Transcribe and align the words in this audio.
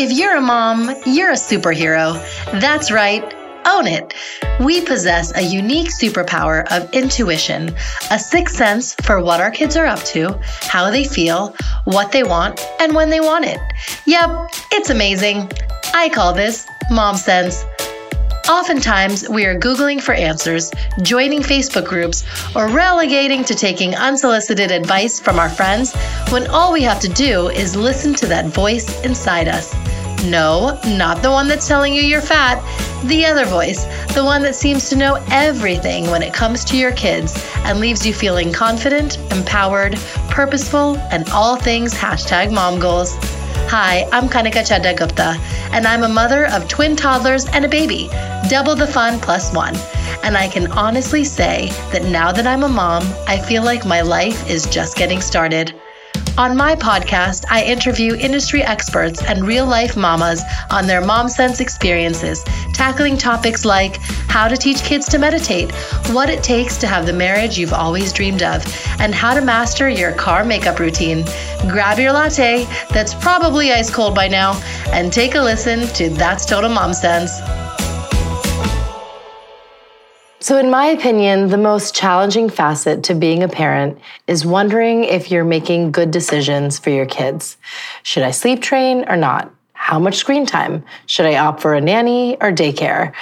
If 0.00 0.12
you're 0.12 0.36
a 0.36 0.40
mom, 0.40 0.94
you're 1.06 1.30
a 1.30 1.34
superhero. 1.34 2.14
That's 2.60 2.92
right. 2.92 3.24
Own 3.66 3.88
it. 3.88 4.14
We 4.60 4.80
possess 4.80 5.34
a 5.34 5.42
unique 5.42 5.88
superpower 5.88 6.64
of 6.70 6.88
intuition, 6.94 7.74
a 8.12 8.16
sixth 8.16 8.54
sense 8.54 8.94
for 8.94 9.20
what 9.20 9.40
our 9.40 9.50
kids 9.50 9.76
are 9.76 9.86
up 9.86 9.98
to, 10.14 10.38
how 10.60 10.92
they 10.92 11.02
feel, 11.02 11.52
what 11.82 12.12
they 12.12 12.22
want, 12.22 12.64
and 12.78 12.94
when 12.94 13.10
they 13.10 13.18
want 13.18 13.46
it. 13.46 13.58
Yep, 14.06 14.50
it's 14.70 14.90
amazing. 14.90 15.50
I 15.92 16.10
call 16.10 16.32
this 16.32 16.64
mom 16.92 17.16
sense. 17.16 17.64
Oftentimes, 18.48 19.28
we 19.28 19.44
are 19.44 19.58
Googling 19.58 20.02
for 20.02 20.14
answers, 20.14 20.70
joining 21.02 21.40
Facebook 21.40 21.84
groups, 21.84 22.24
or 22.56 22.66
relegating 22.68 23.44
to 23.44 23.54
taking 23.54 23.94
unsolicited 23.94 24.70
advice 24.70 25.20
from 25.20 25.38
our 25.38 25.50
friends 25.50 25.94
when 26.30 26.46
all 26.46 26.72
we 26.72 26.80
have 26.80 26.98
to 27.00 27.08
do 27.08 27.50
is 27.50 27.76
listen 27.76 28.14
to 28.14 28.26
that 28.26 28.46
voice 28.46 29.04
inside 29.04 29.48
us. 29.48 29.74
No, 30.24 30.80
not 30.86 31.20
the 31.22 31.30
one 31.30 31.46
that's 31.46 31.68
telling 31.68 31.92
you 31.92 32.00
you're 32.00 32.22
fat, 32.22 32.58
the 33.06 33.26
other 33.26 33.44
voice, 33.44 33.84
the 34.14 34.24
one 34.24 34.40
that 34.42 34.54
seems 34.54 34.88
to 34.88 34.96
know 34.96 35.22
everything 35.30 36.10
when 36.10 36.22
it 36.22 36.32
comes 36.32 36.64
to 36.66 36.78
your 36.78 36.92
kids 36.92 37.34
and 37.64 37.80
leaves 37.80 38.06
you 38.06 38.14
feeling 38.14 38.50
confident, 38.50 39.18
empowered, 39.30 39.96
purposeful, 40.30 40.96
and 41.10 41.28
all 41.30 41.56
things 41.56 41.92
hashtag 41.92 42.50
mom 42.50 42.80
goals. 42.80 43.14
Hi, 43.70 44.08
I'm 44.12 44.30
Kanika 44.30 44.62
Chadda 44.64 44.96
Gupta, 44.96 45.36
and 45.72 45.86
I'm 45.86 46.02
a 46.02 46.08
mother 46.08 46.46
of 46.46 46.66
twin 46.68 46.96
toddlers 46.96 47.44
and 47.50 47.66
a 47.66 47.68
baby, 47.68 48.08
double 48.48 48.74
the 48.74 48.86
fun 48.86 49.20
plus 49.20 49.52
one. 49.52 49.76
And 50.22 50.38
I 50.38 50.48
can 50.48 50.72
honestly 50.72 51.22
say 51.22 51.68
that 51.92 52.04
now 52.04 52.32
that 52.32 52.46
I'm 52.46 52.62
a 52.62 52.68
mom, 52.70 53.02
I 53.26 53.38
feel 53.38 53.62
like 53.62 53.84
my 53.84 54.00
life 54.00 54.48
is 54.48 54.64
just 54.64 54.96
getting 54.96 55.20
started. 55.20 55.74
On 56.38 56.56
my 56.56 56.76
podcast, 56.76 57.46
I 57.50 57.64
interview 57.64 58.14
industry 58.14 58.62
experts 58.62 59.20
and 59.24 59.44
real 59.44 59.66
life 59.66 59.96
mamas 59.96 60.40
on 60.70 60.86
their 60.86 61.00
mom 61.04 61.28
sense 61.28 61.58
experiences, 61.58 62.44
tackling 62.72 63.16
topics 63.16 63.64
like 63.64 63.96
how 64.28 64.46
to 64.46 64.56
teach 64.56 64.84
kids 64.84 65.08
to 65.08 65.18
meditate, 65.18 65.72
what 66.12 66.30
it 66.30 66.44
takes 66.44 66.76
to 66.76 66.86
have 66.86 67.06
the 67.06 67.12
marriage 67.12 67.58
you've 67.58 67.72
always 67.72 68.12
dreamed 68.12 68.44
of, 68.44 68.64
and 69.00 69.12
how 69.12 69.34
to 69.34 69.40
master 69.40 69.88
your 69.88 70.12
car 70.12 70.44
makeup 70.44 70.78
routine. 70.78 71.24
Grab 71.68 71.98
your 71.98 72.12
latte, 72.12 72.68
that's 72.90 73.14
probably 73.14 73.72
ice 73.72 73.90
cold 73.90 74.14
by 74.14 74.28
now, 74.28 74.52
and 74.92 75.12
take 75.12 75.34
a 75.34 75.40
listen 75.40 75.88
to 75.94 76.08
That's 76.08 76.46
Total 76.46 76.70
Mom 76.70 76.94
Sense. 76.94 77.67
So, 80.48 80.56
in 80.56 80.70
my 80.70 80.86
opinion, 80.86 81.48
the 81.48 81.58
most 81.58 81.94
challenging 81.94 82.48
facet 82.48 83.02
to 83.02 83.14
being 83.14 83.42
a 83.42 83.48
parent 83.48 83.98
is 84.26 84.46
wondering 84.46 85.04
if 85.04 85.30
you're 85.30 85.44
making 85.44 85.92
good 85.92 86.10
decisions 86.10 86.78
for 86.78 86.88
your 86.88 87.04
kids. 87.04 87.58
Should 88.02 88.22
I 88.22 88.30
sleep 88.30 88.62
train 88.62 89.04
or 89.08 89.16
not? 89.18 89.52
How 89.74 89.98
much 89.98 90.16
screen 90.16 90.46
time? 90.46 90.86
Should 91.04 91.26
I 91.26 91.36
opt 91.36 91.60
for 91.60 91.74
a 91.74 91.82
nanny 91.82 92.38
or 92.40 92.50
daycare? 92.50 93.12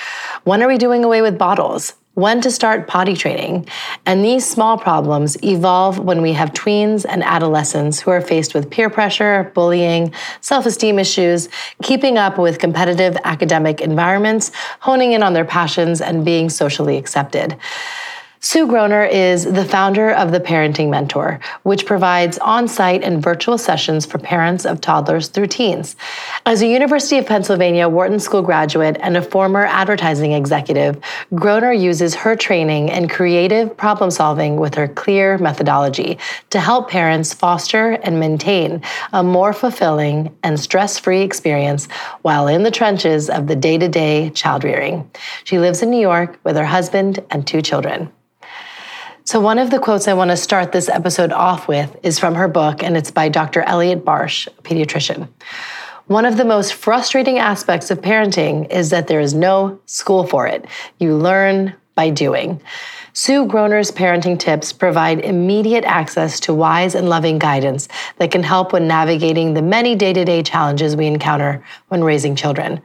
When 0.44 0.62
are 0.62 0.68
we 0.68 0.78
doing 0.78 1.02
away 1.02 1.20
with 1.20 1.36
bottles? 1.36 1.94
When 2.16 2.40
to 2.40 2.50
start 2.50 2.88
potty 2.88 3.14
training. 3.14 3.68
And 4.06 4.24
these 4.24 4.48
small 4.48 4.78
problems 4.78 5.36
evolve 5.44 5.98
when 5.98 6.22
we 6.22 6.32
have 6.32 6.54
tweens 6.54 7.04
and 7.06 7.22
adolescents 7.22 8.00
who 8.00 8.10
are 8.10 8.22
faced 8.22 8.54
with 8.54 8.70
peer 8.70 8.88
pressure, 8.88 9.52
bullying, 9.54 10.14
self 10.40 10.64
esteem 10.64 10.98
issues, 10.98 11.50
keeping 11.82 12.16
up 12.16 12.38
with 12.38 12.58
competitive 12.58 13.18
academic 13.24 13.82
environments, 13.82 14.50
honing 14.80 15.12
in 15.12 15.22
on 15.22 15.34
their 15.34 15.44
passions, 15.44 16.00
and 16.00 16.24
being 16.24 16.48
socially 16.48 16.96
accepted. 16.96 17.54
Sue 18.48 18.68
Groner 18.68 19.02
is 19.02 19.42
the 19.42 19.64
founder 19.64 20.12
of 20.12 20.30
the 20.30 20.38
Parenting 20.38 20.88
Mentor, 20.88 21.40
which 21.64 21.84
provides 21.84 22.38
on 22.38 22.68
site 22.68 23.02
and 23.02 23.20
virtual 23.20 23.58
sessions 23.58 24.06
for 24.06 24.18
parents 24.18 24.64
of 24.64 24.80
toddlers 24.80 25.26
through 25.26 25.48
teens. 25.48 25.96
As 26.46 26.62
a 26.62 26.68
University 26.68 27.18
of 27.18 27.26
Pennsylvania 27.26 27.88
Wharton 27.88 28.20
School 28.20 28.42
graduate 28.42 28.98
and 29.00 29.16
a 29.16 29.20
former 29.20 29.66
advertising 29.66 30.30
executive, 30.30 30.96
Groner 31.34 31.72
uses 31.72 32.14
her 32.14 32.36
training 32.36 32.90
in 32.90 33.08
creative 33.08 33.76
problem 33.76 34.12
solving 34.12 34.58
with 34.58 34.76
her 34.76 34.86
clear 34.86 35.38
methodology 35.38 36.16
to 36.50 36.60
help 36.60 36.88
parents 36.88 37.34
foster 37.34 37.98
and 38.04 38.20
maintain 38.20 38.80
a 39.12 39.24
more 39.24 39.52
fulfilling 39.52 40.32
and 40.44 40.60
stress 40.60 41.00
free 41.00 41.22
experience 41.22 41.88
while 42.22 42.46
in 42.46 42.62
the 42.62 42.70
trenches 42.70 43.28
of 43.28 43.48
the 43.48 43.56
day 43.56 43.76
to 43.76 43.88
day 43.88 44.30
child 44.30 44.62
rearing. 44.62 45.10
She 45.42 45.58
lives 45.58 45.82
in 45.82 45.90
New 45.90 46.00
York 46.00 46.38
with 46.44 46.54
her 46.54 46.64
husband 46.64 47.24
and 47.32 47.44
two 47.44 47.60
children. 47.60 48.12
So, 49.26 49.40
one 49.40 49.58
of 49.58 49.70
the 49.70 49.80
quotes 49.80 50.06
I 50.06 50.12
want 50.12 50.30
to 50.30 50.36
start 50.36 50.70
this 50.70 50.88
episode 50.88 51.32
off 51.32 51.66
with 51.66 51.96
is 52.04 52.16
from 52.16 52.36
her 52.36 52.46
book, 52.46 52.84
and 52.84 52.96
it's 52.96 53.10
by 53.10 53.28
Dr. 53.28 53.62
Elliot 53.62 54.04
Barsh, 54.04 54.46
a 54.46 54.62
pediatrician. 54.62 55.26
One 56.06 56.24
of 56.24 56.36
the 56.36 56.44
most 56.44 56.74
frustrating 56.74 57.40
aspects 57.40 57.90
of 57.90 58.00
parenting 58.00 58.70
is 58.70 58.90
that 58.90 59.08
there 59.08 59.18
is 59.18 59.34
no 59.34 59.80
school 59.86 60.28
for 60.28 60.46
it. 60.46 60.66
You 61.00 61.16
learn 61.16 61.74
by 61.96 62.10
doing. 62.10 62.62
Sue 63.18 63.46
Groner's 63.46 63.90
parenting 63.90 64.38
tips 64.38 64.74
provide 64.74 65.20
immediate 65.20 65.84
access 65.84 66.38
to 66.40 66.52
wise 66.52 66.94
and 66.94 67.08
loving 67.08 67.38
guidance 67.38 67.88
that 68.18 68.30
can 68.30 68.42
help 68.42 68.74
when 68.74 68.86
navigating 68.86 69.54
the 69.54 69.62
many 69.62 69.94
day 69.94 70.12
to 70.12 70.22
day 70.22 70.42
challenges 70.42 70.94
we 70.94 71.06
encounter 71.06 71.64
when 71.88 72.04
raising 72.04 72.36
children. 72.36 72.78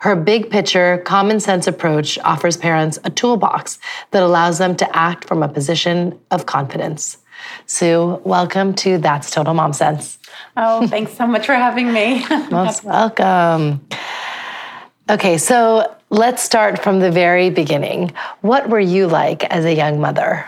Her 0.00 0.16
big 0.16 0.50
picture, 0.50 0.98
common 1.04 1.38
sense 1.38 1.68
approach 1.68 2.18
offers 2.24 2.56
parents 2.56 2.98
a 3.04 3.10
toolbox 3.10 3.78
that 4.10 4.24
allows 4.24 4.58
them 4.58 4.74
to 4.74 4.96
act 4.96 5.24
from 5.24 5.44
a 5.44 5.48
position 5.48 6.18
of 6.32 6.46
confidence. 6.46 7.18
Sue, 7.66 8.20
welcome 8.24 8.74
to 8.74 8.98
That's 8.98 9.30
Total 9.30 9.54
Mom 9.54 9.72
Sense. 9.72 10.18
Oh, 10.56 10.88
thanks 10.88 11.16
so 11.16 11.28
much 11.28 11.46
for 11.46 11.54
having 11.54 11.92
me. 11.92 12.26
Most 12.50 12.82
welcome. 12.84 13.86
Okay, 15.08 15.38
so 15.38 15.94
let's 16.10 16.42
start 16.42 16.82
from 16.82 16.98
the 16.98 17.12
very 17.12 17.48
beginning. 17.48 18.12
What 18.40 18.68
were 18.68 18.80
you 18.80 19.06
like 19.06 19.44
as 19.44 19.64
a 19.64 19.72
young 19.72 20.00
mother? 20.00 20.44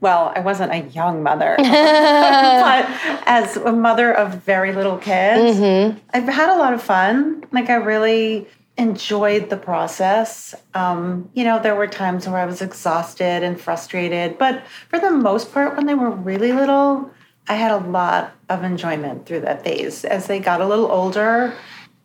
Well, 0.00 0.32
I 0.34 0.40
wasn't 0.40 0.72
a 0.72 0.78
young 0.88 1.22
mother, 1.22 1.54
but 1.58 2.86
as 3.26 3.56
a 3.56 3.70
mother 3.70 4.12
of 4.12 4.34
very 4.42 4.72
little 4.72 4.98
kids, 4.98 5.58
mm-hmm. 5.58 5.98
I've 6.12 6.26
had 6.26 6.48
a 6.48 6.58
lot 6.58 6.72
of 6.72 6.82
fun. 6.82 7.44
Like, 7.52 7.70
I 7.70 7.74
really 7.74 8.48
enjoyed 8.76 9.48
the 9.48 9.56
process. 9.56 10.56
Um, 10.74 11.30
you 11.34 11.44
know, 11.44 11.60
there 11.60 11.76
were 11.76 11.86
times 11.86 12.26
where 12.26 12.38
I 12.38 12.46
was 12.46 12.62
exhausted 12.62 13.44
and 13.44 13.60
frustrated, 13.60 14.38
but 14.38 14.66
for 14.88 14.98
the 14.98 15.10
most 15.10 15.52
part, 15.52 15.76
when 15.76 15.86
they 15.86 15.94
were 15.94 16.10
really 16.10 16.52
little, 16.52 17.10
I 17.46 17.54
had 17.54 17.70
a 17.70 17.78
lot 17.78 18.32
of 18.48 18.64
enjoyment 18.64 19.26
through 19.26 19.40
that 19.40 19.62
phase. 19.62 20.04
As 20.04 20.26
they 20.26 20.40
got 20.40 20.60
a 20.60 20.66
little 20.66 20.90
older, 20.90 21.54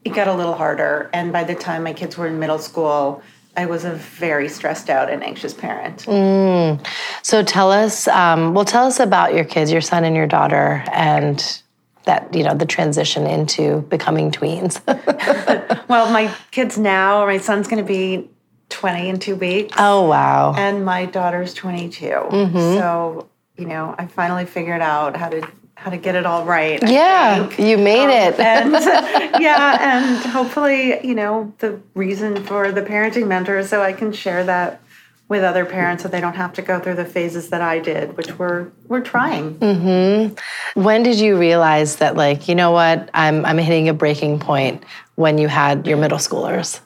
it 0.06 0.14
got 0.14 0.28
a 0.28 0.34
little 0.34 0.54
harder. 0.54 1.10
And 1.12 1.34
by 1.34 1.44
the 1.44 1.56
time 1.56 1.84
my 1.84 1.94
kids 1.94 2.16
were 2.16 2.28
in 2.28 2.40
middle 2.40 2.60
school, 2.60 3.22
I 3.58 3.66
was 3.66 3.86
a 3.86 3.94
very 3.94 4.48
stressed 4.48 4.90
out 4.90 5.10
and 5.10 5.24
anxious 5.24 5.54
parent. 5.54 6.06
Mm. 6.06 6.86
So 7.24 7.44
tell 7.44 7.72
us, 7.72 8.08
um, 8.08 8.54
well, 8.54 8.66
tell 8.66 8.86
us 8.86 9.00
about 9.00 9.34
your 9.34 9.46
kids, 9.46 9.72
your 9.72 9.82
son 9.82 10.04
and 10.04 10.16
your 10.16 10.28
daughter, 10.28 10.84
and 10.94 11.62
that 12.04 12.34
you 12.36 12.44
know 12.44 12.54
the 12.54 12.66
transition 12.66 13.26
into 13.26 13.82
becoming 13.84 14.30
tweens. 14.30 14.80
well, 15.88 16.12
my 16.12 16.34
kids 16.52 16.78
now, 16.78 17.26
my 17.26 17.38
son's 17.38 17.68
going 17.68 17.84
to 17.84 17.88
be 17.88 18.30
20 18.70 19.10
in 19.10 19.20
two 19.20 19.36
weeks. 19.36 19.74
Oh 19.80 20.08
wow! 20.08 20.54
And 20.56 20.86
my 20.86 21.06
daughter's 21.06 21.54
22. 21.54 22.06
Mm-hmm. 22.06 22.58
So 22.58 23.28
you 23.58 23.66
know, 23.66 23.96
I 23.98 24.06
finally 24.08 24.46
figured 24.46 24.82
out 24.82 25.16
how 25.16 25.30
to 25.30 25.48
how 25.85 25.91
to 25.91 25.97
get 25.97 26.16
it 26.16 26.25
all 26.25 26.44
right. 26.46 26.81
Yeah, 26.81 27.47
you 27.59 27.78
made 27.78 28.06
um, 28.06 28.34
it. 28.34 28.40
and 28.40 28.72
yeah, 29.40 29.78
and 29.79 30.31
hopefully, 30.31 31.06
you 31.06 31.13
know, 31.13 31.53
the 31.59 31.79
reason 31.94 32.44
for 32.44 32.72
the 32.72 32.81
parenting 32.81 33.28
mentor 33.28 33.59
is 33.59 33.69
so 33.69 33.84
I 33.84 33.94
can 33.94 34.12
share 34.12 34.44
that 34.46 34.81
with 35.28 35.44
other 35.44 35.63
parents 35.63 36.01
so 36.01 36.09
they 36.09 36.19
don't 36.19 36.35
have 36.35 36.53
to 36.53 36.63
go 36.63 36.79
through 36.79 36.96
the 36.96 37.06
phases 37.06 37.50
that 37.50 37.62
I 37.62 37.78
did, 37.78 38.18
which 38.18 38.35
we're 38.40 38.72
we're 38.88 39.01
trying. 39.01 39.59
Mm-hmm. 39.59 40.81
When 40.81 41.03
did 41.03 41.19
you 41.19 41.38
realize 41.38 41.97
that, 41.97 42.16
like, 42.16 42.47
you 42.47 42.56
know 42.56 42.72
what, 42.72 43.12
I'm 43.13 43.46
I'm 43.46 43.59
hitting 43.59 43.88
a 43.88 43.94
breaking 43.94 44.40
point 44.40 44.84
when 45.13 45.38
you 45.38 45.47
had 45.47 45.85
your 45.85 45.97
middle 45.97 46.17
schoolers? 46.17 46.79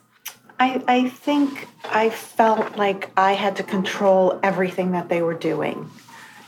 I, 0.60 0.84
I 0.90 1.08
think 1.08 1.70
I 1.86 2.10
felt 2.10 2.76
like 2.76 3.12
I 3.16 3.32
had 3.32 3.56
to 3.56 3.64
control 3.64 4.42
everything 4.44 4.92
that 4.92 5.08
they 5.08 5.22
were 5.22 5.36
doing 5.36 5.90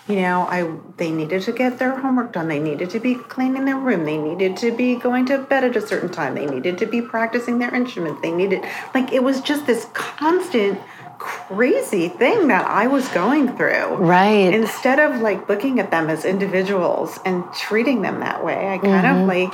you 0.07 0.15
know 0.15 0.41
i 0.49 0.69
they 0.97 1.11
needed 1.11 1.41
to 1.43 1.51
get 1.51 1.79
their 1.79 1.97
homework 1.97 2.33
done. 2.33 2.47
They 2.47 2.59
needed 2.59 2.89
to 2.91 2.99
be 2.99 3.15
cleaning 3.15 3.65
their 3.65 3.77
room. 3.77 4.05
They 4.05 4.17
needed 4.17 4.57
to 4.57 4.71
be 4.71 4.95
going 4.95 5.25
to 5.27 5.39
bed 5.39 5.63
at 5.63 5.75
a 5.75 5.81
certain 5.81 6.09
time. 6.09 6.35
They 6.35 6.45
needed 6.45 6.77
to 6.79 6.85
be 6.85 7.01
practicing 7.01 7.59
their 7.59 7.73
instrument 7.73 8.21
they 8.21 8.31
needed 8.31 8.63
like 8.93 9.11
it 9.11 9.23
was 9.23 9.41
just 9.41 9.65
this 9.65 9.87
constant 9.93 10.79
crazy 11.17 12.09
thing 12.09 12.47
that 12.47 12.65
i 12.65 12.87
was 12.87 13.07
going 13.09 13.55
through. 13.55 13.95
Right. 13.95 14.53
Instead 14.53 14.99
of 14.99 15.21
like 15.21 15.47
looking 15.47 15.79
at 15.79 15.91
them 15.91 16.09
as 16.09 16.25
individuals 16.25 17.19
and 17.25 17.43
treating 17.53 18.01
them 18.01 18.19
that 18.21 18.43
way 18.43 18.69
i 18.69 18.77
kind 18.79 19.05
mm-hmm. 19.05 19.21
of 19.21 19.27
like 19.27 19.53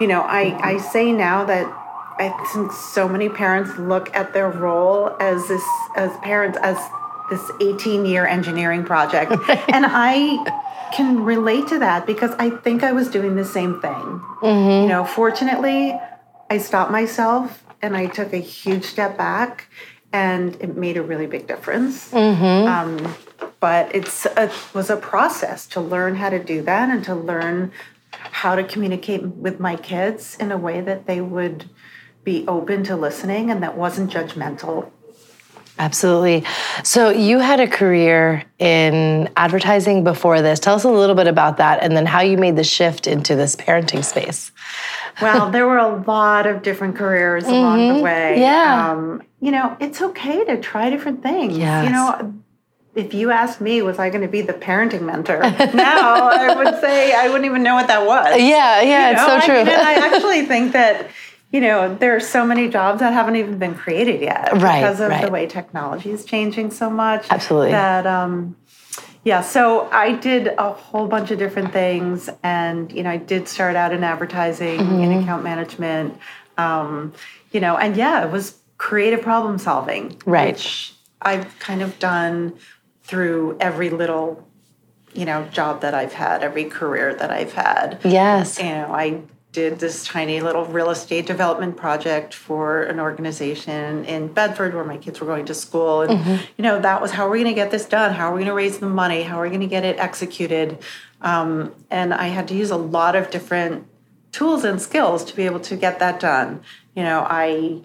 you 0.00 0.06
know 0.06 0.22
i 0.22 0.56
i 0.62 0.78
say 0.78 1.12
now 1.12 1.44
that 1.44 1.66
i 2.18 2.28
think 2.52 2.70
so 2.72 3.08
many 3.08 3.28
parents 3.28 3.76
look 3.78 4.14
at 4.14 4.32
their 4.32 4.50
role 4.50 5.16
as 5.18 5.48
this 5.48 5.64
as 5.96 6.16
parents 6.18 6.58
as 6.62 6.78
this 7.32 7.50
18 7.60 8.04
year 8.04 8.26
engineering 8.26 8.84
project. 8.84 9.32
and 9.72 9.86
I 9.88 10.90
can 10.92 11.24
relate 11.24 11.66
to 11.68 11.78
that 11.78 12.06
because 12.06 12.32
I 12.38 12.50
think 12.50 12.82
I 12.82 12.92
was 12.92 13.08
doing 13.08 13.36
the 13.36 13.44
same 13.44 13.80
thing. 13.80 13.90
Mm-hmm. 14.42 14.82
You 14.82 14.88
know, 14.88 15.04
fortunately, 15.04 15.98
I 16.50 16.58
stopped 16.58 16.90
myself 16.90 17.64
and 17.80 17.96
I 17.96 18.06
took 18.06 18.32
a 18.32 18.38
huge 18.38 18.84
step 18.84 19.18
back, 19.18 19.66
and 20.12 20.54
it 20.60 20.76
made 20.76 20.96
a 20.96 21.02
really 21.02 21.26
big 21.26 21.48
difference. 21.48 22.12
Um, 22.66 23.16
but 23.58 23.92
it's 23.92 24.24
a, 24.26 24.52
was 24.72 24.88
a 24.88 24.96
process 24.96 25.66
to 25.68 25.80
learn 25.80 26.14
how 26.14 26.30
to 26.30 26.38
do 26.38 26.62
that 26.62 26.90
and 26.90 27.02
to 27.04 27.14
learn 27.14 27.72
how 28.12 28.54
to 28.54 28.62
communicate 28.62 29.22
with 29.22 29.58
my 29.58 29.74
kids 29.74 30.36
in 30.38 30.52
a 30.52 30.56
way 30.56 30.80
that 30.80 31.06
they 31.06 31.20
would 31.20 31.68
be 32.22 32.44
open 32.46 32.84
to 32.84 32.94
listening 32.94 33.50
and 33.50 33.62
that 33.62 33.76
wasn't 33.76 34.10
judgmental. 34.10 34.90
Absolutely. 35.78 36.44
So 36.84 37.10
you 37.10 37.38
had 37.38 37.58
a 37.58 37.66
career 37.66 38.44
in 38.58 39.30
advertising 39.36 40.04
before 40.04 40.42
this. 40.42 40.60
Tell 40.60 40.74
us 40.74 40.84
a 40.84 40.90
little 40.90 41.16
bit 41.16 41.26
about 41.26 41.56
that 41.56 41.82
and 41.82 41.96
then 41.96 42.06
how 42.06 42.20
you 42.20 42.36
made 42.36 42.56
the 42.56 42.64
shift 42.64 43.06
into 43.06 43.34
this 43.34 43.56
parenting 43.56 44.04
space. 44.04 44.52
Well, 45.20 45.50
there 45.50 45.66
were 45.66 45.78
a 45.78 46.02
lot 46.06 46.46
of 46.46 46.62
different 46.62 46.96
careers 46.96 47.44
along 47.44 47.96
the 47.96 48.02
way. 48.02 48.34
Mm-hmm. 48.34 48.40
Yeah. 48.42 48.90
Um, 48.92 49.22
you 49.40 49.50
know, 49.50 49.76
it's 49.80 50.00
okay 50.00 50.44
to 50.44 50.60
try 50.60 50.90
different 50.90 51.22
things. 51.22 51.56
Yes. 51.56 51.86
You 51.86 51.90
know, 51.92 52.34
if 52.94 53.14
you 53.14 53.30
asked 53.30 53.60
me, 53.60 53.82
was 53.82 53.98
I 53.98 54.10
going 54.10 54.22
to 54.22 54.28
be 54.28 54.42
the 54.42 54.52
parenting 54.52 55.02
mentor? 55.02 55.40
now 55.74 56.28
I 56.28 56.54
would 56.54 56.80
say 56.80 57.14
I 57.14 57.28
wouldn't 57.28 57.46
even 57.46 57.62
know 57.62 57.74
what 57.74 57.86
that 57.88 58.06
was. 58.06 58.38
Yeah, 58.38 58.82
yeah, 58.82 59.08
You 59.08 59.12
it's 59.14 59.22
know, 59.22 59.28
so 59.28 59.36
I 59.36 59.46
true. 59.46 59.54
mean, 59.64 59.68
and 59.68 59.82
I 59.82 59.94
actually 59.94 60.44
think 60.46 60.72
that, 60.72 61.10
you 61.52 61.60
know, 61.60 61.94
there 61.94 62.16
are 62.16 62.20
so 62.20 62.44
many 62.46 62.68
jobs 62.68 63.00
that 63.00 63.12
haven't 63.12 63.36
even 63.36 63.58
been 63.58 63.74
created 63.74 64.20
yet 64.22 64.50
Right, 64.54 64.80
because 64.80 65.00
of 65.00 65.10
the 65.20 65.30
way 65.30 65.46
technology 65.46 66.10
is 66.10 66.24
changing 66.24 66.70
so 66.70 66.88
much. 66.88 67.26
Absolutely. 67.30 67.72
That, 67.72 68.06
um, 68.06 68.56
yeah, 69.24 69.42
so 69.42 69.88
I 69.92 70.12
did 70.16 70.48
a 70.58 70.72
whole 70.72 71.06
bunch 71.06 71.30
of 71.30 71.38
different 71.38 71.72
things, 71.72 72.28
and 72.42 72.90
you 72.90 73.02
know, 73.04 73.10
I 73.10 73.18
did 73.18 73.46
start 73.46 73.76
out 73.76 73.92
in 73.92 74.02
advertising, 74.02 74.80
in 74.80 74.86
Mm-hmm. 74.86 75.22
account 75.22 75.44
management, 75.44 76.18
um, 76.58 77.12
you 77.52 77.60
know, 77.60 77.76
and 77.76 77.96
yeah, 77.96 78.24
it 78.24 78.32
was 78.32 78.58
creative 78.78 79.22
problem 79.22 79.58
solving, 79.58 80.16
Right. 80.26 80.54
Which 80.54 80.94
I've 81.20 81.56
kind 81.60 81.82
of 81.82 81.98
done 82.00 82.54
through 83.04 83.56
every 83.60 83.90
little, 83.90 84.48
you 85.12 85.24
know, 85.24 85.44
job 85.52 85.82
that 85.82 85.94
I've 85.94 86.14
had, 86.14 86.42
every 86.42 86.64
career 86.64 87.14
that 87.14 87.30
I've 87.30 87.52
had 87.52 88.00
yes. 88.04 88.58
you 88.58 88.64
know, 88.64 88.86
I 88.92 89.20
did 89.52 89.78
this 89.78 90.04
tiny 90.06 90.40
little 90.40 90.64
real 90.64 90.88
estate 90.88 91.26
development 91.26 91.76
project 91.76 92.32
for 92.32 92.84
an 92.84 92.98
organization 92.98 94.04
in 94.06 94.28
Bedford 94.28 94.74
where 94.74 94.84
my 94.84 94.96
kids 94.96 95.20
were 95.20 95.26
going 95.26 95.44
to 95.44 95.54
school. 95.54 96.00
And, 96.02 96.40
you 96.56 96.62
know, 96.62 96.80
that 96.80 97.02
was 97.02 97.10
how 97.10 97.26
we're 97.26 97.32
we 97.32 97.42
going 97.42 97.54
to 97.54 97.60
get 97.60 97.70
this 97.70 97.84
done? 97.84 98.14
How 98.14 98.30
are 98.30 98.34
we 98.34 98.40
going 98.40 98.48
to 98.48 98.54
raise 98.54 98.78
the 98.78 98.88
money? 98.88 99.22
How 99.22 99.38
are 99.38 99.42
we 99.42 99.50
going 99.50 99.60
to 99.60 99.66
get 99.66 99.84
it 99.84 99.98
executed? 99.98 100.78
Um, 101.20 101.74
and 101.90 102.14
I 102.14 102.28
had 102.28 102.48
to 102.48 102.54
use 102.54 102.70
a 102.70 102.76
lot 102.76 103.14
of 103.14 103.30
different 103.30 103.86
tools 104.32 104.64
and 104.64 104.80
skills 104.80 105.22
to 105.26 105.36
be 105.36 105.44
able 105.44 105.60
to 105.60 105.76
get 105.76 105.98
that 105.98 106.18
done. 106.18 106.62
You 106.96 107.02
know, 107.02 107.26
I 107.28 107.82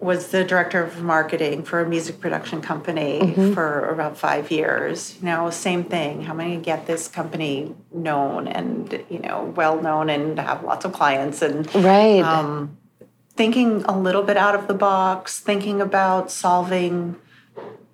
was 0.00 0.28
the 0.28 0.42
director 0.44 0.82
of 0.82 1.02
marketing 1.02 1.62
for 1.62 1.80
a 1.80 1.88
music 1.88 2.20
production 2.20 2.62
company 2.62 3.34
for 3.54 3.88
about 3.90 4.16
five 4.16 4.50
years. 4.50 5.16
You 5.20 5.26
know, 5.26 5.50
same 5.50 5.84
thing. 5.84 6.22
How 6.22 6.32
am 6.32 6.40
I 6.40 6.44
going 6.46 6.60
to 6.60 6.64
get 6.64 6.86
this 6.86 7.06
company 7.06 7.74
known 7.92 8.48
and 8.48 9.04
you 9.10 9.18
know 9.18 9.52
well 9.54 9.80
known 9.80 10.08
and 10.08 10.38
have 10.38 10.64
lots 10.64 10.84
of 10.86 10.92
clients 10.92 11.42
and 11.42 11.72
Right. 11.74 12.22
um, 12.22 12.78
thinking 13.34 13.84
a 13.84 13.98
little 13.98 14.22
bit 14.22 14.36
out 14.38 14.54
of 14.54 14.68
the 14.68 14.74
box, 14.74 15.38
thinking 15.38 15.80
about 15.80 16.30
solving 16.30 17.16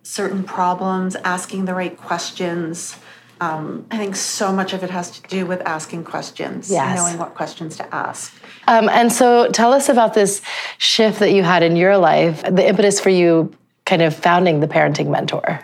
certain 0.02 0.44
problems, 0.44 1.16
asking 1.16 1.64
the 1.64 1.74
right 1.74 1.96
questions. 1.96 2.96
Um, 3.40 3.86
I 3.90 3.98
think 3.98 4.16
so 4.16 4.52
much 4.52 4.72
of 4.72 4.82
it 4.82 4.90
has 4.90 5.10
to 5.20 5.28
do 5.28 5.44
with 5.44 5.60
asking 5.66 6.04
questions, 6.04 6.70
Yes. 6.70 6.96
knowing 6.96 7.18
what 7.18 7.34
questions 7.34 7.76
to 7.76 7.94
ask. 7.94 8.32
Um, 8.66 8.88
and 8.88 9.12
so 9.12 9.48
tell 9.50 9.72
us 9.72 9.88
about 9.88 10.14
this 10.14 10.40
shift 10.78 11.18
that 11.18 11.32
you 11.32 11.42
had 11.42 11.62
in 11.62 11.76
your 11.76 11.98
life, 11.98 12.42
the 12.42 12.66
impetus 12.66 12.98
for 12.98 13.10
you 13.10 13.54
kind 13.84 14.02
of 14.02 14.14
founding 14.14 14.60
the 14.60 14.66
parenting 14.66 15.08
mentor. 15.08 15.60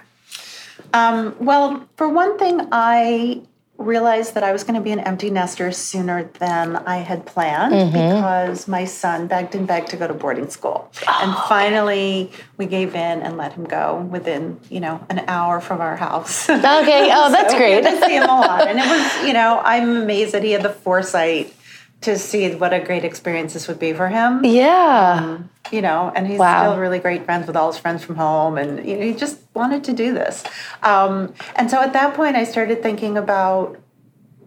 Um, 0.93 1.35
well, 1.41 1.89
for 1.97 2.09
one 2.09 2.39
thing, 2.39 2.69
I 2.71 3.41
realized 3.85 4.35
that 4.35 4.43
I 4.43 4.53
was 4.53 4.65
going 4.65 4.75
to 4.75 4.81
be 4.81 4.93
an 4.93 5.01
empty 5.01 5.31
nester 5.31 5.73
sooner 5.73 6.25
than 6.39 6.77
I 6.77 6.99
had 6.99 7.27
planned 7.27 7.75
mm-hmm. 7.75 7.93
because 7.93 8.69
my 8.69 8.85
son 8.85 9.27
begged 9.27 9.55
and 9.55 9.67
begged 9.67 9.89
to 9.89 9.97
go 9.97 10.07
to 10.07 10.15
boarding 10.15 10.49
school. 10.49 10.91
and 11.09 11.33
oh. 11.33 11.45
finally, 11.49 12.31
we 12.57 12.67
gave 12.67 12.95
in 12.95 13.23
and 13.23 13.37
let 13.37 13.53
him 13.53 13.65
go 13.65 14.01
within, 14.11 14.61
you 14.71 14.81
know, 14.81 15.05
an 15.11 15.25
hour 15.29 15.61
from 15.61 15.81
our 15.81 15.97
house. 15.97 16.49
Okay. 16.49 17.11
Oh, 17.13 17.31
that's 17.33 17.55
great. 17.55 17.83
To 17.83 18.01
see 18.07 18.17
him 18.17 18.25
a 18.25 18.27
lot. 18.27 18.67
And 18.67 18.79
it 18.79 18.87
was, 18.87 19.27
you 19.27 19.33
know, 19.33 19.61
I'm 19.65 20.03
amazed 20.03 20.33
that 20.33 20.43
he 20.43 20.53
had 20.53 20.63
the 20.63 20.71
foresight 20.71 21.55
to 22.03 22.19
see 22.19 22.55
what 22.55 22.73
a 22.73 22.81
great 22.81 23.05
experience 23.05 23.55
this 23.55 23.69
would 23.69 23.79
be 23.79 23.93
for 23.93 24.09
him 24.09 24.45
Yeah. 24.45 25.39
you 25.71 25.81
know, 25.83 26.13
and 26.15 26.27
he's 26.27 26.39
Wow. 26.39 26.63
still 26.63 26.79
really 26.81 26.99
great 26.99 27.25
friends 27.25 27.47
with 27.47 27.57
all 27.57 27.71
his 27.73 27.79
friends 27.81 28.03
from 28.05 28.17
home, 28.17 28.59
and 28.59 28.85
you 28.87 28.97
know, 28.97 29.03
he 29.05 29.15
just 29.15 29.39
wanted 29.55 29.85
to 29.85 29.93
do 29.93 30.13
this. 30.13 30.45
Um, 30.83 31.33
and 31.57 31.71
so 31.71 31.81
at 31.81 31.93
that 31.95 32.15
point, 32.15 32.37
I 32.37 32.45
started 32.45 32.83
thinking 32.83 33.17
about, 33.17 33.79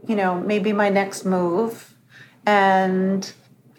you 0.07 0.15
know, 0.15 0.35
maybe 0.39 0.71
my 0.73 0.89
next 0.89 1.25
move, 1.25 1.95
and 2.45 3.31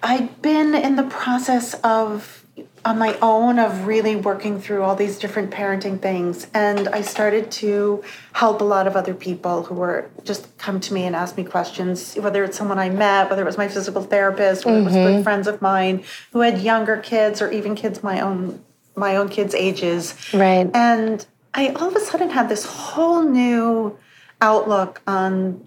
I'd 0.03 0.41
been 0.43 0.75
in 0.75 0.97
the 0.97 1.05
process 1.05 1.75
of 1.85 2.46
on 2.87 2.99
my 2.99 3.19
own 3.21 3.59
of 3.59 3.87
really 3.87 4.17
working 4.17 4.61
through 4.61 4.83
all 4.83 4.97
these 4.97 5.19
different 5.19 5.51
parenting 5.51 6.01
things 6.01 6.47
and 6.55 6.89
i 6.89 7.01
started 7.01 7.51
to 7.51 8.03
help 8.33 8.61
a 8.61 8.65
lot 8.65 8.87
of 8.87 8.97
other 8.97 9.15
people 9.15 9.65
who 9.65 9.75
were 9.75 10.09
just 10.25 10.57
come 10.57 10.81
to 10.81 10.95
me 10.95 11.05
and 11.05 11.15
ask 11.15 11.37
me 11.37 11.45
questions 11.45 12.15
whether 12.15 12.45
it's 12.45 12.57
someone 12.57 12.79
i 12.79 12.89
met 12.89 13.29
whether 13.29 13.43
it 13.43 13.47
was 13.47 13.59
my 13.59 13.69
physical 13.69 14.03
therapist 14.03 14.65
whether 14.65 14.79
it 14.79 14.85
was 14.85 14.95
good 14.95 15.15
mm-hmm. 15.15 15.23
friends 15.23 15.47
of 15.47 15.61
mine 15.61 16.03
who 16.33 16.41
had 16.41 16.61
younger 16.61 16.97
kids 16.97 17.43
or 17.43 17.51
even 17.51 17.75
kids 17.75 18.03
my 18.03 18.21
own 18.21 18.63
my 18.99 19.17
own 19.17 19.29
kids 19.29 19.55
ages. 19.55 20.15
Right. 20.33 20.71
and 20.75 21.27
i 21.53 21.69
all 21.69 21.89
of 21.89 21.97
a 21.97 22.01
sudden 22.01 22.31
had 22.31 22.49
this 22.49 22.65
whole 22.65 23.23
new 23.23 23.99
outlook 24.41 25.03
on 25.07 25.67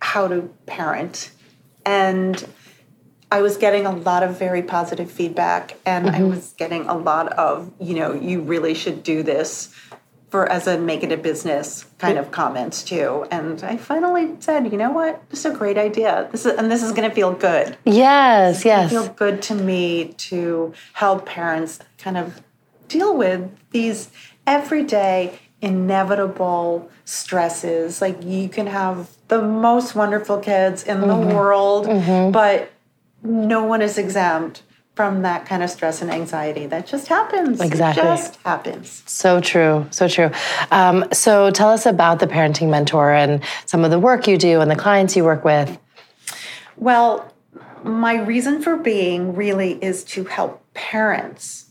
how 0.00 0.28
to 0.28 0.42
parent. 0.66 1.30
And 1.84 2.44
I 3.30 3.42
was 3.42 3.56
getting 3.56 3.86
a 3.86 3.92
lot 3.92 4.22
of 4.22 4.38
very 4.38 4.62
positive 4.62 5.10
feedback, 5.10 5.76
and 5.84 6.08
I 6.08 6.20
mm-hmm. 6.20 6.30
was 6.30 6.54
getting 6.56 6.86
a 6.86 6.96
lot 6.96 7.32
of, 7.32 7.72
you 7.80 7.94
know, 7.94 8.12
you 8.12 8.40
really 8.40 8.74
should 8.74 9.02
do 9.02 9.22
this 9.22 9.74
for 10.28 10.50
as 10.50 10.66
a 10.66 10.78
make 10.78 11.02
it 11.02 11.12
a 11.12 11.16
business 11.16 11.86
kind 11.98 12.18
of 12.18 12.30
comments 12.30 12.82
too. 12.82 13.26
And 13.30 13.62
I 13.62 13.76
finally 13.76 14.34
said, 14.40 14.70
you 14.70 14.78
know 14.78 14.90
what, 14.90 15.28
this 15.30 15.40
is 15.40 15.46
a 15.46 15.56
great 15.56 15.78
idea. 15.78 16.28
This 16.32 16.44
is 16.44 16.58
and 16.58 16.70
this 16.70 16.82
is 16.82 16.92
going 16.92 17.08
to 17.08 17.14
feel 17.14 17.32
good. 17.32 17.76
Yes. 17.84 18.64
Yes. 18.64 18.90
Feel 18.90 19.08
good 19.08 19.40
to 19.42 19.54
me 19.54 20.14
to 20.30 20.74
help 20.94 21.26
parents 21.26 21.78
kind 21.98 22.16
of 22.16 22.42
deal 22.88 23.16
with 23.16 23.48
these 23.70 24.10
everyday 24.46 25.38
inevitable 25.62 26.90
stresses. 27.04 28.00
Like 28.00 28.22
you 28.22 28.48
can 28.48 28.66
have 28.66 29.08
the 29.28 29.40
most 29.40 29.94
wonderful 29.94 30.38
kids 30.38 30.82
in 30.82 31.00
the 31.00 31.06
mm-hmm. 31.06 31.34
world, 31.34 31.86
mm-hmm. 31.86 32.32
but 32.32 32.72
no 33.26 33.64
one 33.64 33.82
is 33.82 33.98
exempt 33.98 34.62
from 34.94 35.22
that 35.22 35.44
kind 35.44 35.62
of 35.62 35.68
stress 35.68 36.00
and 36.00 36.10
anxiety. 36.10 36.66
That 36.66 36.86
just 36.86 37.08
happens. 37.08 37.60
Exactly. 37.60 38.02
It 38.02 38.06
just 38.06 38.36
happens. 38.36 39.02
So 39.06 39.40
true, 39.40 39.86
so 39.90 40.08
true. 40.08 40.30
Um, 40.70 41.04
so 41.12 41.50
tell 41.50 41.68
us 41.68 41.84
about 41.84 42.18
the 42.18 42.26
parenting 42.26 42.70
mentor 42.70 43.12
and 43.12 43.42
some 43.66 43.84
of 43.84 43.90
the 43.90 43.98
work 43.98 44.26
you 44.26 44.38
do 44.38 44.60
and 44.60 44.70
the 44.70 44.76
clients 44.76 45.14
you 45.14 45.22
work 45.22 45.44
with. 45.44 45.78
Well, 46.76 47.30
my 47.84 48.14
reason 48.14 48.62
for 48.62 48.76
being 48.76 49.34
really 49.34 49.72
is 49.84 50.02
to 50.04 50.24
help 50.24 50.64
parents 50.72 51.66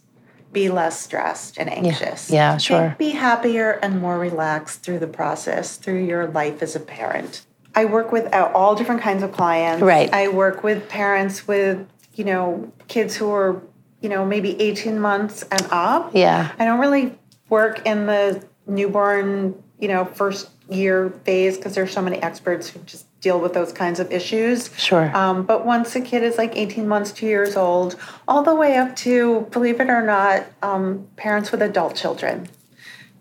be 0.52 0.70
less 0.70 1.02
stressed 1.02 1.58
and 1.58 1.70
anxious. 1.70 2.30
Yeah, 2.30 2.58
sure. 2.58 2.96
Be 2.98 3.10
happier 3.10 3.72
and 3.82 4.00
more 4.00 4.18
relaxed 4.18 4.84
through 4.84 5.00
the 5.00 5.08
process, 5.08 5.78
through 5.78 6.06
your 6.06 6.28
life 6.28 6.62
as 6.62 6.76
a 6.76 6.80
parent. 6.80 7.46
I 7.76 7.86
work 7.86 8.12
with 8.12 8.34
uh, 8.34 8.52
all 8.54 8.76
different 8.76 9.02
kinds 9.02 9.22
of 9.22 9.32
clients. 9.32 9.82
Right. 9.82 10.12
I 10.14 10.30
work 10.30 10.64
with 10.64 10.88
parents 10.88 11.48
with, 11.48 11.86
you 12.14 12.24
know, 12.24 12.72
kids 12.88 13.16
who 13.16 13.32
are, 13.32 13.62
you 14.02 14.10
know, 14.10 14.26
maybe 14.26 14.60
18 14.62 15.00
months 15.00 15.44
and 15.52 15.68
up. 15.72 16.12
Yeah. 16.14 16.52
I 16.58 16.66
don't 16.66 16.80
really 16.80 17.18
work 17.50 17.86
in 17.86 18.06
the 18.06 18.44
newborn, 18.66 19.62
you 19.80 19.88
know, 19.88 20.06
first 20.06 20.50
year 20.70 21.12
phase 21.24 21.58
because 21.58 21.76
there's 21.76 21.92
so 21.92 22.02
many 22.02 22.18
experts 22.22 22.70
who 22.70 22.80
just 22.82 23.06
deal 23.22 23.40
with 23.40 23.54
those 23.54 23.72
kinds 23.72 24.00
of 24.00 24.12
issues. 24.12 24.76
Sure. 24.78 25.16
Um, 25.16 25.44
but 25.46 25.66
once 25.66 25.96
a 25.96 26.02
kid 26.02 26.24
is 26.24 26.38
like 26.38 26.56
18 26.56 26.88
months, 26.88 27.12
two 27.12 27.28
years 27.28 27.56
old, 27.56 27.96
all 28.28 28.44
the 28.44 28.56
way 28.56 28.78
up 28.78 28.96
to, 28.98 29.42
believe 29.52 29.80
it 29.80 29.90
or 29.90 30.02
not, 30.02 30.46
um, 30.62 31.08
parents 31.16 31.52
with 31.52 31.62
adult 31.62 31.96
children. 31.96 32.48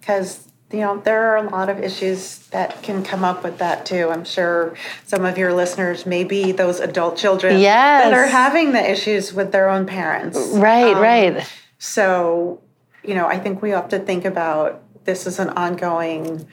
Because, 0.00 0.43
you 0.74 0.80
know, 0.80 1.00
there 1.00 1.28
are 1.32 1.36
a 1.36 1.48
lot 1.48 1.68
of 1.68 1.78
issues 1.78 2.38
that 2.48 2.82
can 2.82 3.04
come 3.04 3.22
up 3.22 3.44
with 3.44 3.58
that 3.58 3.86
too. 3.86 4.10
I'm 4.10 4.24
sure 4.24 4.74
some 5.04 5.24
of 5.24 5.38
your 5.38 5.52
listeners 5.54 6.04
may 6.04 6.24
be 6.24 6.50
those 6.50 6.80
adult 6.80 7.16
children 7.16 7.60
Yes. 7.60 8.04
that 8.04 8.12
are 8.12 8.26
having 8.26 8.72
the 8.72 8.90
issues 8.90 9.32
with 9.32 9.52
their 9.52 9.68
own 9.70 9.86
parents. 9.86 10.36
Right, 10.52 10.94
Um, 10.96 11.00
right. 11.02 11.48
So, 11.78 12.60
you 13.04 13.14
know, 13.14 13.26
I 13.26 13.38
think 13.38 13.62
we 13.62 13.70
have 13.70 13.88
to 13.90 14.00
think 14.00 14.24
about 14.24 14.82
this 15.04 15.26
as 15.28 15.38
an 15.38 15.50
ongoing 15.50 16.44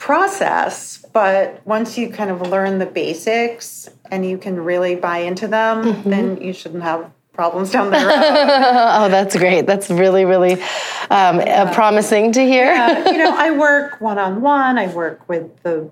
process, 0.00 1.04
but 1.12 1.60
once 1.64 1.96
you 1.96 2.08
kind 2.10 2.30
of 2.30 2.40
learn 2.40 2.78
the 2.78 2.86
basics 2.86 3.88
and 4.10 4.24
you 4.28 4.38
can 4.38 4.58
really 4.58 4.96
buy 4.96 5.18
into 5.18 5.46
them, 5.46 6.02
then 6.04 6.40
you 6.40 6.52
shouldn't 6.52 6.82
have 6.82 7.10
problems 7.38 7.70
down 7.70 7.92
the 7.92 7.96
road. 7.96 8.04
oh, 8.08 9.08
that's 9.08 9.36
great. 9.36 9.64
That's 9.64 9.88
really, 9.90 10.24
really 10.24 10.54
um, 11.08 11.38
uh, 11.38 11.72
promising 11.72 12.32
to 12.32 12.44
hear. 12.44 12.66
Uh, 12.66 13.12
you 13.12 13.16
know, 13.16 13.32
I 13.38 13.52
work 13.52 14.00
one 14.00 14.18
on 14.18 14.40
one. 14.40 14.76
I 14.76 14.88
work 14.88 15.28
with 15.28 15.62
the, 15.62 15.88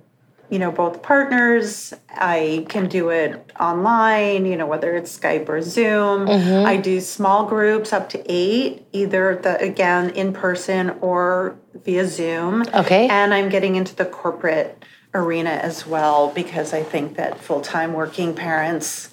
you 0.50 0.58
know, 0.58 0.72
both 0.72 1.02
partners. 1.02 1.94
I 2.10 2.66
can 2.68 2.88
do 2.88 3.10
it 3.10 3.52
online. 3.60 4.44
You 4.44 4.56
know, 4.56 4.66
whether 4.66 4.96
it's 4.96 5.16
Skype 5.16 5.48
or 5.48 5.62
Zoom. 5.62 6.28
I 6.28 6.78
do 6.78 7.00
small 7.00 7.46
groups 7.46 7.92
up 7.92 8.08
to 8.08 8.24
eight, 8.26 8.84
either 8.90 9.36
the 9.36 9.56
again 9.60 10.10
in 10.10 10.32
person 10.32 10.90
or 11.00 11.56
via 11.84 12.08
Zoom. 12.08 12.64
Okay. 12.74 13.06
And 13.06 13.32
I'm 13.32 13.50
getting 13.50 13.76
into 13.76 13.94
the 13.94 14.04
corporate 14.04 14.84
arena 15.14 15.50
as 15.50 15.86
well 15.86 16.32
because 16.34 16.74
I 16.74 16.82
think 16.82 17.16
that 17.18 17.40
full 17.40 17.60
time 17.60 17.92
working 17.92 18.34
parents 18.34 19.10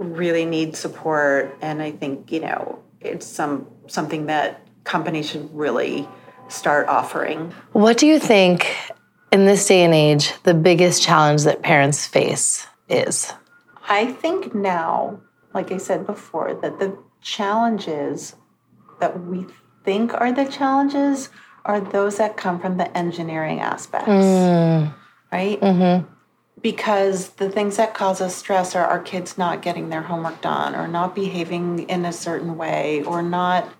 really 0.00 0.44
need 0.44 0.74
support 0.74 1.56
and 1.60 1.82
i 1.82 1.90
think 1.90 2.32
you 2.32 2.40
know 2.40 2.82
it's 3.00 3.26
some 3.26 3.66
something 3.86 4.26
that 4.26 4.66
companies 4.84 5.30
should 5.30 5.54
really 5.54 6.08
start 6.48 6.88
offering. 6.88 7.52
What 7.72 7.96
do 7.96 8.06
you 8.06 8.18
think 8.18 8.76
in 9.30 9.46
this 9.46 9.66
day 9.66 9.84
and 9.84 9.94
age 9.94 10.32
the 10.42 10.54
biggest 10.54 11.02
challenge 11.02 11.44
that 11.44 11.62
parents 11.62 12.06
face 12.06 12.66
is? 12.88 13.32
i 13.88 14.06
think 14.06 14.54
now 14.54 15.20
like 15.54 15.72
i 15.72 15.76
said 15.76 16.06
before 16.06 16.54
that 16.54 16.78
the 16.78 16.96
challenges 17.22 18.36
that 19.00 19.24
we 19.24 19.46
think 19.84 20.12
are 20.14 20.32
the 20.32 20.44
challenges 20.44 21.30
are 21.64 21.80
those 21.80 22.18
that 22.18 22.36
come 22.36 22.60
from 22.60 22.76
the 22.76 22.96
engineering 22.96 23.60
aspects. 23.60 24.08
Mm. 24.08 24.94
Right 25.32 25.60
mm-hmm. 25.60 26.12
Because 26.62 27.30
the 27.30 27.50
things 27.50 27.76
that 27.76 27.94
cause 27.94 28.20
us 28.20 28.36
stress 28.36 28.74
are 28.74 28.84
our 28.84 29.00
kids 29.00 29.38
not 29.38 29.62
getting 29.62 29.88
their 29.88 30.02
homework 30.02 30.40
done 30.40 30.74
or 30.74 30.86
not 30.86 31.14
behaving 31.14 31.88
in 31.88 32.04
a 32.04 32.12
certain 32.12 32.56
way 32.56 33.02
or 33.04 33.22
not 33.22 33.72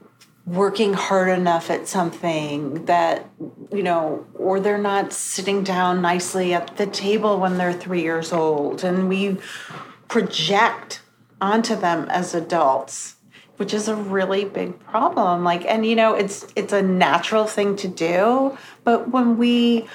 working 0.46 0.94
hard 0.94 1.28
enough 1.28 1.70
at 1.70 1.86
something 1.86 2.86
that 2.86 3.28
you 3.70 3.82
know 3.82 4.26
or 4.34 4.58
they're 4.58 4.78
not 4.78 5.12
sitting 5.12 5.62
down 5.62 6.00
nicely 6.00 6.54
at 6.54 6.76
the 6.76 6.86
table 6.86 7.38
when 7.38 7.58
they're 7.58 7.72
3 7.72 8.00
years 8.00 8.32
old. 8.32 8.82
And 8.82 9.08
we 9.08 9.36
project 10.08 11.02
onto 11.40 11.76
them 11.76 12.08
as 12.08 12.34
adults 12.34 13.16
which 13.58 13.74
is 13.74 13.88
a 13.88 13.94
really 13.94 14.46
big 14.46 14.80
problem. 14.80 15.44
Like 15.44 15.66
and 15.66 15.84
you 15.84 15.94
know 15.94 16.14
it's 16.14 16.46
it's 16.56 16.72
a 16.72 16.82
natural 16.82 17.44
thing 17.44 17.76
to 17.76 17.88
do 17.88 18.56
but 18.84 19.10
when 19.10 19.36
we 19.36 19.86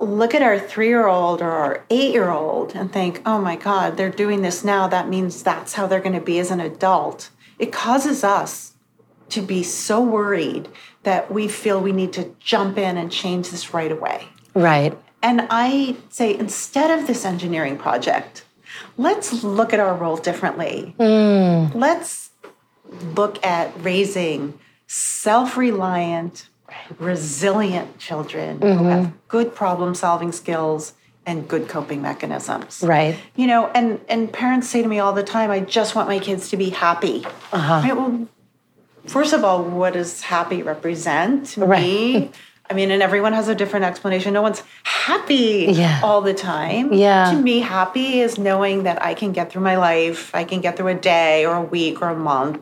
look 0.00 0.34
at 0.34 0.42
our 0.42 0.58
three 0.58 0.88
year 0.88 1.06
old 1.06 1.42
or 1.42 1.50
our 1.50 1.84
eight 1.90 2.12
year 2.12 2.30
old 2.30 2.74
and 2.74 2.92
think, 2.92 3.22
oh 3.26 3.40
my 3.40 3.56
God, 3.56 3.96
they're 3.96 4.10
doing 4.10 4.42
this 4.42 4.64
now. 4.64 4.86
That 4.88 5.08
means 5.08 5.42
that's 5.42 5.74
how 5.74 5.86
they're 5.86 6.00
going 6.00 6.14
to 6.14 6.20
be 6.20 6.38
as 6.38 6.50
an 6.50 6.60
adult. 6.60 7.30
It 7.58 7.72
causes 7.72 8.22
us 8.22 8.74
to 9.30 9.42
be 9.42 9.62
so 9.62 10.00
worried 10.00 10.68
that 11.02 11.30
we 11.30 11.48
feel 11.48 11.80
we 11.80 11.92
need 11.92 12.12
to 12.14 12.34
jump 12.38 12.78
in 12.78 12.96
and 12.96 13.10
change 13.10 13.50
this 13.50 13.74
right 13.74 13.92
away. 13.92 14.28
Right. 14.54 14.96
And 15.22 15.46
I 15.50 15.96
say, 16.10 16.36
instead 16.36 16.96
of 16.96 17.06
this 17.06 17.24
engineering 17.24 17.76
project, 17.76 18.44
let's 18.96 19.42
look 19.42 19.72
at 19.72 19.80
our 19.80 19.94
role 19.94 20.16
differently. 20.16 20.94
Mm. 20.98 21.74
Let's 21.74 22.30
look 23.16 23.44
at 23.44 23.72
raising 23.82 24.58
self 24.86 25.56
reliant, 25.56 26.48
resilient 26.98 27.98
children 27.98 28.60
who 28.60 28.84
have 28.84 29.12
good 29.28 29.54
problem 29.54 29.94
solving 29.94 30.32
skills 30.32 30.92
and 31.26 31.46
good 31.46 31.68
coping 31.68 32.00
mechanisms. 32.00 32.82
Right. 32.82 33.16
You 33.36 33.46
know, 33.46 33.66
and, 33.74 34.00
and 34.08 34.32
parents 34.32 34.68
say 34.68 34.82
to 34.82 34.88
me 34.88 34.98
all 34.98 35.12
the 35.12 35.22
time, 35.22 35.50
I 35.50 35.60
just 35.60 35.94
want 35.94 36.08
my 36.08 36.18
kids 36.18 36.48
to 36.50 36.56
be 36.56 36.70
happy. 36.70 37.24
Uh 37.52 37.82
Right? 37.84 37.96
Well, 37.96 38.28
first 39.06 39.32
of 39.34 39.44
all, 39.44 39.62
what 39.62 39.92
does 39.92 40.22
happy 40.22 40.62
represent 40.62 41.46
to 41.48 41.64
Right. 41.66 41.82
me? 41.82 42.30
I 42.70 42.74
mean, 42.74 42.90
and 42.90 43.02
everyone 43.02 43.32
has 43.32 43.48
a 43.48 43.54
different 43.54 43.86
explanation. 43.86 44.34
No 44.34 44.42
one's 44.42 44.62
happy 44.84 45.68
Yeah. 45.70 46.00
all 46.02 46.20
the 46.20 46.34
time. 46.34 46.92
Yeah. 46.92 47.30
To 47.32 47.36
me, 47.38 47.60
happy 47.60 48.20
is 48.20 48.38
knowing 48.38 48.82
that 48.82 49.02
I 49.02 49.14
can 49.14 49.32
get 49.32 49.50
through 49.50 49.62
my 49.62 49.76
life, 49.76 50.34
I 50.34 50.44
can 50.44 50.60
get 50.60 50.76
through 50.76 50.88
a 50.88 50.94
day 50.94 51.46
or 51.46 51.54
a 51.56 51.62
week 51.62 52.02
or 52.02 52.08
a 52.10 52.16
month, 52.16 52.58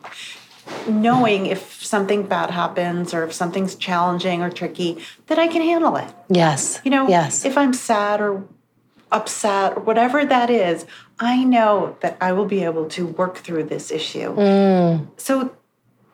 knowing 0.88 1.46
if 1.46 1.84
something 1.84 2.24
bad 2.24 2.50
happens 2.50 3.14
or 3.14 3.24
if 3.24 3.32
something's 3.32 3.74
challenging 3.74 4.42
or 4.42 4.50
tricky, 4.50 4.98
that 5.26 5.38
I 5.38 5.48
can 5.48 5.62
handle 5.62 5.96
it. 5.96 6.12
Yes. 6.28 6.80
You 6.84 6.90
know, 6.90 7.08
Yes. 7.08 7.44
if 7.44 7.56
I'm 7.56 7.72
sad 7.72 8.20
or 8.20 8.44
upset 9.12 9.76
or 9.76 9.80
whatever 9.82 10.24
that 10.24 10.50
is, 10.50 10.86
I 11.18 11.44
know 11.44 11.96
that 12.00 12.16
I 12.20 12.32
will 12.32 12.46
be 12.46 12.64
able 12.64 12.88
to 12.90 13.06
work 13.06 13.38
through 13.38 13.64
this 13.64 13.90
issue. 13.90 14.34
Mm. 14.36 15.06
So 15.16 15.54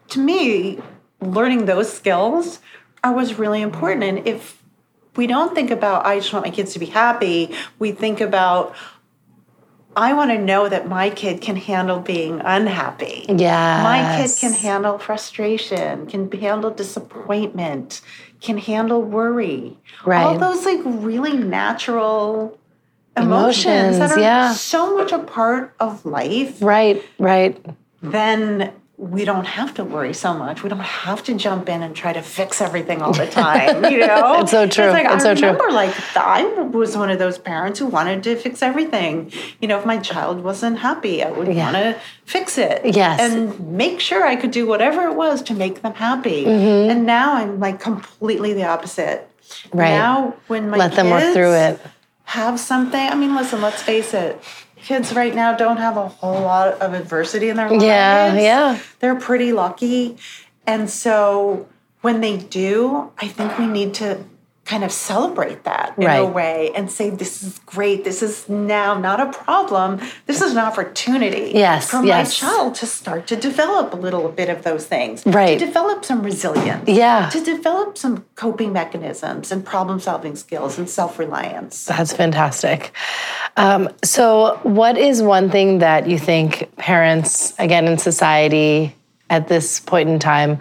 to 0.09 0.21
me, 0.21 0.81
learning 1.21 1.65
those 1.65 1.93
skills 1.93 2.61
are 3.03 3.13
was 3.13 3.39
really 3.39 3.63
important. 3.63 4.05
And 4.05 4.27
if 4.27 4.63
we 5.17 5.27
don't 5.27 5.55
think 5.55 5.71
about 5.71 6.07
I 6.07 6.19
just 6.19 6.33
want 6.33 6.45
my 6.47 6.51
kids 6.53 6.73
to 6.75 6.79
be 6.79 6.87
happy, 6.87 7.55
we 7.79 7.93
think 7.93 8.21
about 8.21 8.75
I 9.97 10.15
want 10.15 10.31
to 10.31 10.39
know 10.39 10.69
that 10.69 10.89
my 10.89 11.11
kid 11.11 11.41
can 11.41 11.57
handle 11.57 12.01
being 12.01 12.41
unhappy. 12.41 13.27
Yeah. 13.29 13.83
My 13.83 14.23
kid 14.23 14.31
can 14.39 14.53
handle 14.53 14.99
frustration, 14.99 16.07
can 16.07 16.31
handle 16.33 16.71
disappointment, 16.71 18.01
can 18.41 18.59
handle 18.59 19.03
worry. 19.03 19.77
Right. 20.05 20.25
All 20.25 20.39
those 20.39 20.65
like 20.65 20.81
really 20.85 21.37
natural 21.37 22.59
emotions, 23.17 23.99
that 23.99 24.13
are 24.13 24.19
yeah. 24.19 24.53
so 24.55 24.97
much 24.97 25.13
a 25.13 25.19
part 25.19 25.75
of 25.79 26.07
life, 26.07 26.63
Right. 26.63 27.03
Right. 27.19 27.63
then 28.01 28.73
we 29.03 29.25
don't 29.25 29.47
have 29.47 29.75
to 29.75 29.83
worry 29.83 30.15
so 30.15 30.33
much. 30.33 30.63
We 30.63 30.69
don't 30.69 30.79
have 30.79 31.25
to 31.25 31.35
jump 31.35 31.69
in 31.69 31.83
and 31.83 31.95
try 31.95 32.13
to 32.13 32.23
fix 32.23 32.61
everything 32.61 33.03
all 33.03 33.13
the 33.13 33.27
time. 33.27 33.85
You 33.91 33.99
know, 34.07 34.41
It's 34.41 34.53
so 34.53 34.69
true. 34.69 34.85
It's, 34.85 34.93
like, 34.93 35.07
It's 35.07 35.25
I 35.25 35.35
so 35.35 35.35
true. 35.35 35.49
remember, 35.49 35.73
like 35.73 35.93
I 36.17 36.45
was 36.45 36.97
one 36.97 37.11
of 37.11 37.19
those 37.19 37.37
parents 37.37 37.81
who 37.81 37.87
wanted 37.87 38.23
to 38.23 38.37
fix 38.37 38.63
everything. 38.63 39.33
You 39.61 39.67
know, 39.67 39.77
if 39.81 39.85
my 39.85 39.99
child 39.99 40.45
wasn't 40.45 40.79
happy, 40.79 41.21
I 41.25 41.33
would 41.33 41.49
Yeah. 41.49 41.65
want 41.73 41.77
to 41.79 42.01
fix 42.27 42.59
it. 42.59 42.95
Yes. 42.95 43.19
and 43.21 43.59
make 43.77 43.99
sure 43.99 44.25
I 44.25 44.37
could 44.37 44.53
do 44.53 44.69
whatever 44.69 45.03
it 45.09 45.15
was 45.17 45.43
to 45.43 45.55
make 45.55 45.83
them 45.83 45.95
happy. 45.95 46.45
Mm-hmm. 46.45 46.91
And 46.93 47.05
now 47.05 47.35
I'm 47.35 47.59
like 47.59 47.81
completely 47.81 48.53
the 48.53 48.67
opposite. 48.67 49.29
Right. 49.73 49.91
Now, 49.91 50.37
when 50.47 50.71
my 50.71 50.77
Let 50.77 50.93
them 50.95 51.11
work 51.11 51.35
through 51.35 51.55
it. 51.55 51.81
have 52.25 52.61
something. 52.61 53.01
I 53.01 53.17
mean, 53.17 53.35
listen, 53.35 53.61
let's 53.61 53.83
face 53.83 54.15
it. 54.15 54.41
Kids 54.83 55.15
right 55.15 55.35
now 55.35 55.57
don't 55.57 55.77
have 55.77 55.97
a 55.97 56.09
whole 56.09 56.43
lot 56.43 56.75
of 56.81 56.93
adversity 56.93 57.49
in 57.49 57.57
their 57.57 57.71
lives. 57.71 57.85
Yeah, 57.85 58.35
yeah. 58.35 58.79
They're 58.99 59.19
pretty 59.19 59.53
lucky. 59.53 60.17
And 60.67 60.91
so 60.91 61.69
when 62.01 62.21
they 62.21 62.37
do, 62.37 63.13
I 63.19 63.29
think 63.29 63.59
we 63.59 63.67
need 63.67 63.95
to 63.95 64.25
kind 64.73 64.85
of 64.85 64.91
celebrate 64.91 65.65
that 65.65 65.93
in 65.99 66.05
a 66.09 66.25
way 66.25 66.71
and 66.75 66.91
say, 66.91 67.11
this 67.11 67.43
is 67.43 67.59
great. 67.67 68.05
This 68.05 68.23
is 68.23 68.49
now 68.49 68.99
not 68.99 69.21
a 69.21 69.31
problem. 69.31 70.01
This 70.25 70.41
is 70.41 70.53
an 70.53 70.59
opportunity 70.59 71.53
Yes, 71.55 71.91
for 71.91 72.03
yes. 72.03 72.43
my 72.43 72.49
child 72.49 72.75
to 72.77 72.87
start 72.87 73.27
to 73.27 73.37
develop 73.37 73.93
a 73.93 73.97
little 73.97 74.31
bit 74.31 74.49
of 74.49 74.63
those 74.63 74.87
things. 74.87 75.27
Right. 75.27 75.59
To 75.59 75.67
develop 75.67 76.07
some 76.07 76.23
resilience 76.23 76.89
Yeah. 76.89 77.29
to 77.29 77.45
develop 77.45 77.99
some 77.99 78.25
coping 78.35 78.73
mechanisms 78.73 79.53
and 79.53 79.63
problem 79.63 80.01
solving 80.01 80.37
skills 80.37 80.79
and 80.79 80.89
self 80.89 81.19
reliance. 81.19 81.85
That's 81.85 82.15
fantastic. 82.15 82.93
Um, 83.59 83.91
so, 84.03 84.59
what 84.63 84.97
is 84.97 85.21
one 85.21 85.51
thing 85.51 85.81
that 85.81 86.07
you 86.07 86.19
think 86.19 86.75
parents, 86.79 87.53
again, 87.59 87.87
in 87.87 87.99
society 87.99 88.97
at 89.29 89.49
this 89.49 89.81
point 89.81 90.09
in 90.09 90.19
time, 90.19 90.57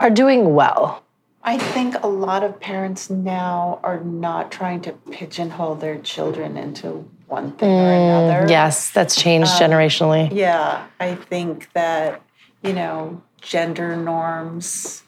are 0.00 0.10
doing 0.10 0.54
well? 0.56 1.03
I 1.46 1.58
think 1.58 2.02
a 2.02 2.06
lot 2.06 2.42
of 2.42 2.58
parents 2.58 3.10
now 3.10 3.78
are 3.82 4.00
not 4.00 4.50
trying 4.50 4.80
to 4.82 4.92
pigeonhole 4.92 5.74
their 5.74 5.98
children 5.98 6.56
into 6.56 7.06
one 7.26 7.52
thing 7.52 7.70
or 7.70 7.90
mm, 7.90 8.28
another. 8.28 8.50
Yes, 8.50 8.90
that's 8.90 9.14
changed 9.14 9.50
um, 9.50 9.70
generationally. 9.70 10.34
Yeah, 10.34 10.86
I 10.98 11.14
think 11.14 11.70
that, 11.74 12.22
you 12.62 12.72
know, 12.72 13.22
gender 13.42 13.94
norms 13.94 15.02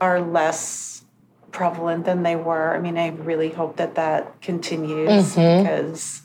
are 0.00 0.20
less 0.20 1.04
prevalent 1.52 2.04
than 2.04 2.24
they 2.24 2.34
were. 2.34 2.74
I 2.74 2.80
mean, 2.80 2.98
I 2.98 3.08
really 3.10 3.50
hope 3.50 3.76
that 3.76 3.94
that 3.94 4.40
continues 4.42 5.36
mm-hmm. 5.36 5.62
because, 5.62 6.22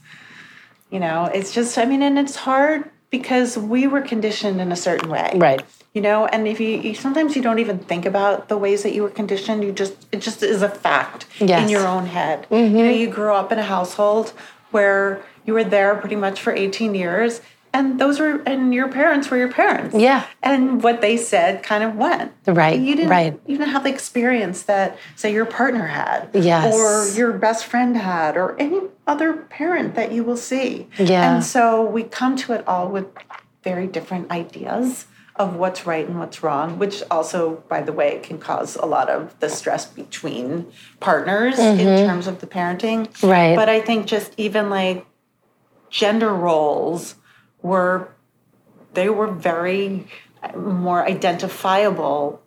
you 0.89 0.99
know, 0.99 1.25
it's 1.25 1.53
just, 1.53 1.77
I 1.77 1.85
mean, 1.85 2.01
and 2.01 2.17
it's 2.17 2.35
hard 2.35 2.89
because 3.11 3.55
we 3.55 3.85
were 3.85 4.01
conditioned 4.01 4.59
in 4.59 4.71
a 4.71 4.75
certain 4.75 5.09
way. 5.09 5.33
Right. 5.35 5.63
You 5.93 6.01
know, 6.01 6.25
and 6.25 6.47
if 6.47 6.59
you, 6.59 6.69
you 6.69 6.95
sometimes 6.95 7.35
you 7.35 7.43
don't 7.43 7.59
even 7.59 7.77
think 7.77 8.05
about 8.07 8.49
the 8.49 8.57
ways 8.57 8.81
that 8.81 8.95
you 8.95 9.03
were 9.03 9.11
conditioned, 9.11 9.63
you 9.63 9.71
just 9.71 10.07
it 10.11 10.21
just 10.21 10.41
is 10.41 10.63
a 10.63 10.69
fact 10.69 11.27
Yes. 11.39 11.49
Mm-hmm. 11.49 11.63
in 11.63 11.69
your 11.69 11.87
own 11.87 12.05
head. 12.07 12.47
You 12.49 12.67
know, 12.69 12.89
you 12.89 13.07
grew 13.07 13.33
up 13.33 13.51
in 13.51 13.59
a 13.59 13.63
household 13.63 14.33
where 14.71 15.21
you 15.45 15.53
were 15.53 15.63
there 15.63 15.93
pretty 15.95 16.15
much 16.15 16.41
for 16.41 16.51
18 16.51 16.95
years 16.95 17.41
and 17.75 17.99
those 17.99 18.19
were 18.19 18.41
and 18.47 18.73
your 18.73 18.87
parents 18.87 19.29
were 19.29 19.37
your 19.37 19.51
parents. 19.51 19.95
Yeah. 19.95 20.25
And 20.41 20.81
what 20.81 21.01
they 21.01 21.15
said 21.15 21.61
kind 21.61 21.83
of 21.83 21.95
went. 21.95 22.31
Right, 22.47 22.79
You 22.79 22.95
didn't 22.95 23.09
right. 23.11 23.39
you 23.45 23.57
didn't 23.57 23.69
have 23.71 23.83
the 23.83 23.91
experience 23.91 24.63
that 24.63 24.97
say 25.15 25.31
your 25.31 25.45
partner 25.45 25.85
had. 25.87 26.29
Yes. 26.33 26.73
Or 26.73 27.15
your 27.15 27.33
best 27.33 27.65
friend 27.65 27.95
had 27.97 28.35
or 28.35 28.59
any 28.59 28.79
other 29.05 29.33
parent 29.33 29.93
that 29.93 30.11
you 30.11 30.23
will 30.23 30.37
see. 30.37 30.87
Yeah. 30.97 31.35
And 31.35 31.43
so 31.43 31.83
we 31.85 32.01
come 32.01 32.35
to 32.37 32.53
it 32.53 32.67
all 32.67 32.87
with 32.87 33.05
very 33.63 33.85
different 33.85 34.31
ideas 34.31 35.05
of 35.35 35.55
what's 35.55 35.87
right 35.87 36.07
and 36.07 36.19
what's 36.19 36.43
wrong, 36.43 36.77
which 36.77 37.01
also, 37.09 37.63
by 37.67 37.81
the 37.81 37.91
way, 37.91 38.19
can 38.21 38.37
cause 38.37 38.75
a 38.75 38.85
lot 38.85 39.09
of 39.09 39.39
the 39.39 39.49
stress 39.49 39.85
between 39.85 40.71
partners 40.99 41.57
in 41.57 41.77
mm-hmm. 41.77 42.07
terms 42.07 42.27
of 42.27 42.39
the 42.39 42.47
parenting. 42.47 43.07
Right. 43.23 43.55
But 43.55 43.67
I 43.67 43.81
think 43.81 44.05
just 44.05 44.33
even 44.37 44.69
like 44.69 45.05
gender 45.89 46.33
roles 46.33 47.15
were, 47.63 48.09
they 48.93 49.09
were 49.09 49.27
very 49.27 50.07
more 50.55 51.03
identifiable. 51.03 52.39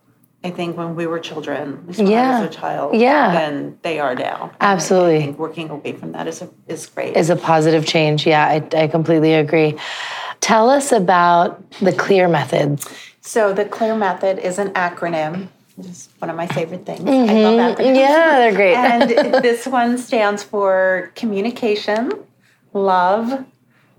I 0.44 0.50
think 0.50 0.76
when 0.76 0.94
we 0.94 1.08
were 1.08 1.18
children, 1.18 1.78
at 1.82 1.86
least 1.88 1.98
when 1.98 2.08
I 2.08 2.10
Yeah. 2.12 2.40
was 2.40 2.54
a 2.54 2.58
child, 2.60 2.94
Yeah. 2.94 3.32
than 3.32 3.78
they 3.82 3.98
are 3.98 4.14
now. 4.14 4.52
Absolutely. 4.60 5.16
I 5.16 5.22
think 5.22 5.38
working 5.40 5.70
away 5.70 5.92
from 5.92 6.12
that 6.12 6.28
is 6.28 6.40
a, 6.40 6.48
is 6.68 6.86
great. 6.86 7.16
is 7.16 7.30
a 7.30 7.36
positive 7.36 7.84
change. 7.84 8.26
Yeah, 8.28 8.46
I, 8.46 8.62
I 8.76 8.86
completely 8.86 9.34
agree. 9.34 9.76
Tell 10.40 10.70
us 10.70 10.92
about 10.92 11.68
the 11.80 11.92
CLEAR 11.92 12.28
method. 12.28 12.80
So 13.20 13.52
the 13.52 13.64
CLEAR 13.64 13.96
method 13.96 14.38
is 14.38 14.58
an 14.58 14.70
acronym. 14.70 15.48
Is 15.78 16.08
one 16.20 16.30
of 16.30 16.36
my 16.36 16.46
favorite 16.46 16.86
things. 16.86 17.02
I 17.06 17.34
love 17.34 17.76
acronyms. 17.78 17.96
Yeah, 17.96 18.38
they're 18.38 18.54
great. 18.54 18.74
and 18.76 19.10
this 19.44 19.66
one 19.66 19.98
stands 19.98 20.42
for 20.42 21.12
communication, 21.14 22.12
love, 22.72 23.44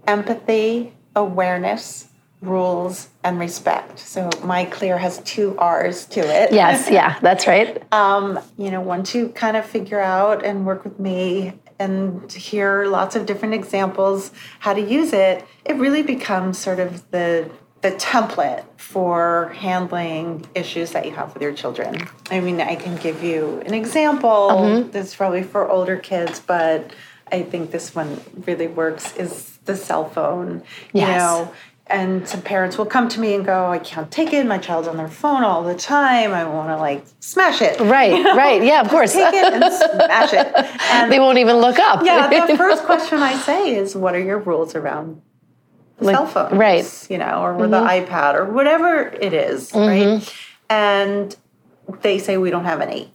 empathy, 0.08 0.94
awareness, 1.16 2.08
rules, 2.42 3.10
and 3.24 3.40
respect. 3.40 4.00
So 4.00 4.30
my 4.44 4.66
clear 4.66 4.98
has 4.98 5.20
two 5.20 5.56
R's 5.60 6.06
to 6.08 6.20
it. 6.22 6.52
yes, 6.52 6.90
yeah, 6.90 7.20
that's 7.22 7.46
right. 7.46 7.84
Um, 7.92 8.40
you 8.58 8.72
know, 8.72 8.82
once 8.82 9.14
you 9.14 9.30
kind 9.30 9.56
of 9.58 9.66
figure 9.66 10.00
out 10.02 10.44
and 10.44 10.66
work 10.66 10.84
with 10.84 11.00
me 11.00 11.54
and 11.80 12.32
hear 12.32 12.86
lots 12.86 13.16
of 13.16 13.26
different 13.26 13.54
examples 13.54 14.32
how 14.60 14.74
to 14.74 14.82
use 14.82 15.14
it, 15.14 15.46
it 15.66 15.76
really 15.76 16.04
becomes 16.04 16.58
sort 16.58 16.80
of 16.80 17.10
the 17.12 17.50
the 17.82 17.92
template 17.92 18.64
for 18.78 19.54
handling 19.56 20.44
issues 20.56 20.92
that 20.92 21.06
you 21.06 21.12
have 21.12 21.32
with 21.34 21.44
your 21.44 21.54
children. 21.54 22.08
I 22.32 22.40
mean, 22.40 22.60
I 22.60 22.76
can 22.76 22.96
give 22.98 23.24
you 23.24 23.62
an 23.68 23.76
example. 23.76 24.50
Mm-hmm. 24.50 24.92
This 24.92 25.10
is 25.10 25.16
probably 25.16 25.44
for 25.44 25.70
older 25.70 25.96
kids, 25.96 26.40
but 26.40 26.92
I 27.32 27.44
think 27.44 27.70
this 27.70 27.94
one 27.94 28.20
really 28.48 28.68
works 28.68 29.16
is 29.16 29.60
the 29.66 29.76
cell 29.76 30.10
phone. 30.10 30.64
You 30.92 31.02
Yes. 31.02 31.20
know, 31.22 31.52
and 31.90 32.28
some 32.28 32.42
parents 32.42 32.78
will 32.78 32.86
come 32.86 33.08
to 33.10 33.20
me 33.20 33.34
and 33.34 33.46
go, 33.46 33.68
I 33.72 33.80
can't 33.80 34.12
take 34.12 34.34
it. 34.34 34.46
My 34.46 34.58
child's 34.58 34.88
on 34.88 34.98
their 34.98 35.08
phone 35.08 35.44
all 35.44 35.64
the 35.64 35.76
time. 35.76 36.34
I 36.34 36.44
want 36.46 36.70
to 36.70 36.78
like 36.78 37.06
smash 37.20 37.62
it. 37.62 37.80
Right, 37.80 38.12
right. 38.36 38.64
Yeah, 38.64 38.82
of 38.82 38.90
course. 38.90 39.14
Take 39.14 39.34
it 39.34 39.54
and 39.54 39.74
smash 39.74 40.34
it. 40.34 40.52
And 40.92 41.12
they 41.12 41.20
won't 41.20 41.38
even 41.38 41.58
look 41.58 41.80
up. 41.80 42.04
yeah, 42.04 42.46
the 42.46 42.58
first 42.58 42.84
question 42.84 43.20
I 43.20 43.36
say 43.36 43.76
is, 43.76 43.96
what 43.96 44.16
are 44.16 44.20
your 44.20 44.40
rules 44.40 44.76
around 44.76 45.22
Like, 46.00 46.16
cell 46.16 46.28
phones 46.28 46.54
right. 46.54 46.84
Mm-hmm. 46.84 47.14
You 47.14 47.20
know, 47.20 47.42
or 47.44 47.68
the 47.68 47.80
iPad 47.80 48.36
or 48.36 48.46
whatever 48.46 49.00
it 49.00 49.34
is, 49.34 49.74
right? 49.74 50.34
And 50.70 51.36
they 52.02 52.20
say 52.20 52.38
we 52.38 52.50
don't 52.50 52.66
have 52.66 52.82
any. 52.82 53.14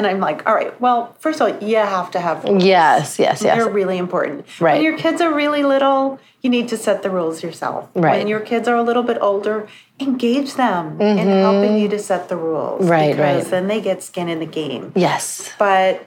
And 0.00 0.06
I'm 0.06 0.18
like, 0.18 0.46
all 0.46 0.54
right, 0.54 0.80
well, 0.80 1.14
first 1.18 1.42
of 1.42 1.52
all, 1.52 1.68
you 1.68 1.76
have 1.76 2.10
to 2.12 2.20
have 2.20 2.42
rules. 2.44 2.64
Yes, 2.64 3.18
yes, 3.18 3.42
yes. 3.42 3.58
They're 3.58 3.68
really 3.68 3.98
important. 3.98 4.46
Right. 4.58 4.76
When 4.76 4.82
your 4.82 4.96
kids 4.96 5.20
are 5.20 5.30
really 5.30 5.62
little, 5.62 6.18
you 6.40 6.48
need 6.48 6.68
to 6.68 6.78
set 6.78 7.02
the 7.02 7.10
rules 7.10 7.42
yourself. 7.42 7.90
Right. 7.94 8.16
When 8.16 8.26
your 8.26 8.40
kids 8.40 8.66
are 8.66 8.76
a 8.76 8.82
little 8.82 9.02
bit 9.02 9.18
older, 9.20 9.68
engage 9.98 10.54
them 10.54 10.98
in 11.02 11.28
helping 11.28 11.76
you 11.76 11.86
to 11.90 11.98
set 11.98 12.30
the 12.30 12.36
rules. 12.38 12.80
Mm-hmm. 12.80 12.90
Right, 12.90 13.10
because 13.10 13.42
right. 13.42 13.50
then 13.50 13.68
they 13.68 13.82
get 13.82 14.02
skin 14.02 14.30
in 14.30 14.38
the 14.38 14.46
game. 14.46 14.92
Yes. 14.96 15.52
But 15.58 16.06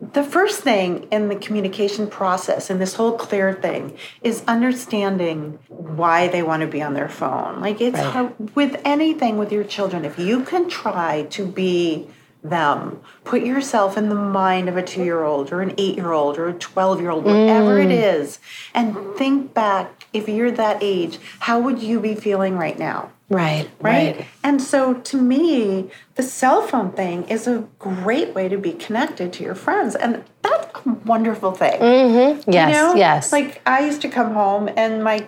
the 0.00 0.22
first 0.22 0.60
thing 0.62 1.06
in 1.10 1.28
the 1.28 1.36
communication 1.36 2.06
process 2.06 2.70
and 2.70 2.80
this 2.80 2.94
whole 2.94 3.12
clear 3.18 3.52
thing 3.52 3.98
is 4.22 4.42
understanding 4.48 5.58
why 5.68 6.28
they 6.28 6.42
want 6.42 6.62
to 6.62 6.66
be 6.66 6.80
on 6.80 6.94
their 6.94 7.10
phone. 7.10 7.60
Like 7.60 7.82
it's 7.82 7.98
Right. 7.98 8.06
hard, 8.06 8.56
with 8.56 8.80
anything 8.86 9.36
with 9.36 9.52
your 9.52 9.64
children, 9.64 10.06
if 10.06 10.18
you 10.18 10.44
can 10.44 10.66
try 10.70 11.24
to 11.24 11.44
be 11.44 12.08
them, 12.42 13.00
put 13.24 13.42
yourself 13.42 13.96
in 13.96 14.08
the 14.08 14.14
mind 14.14 14.68
of 14.68 14.76
a 14.76 14.82
two 14.82 15.04
year 15.04 15.24
old 15.24 15.52
or 15.52 15.60
an 15.60 15.74
eight 15.78 15.96
year 15.96 16.12
old 16.12 16.38
or 16.38 16.48
a 16.48 16.52
12 16.54 17.00
year 17.00 17.10
old, 17.10 17.24
whatever 17.24 17.78
it 17.78 17.88
mm. 17.88 18.14
is, 18.20 18.38
and 18.74 18.96
think 19.16 19.54
back 19.54 20.06
if 20.12 20.28
you're 20.28 20.50
that 20.52 20.78
age, 20.80 21.18
how 21.40 21.60
would 21.60 21.82
you 21.82 22.00
be 22.00 22.14
feeling 22.14 22.56
right 22.56 22.78
now? 22.78 23.10
Right, 23.30 23.68
right? 23.80 24.16
right. 24.16 24.26
And 24.42 24.62
so 24.62 24.94
to 24.94 25.20
me, 25.20 25.90
the 26.14 26.22
cell 26.22 26.62
phone 26.62 26.92
thing 26.92 27.24
is 27.24 27.46
a 27.46 27.66
great 27.78 28.34
way 28.34 28.48
to 28.48 28.56
be 28.56 28.72
connected 28.72 29.34
to 29.34 29.44
your 29.44 29.54
friends. 29.54 29.94
And 29.94 30.24
that's 30.40 30.74
a 30.74 30.88
wonderful 31.04 31.52
thing. 31.52 31.78
Mm-hmm. 31.78 32.50
Yes, 32.50 32.68
You 32.68 32.74
know? 32.74 32.94
yes. 32.94 33.30
Like 33.32 33.60
I 33.66 33.84
used 33.84 34.00
to 34.02 34.08
come 34.08 34.32
home 34.32 34.70
and 34.76 35.04
my 35.04 35.26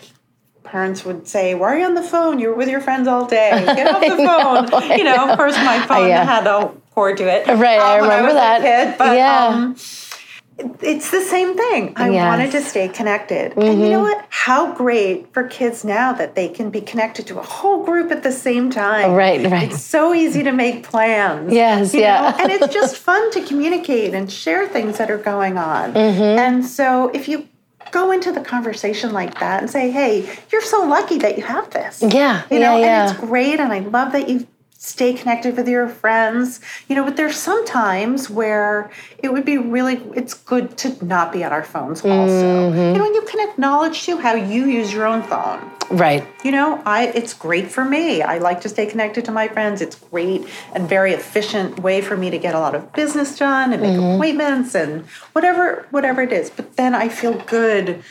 parents 0.65 1.05
would 1.05 1.29
say, 1.29 1.55
Why 1.55 1.75
are 1.75 1.79
you 1.79 1.85
on 1.85 1.95
the 1.95 2.03
phone? 2.03 2.39
You're 2.39 2.55
with 2.55 2.71
your 2.71 2.81
friends 2.81 3.07
all 3.07 3.27
day. 3.27 3.51
Get 3.67 3.95
off 3.95 4.01
the 4.01 4.71
phone. 4.81 4.99
You 4.99 5.05
know, 5.05 5.31
of 5.31 5.37
course 5.37 5.57
my 5.57 5.81
oh, 5.83 5.87
phone 5.87 6.09
Yeah. 6.09 6.25
had 6.25 6.47
a 6.47 6.73
cord 7.01 7.17
to 7.17 7.25
it. 7.25 7.47
Right, 7.47 7.81
I 7.81 7.99
uh, 7.99 8.01
when 8.03 8.11
remember 8.11 8.31
a 8.33 8.35
that. 8.35 8.61
kid, 8.61 8.99
but 8.99 9.17
Yeah. 9.17 9.47
um 9.49 9.77
it's 10.83 11.11
the 11.11 11.23
same 11.23 11.57
thing. 11.57 11.95
I 11.97 12.11
Yes. 12.11 12.21
Mm-hmm. 12.21 12.27
wanted 12.33 12.51
to 12.53 12.61
stay 12.61 12.87
connected. 12.89 13.47
And 13.57 13.81
you 13.81 13.89
know 13.89 14.01
what? 14.09 14.23
How 14.29 14.61
great 14.75 15.33
for 15.33 15.45
kids 15.45 15.85
now 15.99 16.13
that 16.21 16.35
they 16.35 16.49
can 16.49 16.69
be 16.69 16.83
connected 16.83 17.27
to 17.29 17.39
a 17.39 17.43
whole 17.43 17.83
group 17.83 18.13
at 18.13 18.23
the 18.23 18.31
same 18.47 18.69
time. 18.69 19.13
Right, 19.13 19.41
right. 19.51 19.73
It's 19.73 19.81
so 19.83 20.13
easy 20.13 20.43
to 20.43 20.53
make 20.53 20.83
plans. 20.83 21.51
Yes, 21.51 21.95
yeah. 21.95 22.37
and 22.39 22.53
it's 22.53 22.69
just 22.81 22.95
fun 22.99 23.23
to 23.37 23.41
communicate 23.51 24.13
and 24.13 24.31
share 24.31 24.69
things 24.69 24.99
that 24.99 25.11
are 25.11 25.23
going 25.33 25.57
on. 25.57 25.95
Mm-hmm. 25.95 26.39
And 26.45 26.57
so 26.79 27.09
if 27.19 27.27
you 27.27 27.49
go 27.91 28.13
into 28.13 28.31
the 28.31 28.43
conversation 28.55 29.15
like 29.21 29.41
that 29.41 29.57
and 29.63 29.71
say, 29.71 29.91
hey, 29.91 30.13
you're 30.53 30.61
so 30.75 30.81
lucky 30.97 31.17
that 31.25 31.39
you 31.39 31.45
have 31.45 31.71
this. 31.71 32.03
Yeah, 32.07 32.43
You 32.51 32.59
know, 32.65 32.77
yeah, 32.77 32.85
yeah. 32.85 33.01
and 33.03 33.11
it's 33.11 33.19
great. 33.29 33.59
And 33.61 33.73
I 33.73 33.79
love 33.81 34.13
that 34.13 34.29
you 34.29 34.47
stay 34.83 35.13
connected 35.13 35.59
with 35.59 35.69
your 35.69 35.87
friends. 35.89 36.59
You 36.89 36.97
know, 36.97 37.05
but 37.05 37.17
there's 37.17 37.37
some 37.37 37.65
times 37.67 38.31
where 38.31 38.91
it 39.19 39.31
would 39.31 39.45
be 39.45 39.59
really, 39.59 39.97
it's 40.15 40.33
good 40.33 40.77
to 40.79 41.05
not 41.05 41.33
be 41.33 41.45
on 41.45 41.53
our 41.53 41.63
phones 41.63 42.01
also. 42.01 42.71
Mm-hmm. 42.71 42.79
You 42.79 42.99
know, 42.99 43.05
and 43.05 43.15
you 43.15 43.23
can 43.23 43.47
acknowledge 43.49 44.03
too 44.05 44.17
how 44.17 44.35
you 44.35 44.65
use 44.65 44.91
your 44.91 45.07
own 45.07 45.23
phone. 45.23 45.61
Right. 45.91 46.25
You 46.45 46.53
know, 46.53 46.81
I 46.87 47.09
it's 47.09 47.35
great 47.35 47.71
for 47.71 47.85
me. 47.85 48.23
I 48.23 48.39
like 48.39 48.61
to 48.63 48.69
stay 48.69 48.87
connected 48.87 49.25
to 49.27 49.33
my 49.33 49.49
friends. 49.49 49.83
It's 49.83 49.97
great 49.97 50.49
and 50.73 50.89
very 50.89 51.13
efficient 51.13 51.81
way 51.81 52.01
for 52.01 52.17
me 52.17 52.31
to 52.31 52.39
get 52.39 52.55
a 52.55 52.61
lot 52.61 52.75
of 52.75 52.93
business 52.93 53.37
done 53.37 53.73
and 53.73 53.83
make 53.83 53.91
Mm-hmm. 53.91 54.15
appointments 54.15 54.75
and 54.75 55.05
whatever 55.35 55.87
whatever 55.91 56.23
it 56.23 56.33
is. 56.33 56.49
But 56.49 56.77
then 56.77 56.95
I 56.95 57.09
feel 57.09 57.35
good 57.35 58.03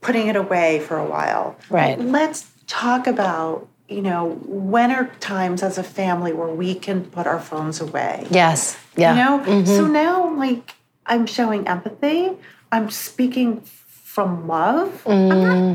putting 0.00 0.28
it 0.28 0.36
away 0.36 0.78
for 0.80 0.96
a 0.96 1.04
while. 1.04 1.56
Right. 1.68 1.98
Let's 1.98 2.46
talk 2.68 3.06
about, 3.08 3.68
you 3.88 4.02
know, 4.02 4.38
when 4.46 4.90
are 4.90 5.06
times 5.20 5.62
as 5.62 5.78
a 5.78 5.82
family 5.82 6.32
where 6.32 6.48
we 6.48 6.74
can 6.74 7.04
put 7.04 7.26
our 7.26 7.40
phones 7.40 7.80
away? 7.80 8.26
Yes. 8.30 8.76
Yeah. 8.96 9.12
You 9.12 9.16
know? 9.24 9.44
Mm-hmm. 9.44 9.66
So 9.76 9.86
now 9.86 10.34
like 10.36 10.74
I'm 11.06 11.26
showing 11.26 11.66
empathy. 11.68 12.30
I'm 12.72 12.90
speaking 12.90 13.60
from 13.60 14.48
love. 14.48 15.02
I'm 15.06 15.12
Mm. 15.12 15.28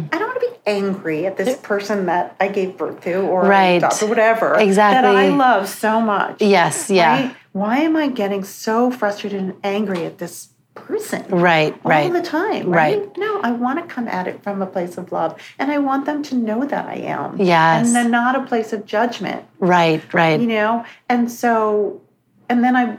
not, 0.10 0.16
I 0.16 0.20
don't 0.20 0.28
want 0.30 0.42
to 0.42 0.48
be 0.50 0.56
angry 0.66 1.26
at 1.26 1.38
this 1.38 1.56
person 1.58 2.08
that 2.08 2.36
I 2.40 2.48
gave 2.50 2.76
birth 2.78 3.02
to 3.02 3.20
or 3.22 3.44
Right. 3.46 3.78
adopted, 3.78 4.10
whatever. 4.10 4.54
That 4.56 4.64
Exactly. 4.64 5.10
I 5.16 5.30
love 5.30 5.70
so 5.70 6.02
much. 6.02 6.42
Yes. 6.42 6.90
Yeah. 6.90 7.22
Right? 7.28 7.36
Why 7.54 7.78
am 7.80 7.96
I 7.96 8.08
getting 8.08 8.44
so 8.44 8.90
frustrated 8.92 9.40
and 9.42 9.54
angry 9.64 10.06
at 10.06 10.18
this 10.18 10.48
person? 10.76 11.26
Right. 11.30 11.74
All 11.84 11.92
Right. 11.92 12.06
All 12.08 12.14
the 12.14 12.22
time, 12.22 12.70
right? 12.70 13.00
Right. 13.00 13.18
No, 13.18 13.42
I 13.42 13.52
want 13.52 13.80
to 13.80 13.94
come 13.94 14.08
at 14.08 14.28
it 14.28 14.42
from 14.44 14.62
a 14.62 14.66
place 14.66 14.98
of 14.98 15.12
love, 15.12 15.40
and 15.60 15.72
I 15.72 15.78
want 15.80 16.06
them 16.06 16.24
to 16.24 16.36
know 16.36 16.66
that 16.66 16.86
I 16.86 16.96
am. 16.96 17.38
Yes. 17.40 17.88
and 17.88 17.96
then 17.96 18.12
not 18.12 18.36
a 18.36 18.46
place 18.46 18.72
of 18.74 18.86
judgment 18.86 19.46
Right. 19.60 20.02
Right. 20.14 20.40
you 20.40 20.48
know 20.48 20.86
and 21.10 21.32
so 21.32 22.02
and 22.50 22.64
then 22.64 22.76
i 22.76 22.98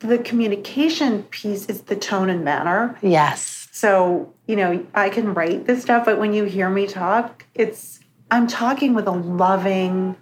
the 0.00 0.18
communication 0.18 1.22
piece 1.24 1.66
is 1.66 1.82
the 1.82 1.96
tone 1.96 2.28
and 2.30 2.44
manner 2.44 2.96
Yes. 3.02 3.68
so 3.72 4.32
you 4.46 4.56
know 4.56 4.84
i 4.94 5.08
can 5.08 5.34
write 5.34 5.66
this 5.66 5.82
stuff 5.82 6.04
but 6.04 6.18
when 6.18 6.32
you 6.32 6.44
hear 6.44 6.68
me 6.70 6.86
talk 6.86 7.44
it's 7.54 8.00
i'm 8.30 8.46
talking 8.46 8.94
with 8.94 9.06
a 9.06 9.10
loving 9.12 10.16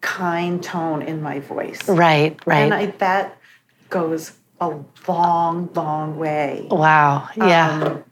kind 0.00 0.62
tone 0.62 1.00
in 1.02 1.22
my 1.22 1.38
voice 1.40 1.88
Right. 1.88 2.38
Right. 2.46 2.58
and 2.64 2.74
I, 2.74 2.86
that 2.98 3.36
goes 3.88 4.32
a 4.60 4.78
long 5.08 5.70
long 5.74 6.18
way 6.18 6.66
wow. 6.70 7.28
Yeah. 7.36 7.82
Um, 7.82 8.04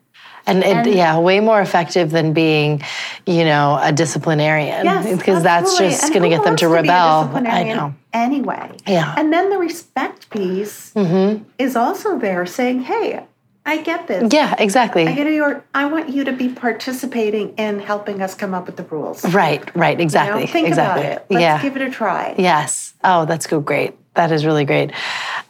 and, 0.46 0.64
it, 0.64 0.76
and- 0.76 0.86
yeah, 0.94 1.18
way 1.18 1.40
more 1.40 1.60
effective 1.60 2.10
than 2.10 2.32
being, 2.32 2.82
you 3.26 3.44
know, 3.44 3.78
a 3.82 3.92
disciplinarian. 3.92 4.84
Yes, 4.84 5.18
because 5.18 5.42
that's 5.42 5.76
just 5.78 6.08
going 6.10 6.22
to 6.22 6.30
get 6.30 6.42
them 6.42 6.56
to 6.56 6.66
a 6.66 6.68
rebel. 6.70 7.36
I 7.46 7.64
know. 7.64 7.94
Anyway. 8.14 8.76
Yeah. 8.86 9.14
And 9.18 9.30
then 9.30 9.50
the 9.50 9.58
respect 9.58 10.30
piece 10.30 10.92
Mm-hmm. 10.94 11.44
is 11.58 11.76
also 11.76 12.18
there 12.18 12.46
saying, 12.46 12.80
hey, 12.82 13.24
I 13.66 13.82
get 13.82 14.06
this. 14.06 14.32
Yeah. 14.32 14.54
Exactly. 14.58 15.06
I 15.06 15.12
get 15.12 15.30
your 15.30 15.62
I 15.74 15.84
want 15.84 16.08
you 16.08 16.24
to 16.24 16.32
be 16.32 16.48
participating 16.48 17.54
in 17.56 17.80
helping 17.80 18.22
us 18.22 18.34
come 18.34 18.54
up 18.54 18.64
with 18.64 18.76
the 18.78 18.84
rules. 18.84 19.22
You 19.22 19.30
right. 19.30 19.76
Right. 19.76 19.98
know? 19.98 20.02
Exactly. 20.02 20.46
Think 20.46 20.68
exactly. 20.68 21.04
about 21.04 21.18
it. 21.18 21.26
Let's 21.28 21.42
yeah. 21.42 21.62
give 21.62 21.76
it 21.76 21.82
a 21.82 21.90
try. 21.90 22.34
Yes. 22.38 22.94
Oh, 23.04 23.26
that's 23.26 23.46
go 23.46 23.60
great. 23.60 23.94
That 24.14 24.32
is 24.32 24.46
really 24.46 24.64
great. 24.64 24.92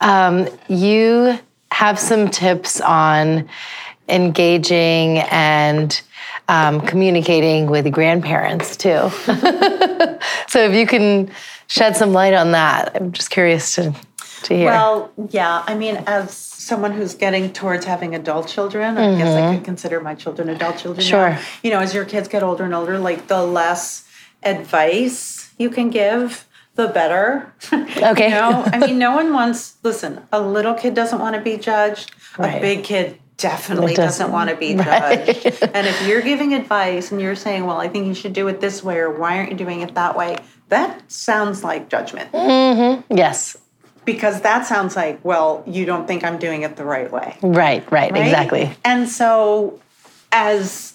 Um, 0.01 0.49
you 0.69 1.39
have 1.73 1.99
some 1.99 2.29
tips 2.29 2.81
on 2.81 3.49
engaging 4.09 5.19
and 5.31 6.01
um, 6.49 6.81
communicating 6.81 7.67
with 7.67 7.91
grandparents 7.93 8.77
too. 8.77 9.11
so 10.49 10.61
if 10.61 10.75
you 10.75 10.87
can 10.87 11.31
shed 11.67 11.97
some 11.97 12.13
light 12.13 12.35
on 12.35 12.53
that, 12.53 12.97
I'm 12.97 13.13
just 13.13 13.31
curious 13.31 13.75
to 13.75 13.95
to 14.45 14.57
hear. 14.57 14.67
Well, 14.67 15.13
yeah. 15.31 15.65
I 15.67 15.75
mean, 15.75 15.97
as 16.07 16.35
someone 16.35 16.93
who's 16.93 17.15
getting 17.15 17.53
towards 17.53 17.85
having 17.85 18.15
adult 18.15 18.49
children, 18.49 18.97
I 18.97 19.17
guess 19.17 19.35
I 19.35 19.55
could 19.55 19.65
consider 19.65 20.01
my 20.01 20.15
children 20.15 20.49
adult 20.49 20.79
children. 20.79 21.07
now. 21.07 21.29
Mm-hmm. 21.29 21.41
Sure. 21.41 21.61
You 21.63 21.71
know, 21.71 21.81
as 21.81 21.95
your 21.95 22.05
kids 22.05 22.29
get 22.29 22.43
older 22.43 22.65
and 22.65 22.75
older, 22.75 22.99
like 22.99 23.29
the 23.29 23.43
less 23.43 24.07
advice 24.43 25.53
you 25.59 25.71
can 25.71 25.91
give, 25.91 26.47
the 26.79 26.89
better. 26.89 27.53
Okay. 27.99 28.29
you 28.29 28.35
know, 28.35 28.63
I 28.73 28.79
mean, 28.79 28.99
no 29.07 29.15
one 29.15 29.33
wants. 29.33 29.77
Listen, 29.83 30.23
a 30.33 30.41
little 30.41 30.75
kid 30.75 30.95
doesn't 30.95 31.19
want 31.19 31.35
to 31.35 31.43
be 31.43 31.57
judged. 31.57 32.13
Right. 32.39 32.57
A 32.57 32.61
big 32.61 32.85
kid 32.85 33.19
definitely 33.37 33.95
doesn't, 33.95 34.27
doesn't. 34.27 34.33
want 34.33 34.51
to 34.51 34.57
be 34.57 34.77
Right. 34.77 35.27
judged. 35.27 35.63
and 35.75 35.87
if 35.87 36.07
you're 36.07 36.23
giving 36.23 36.55
advice 36.55 37.11
and 37.11 37.21
you're 37.21 37.35
saying, 37.35 37.67
"Well, 37.67 37.79
I 37.79 37.89
think 37.89 38.07
you 38.07 38.15
should 38.15 38.33
do 38.33 38.47
it 38.49 38.61
this 38.61 38.83
way," 38.85 38.99
or 38.99 39.11
"Why 39.11 39.39
aren't 39.39 39.51
you 39.51 39.57
doing 39.57 39.81
it 39.81 39.95
that 39.97 40.17
way?" 40.17 40.37
That 40.69 41.11
sounds 41.11 41.65
like 41.65 41.89
judgment 41.89 42.31
mm-hmm. 42.33 43.17
yes. 43.17 43.57
because 44.05 44.43
that 44.43 44.67
sounds 44.67 44.95
like, 44.97 45.19
well, 45.25 45.65
you 45.67 45.85
don't 45.87 46.07
think 46.07 46.25
I'm 46.25 46.39
doing 46.39 46.63
it 46.63 46.77
the 46.77 46.85
right 46.85 47.11
way. 47.11 47.37
Right, 47.43 47.91
right, 47.91 48.13
right? 48.13 48.27
exactly. 48.27 48.71
And 48.85 49.09
so, 49.09 49.81
as 50.31 50.95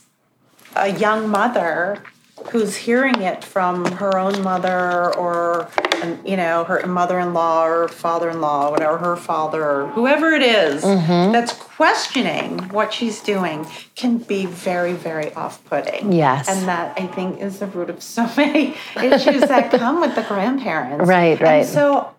a 0.75 0.89
young 0.89 1.27
mother 1.27 2.01
who's 2.51 2.75
hearing 2.75 3.21
it 3.21 3.43
from 3.43 3.85
her 3.93 4.17
own 4.17 4.41
mother 4.43 5.13
or, 5.15 5.69
you 6.25 6.37
know, 6.37 6.63
her 6.63 6.85
mother 6.85 7.19
in 7.19 7.33
law 7.33 7.65
or 7.65 7.87
father 7.87 8.29
in 8.29 8.41
law, 8.41 8.69
whatever, 8.71 8.97
her 8.97 9.15
father, 9.15 9.63
or 9.63 9.87
whoever 9.89 10.31
it 10.31 10.41
is 10.41 10.83
Mm-hmm. 10.83 11.31
that's 11.31 11.53
questioning 11.53 12.59
what 12.69 12.93
she's 12.93 13.21
doing 13.21 13.65
can 13.95 14.17
be 14.17 14.45
very, 14.45 14.93
very 14.93 15.33
off 15.33 15.63
putting. 15.65 16.11
Yes. 16.11 16.47
And 16.47 16.67
that 16.67 16.99
I 16.99 17.07
think 17.07 17.39
is 17.39 17.59
the 17.59 17.67
root 17.67 17.89
of 17.89 18.01
so 18.03 18.29
many 18.37 18.75
issues 18.97 19.41
that 19.41 19.71
come 19.71 20.01
with 20.01 20.15
the 20.15 20.23
grandparents. 20.23 21.07
Right, 21.07 21.39
right. 21.39 21.55
And 21.61 21.67
so, 21.67 22.13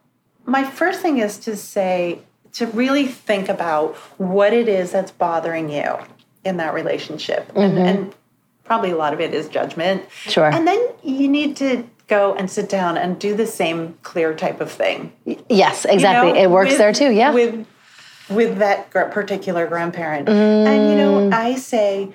my 0.46 0.64
first 0.64 1.00
thing 1.00 1.18
is 1.18 1.38
to 1.38 1.56
say, 1.56 2.18
to 2.54 2.66
really 2.66 3.06
think 3.06 3.48
about 3.48 3.96
what 4.18 4.52
it 4.52 4.68
is 4.68 4.92
that's 4.92 5.10
bothering 5.10 5.70
you 5.70 5.96
in 6.44 6.58
that 6.58 6.74
relationship. 6.74 7.50
And, 7.54 7.78
and 7.78 8.14
probably 8.64 8.90
a 8.90 8.96
lot 8.96 9.12
of 9.12 9.20
it 9.20 9.33
is 9.35 9.48
judgment. 9.48 10.03
Mm-hmm. 10.03 10.31
Sure. 10.31 10.50
And 10.53 10.66
then 10.66 10.81
you 11.03 11.29
need 11.29 11.57
to 11.59 11.85
go 12.07 12.35
and 12.35 12.50
sit 12.50 12.68
down 12.68 12.96
and 12.96 13.18
do 13.18 13.35
the 13.35 13.46
same 13.46 13.96
clear 14.03 14.35
type 14.35 14.61
of 14.61 14.70
thing. 14.70 15.12
Yes, 15.48 15.85
exactly. 15.85 16.33
know, 16.33 16.38
it 16.38 16.50
works 16.50 16.70
with- 16.70 16.79
there 16.79 16.92
too. 16.92 17.11
Yeah. 17.12 17.33
With 17.33 17.66
with 18.31 18.57
that 18.59 18.90
particular 18.90 19.66
grandparent. 19.66 20.29
And 20.31 20.90
you 20.90 20.96
know, 20.96 21.29
Mm. 21.29 21.35
I 21.35 21.57
say 21.57 22.09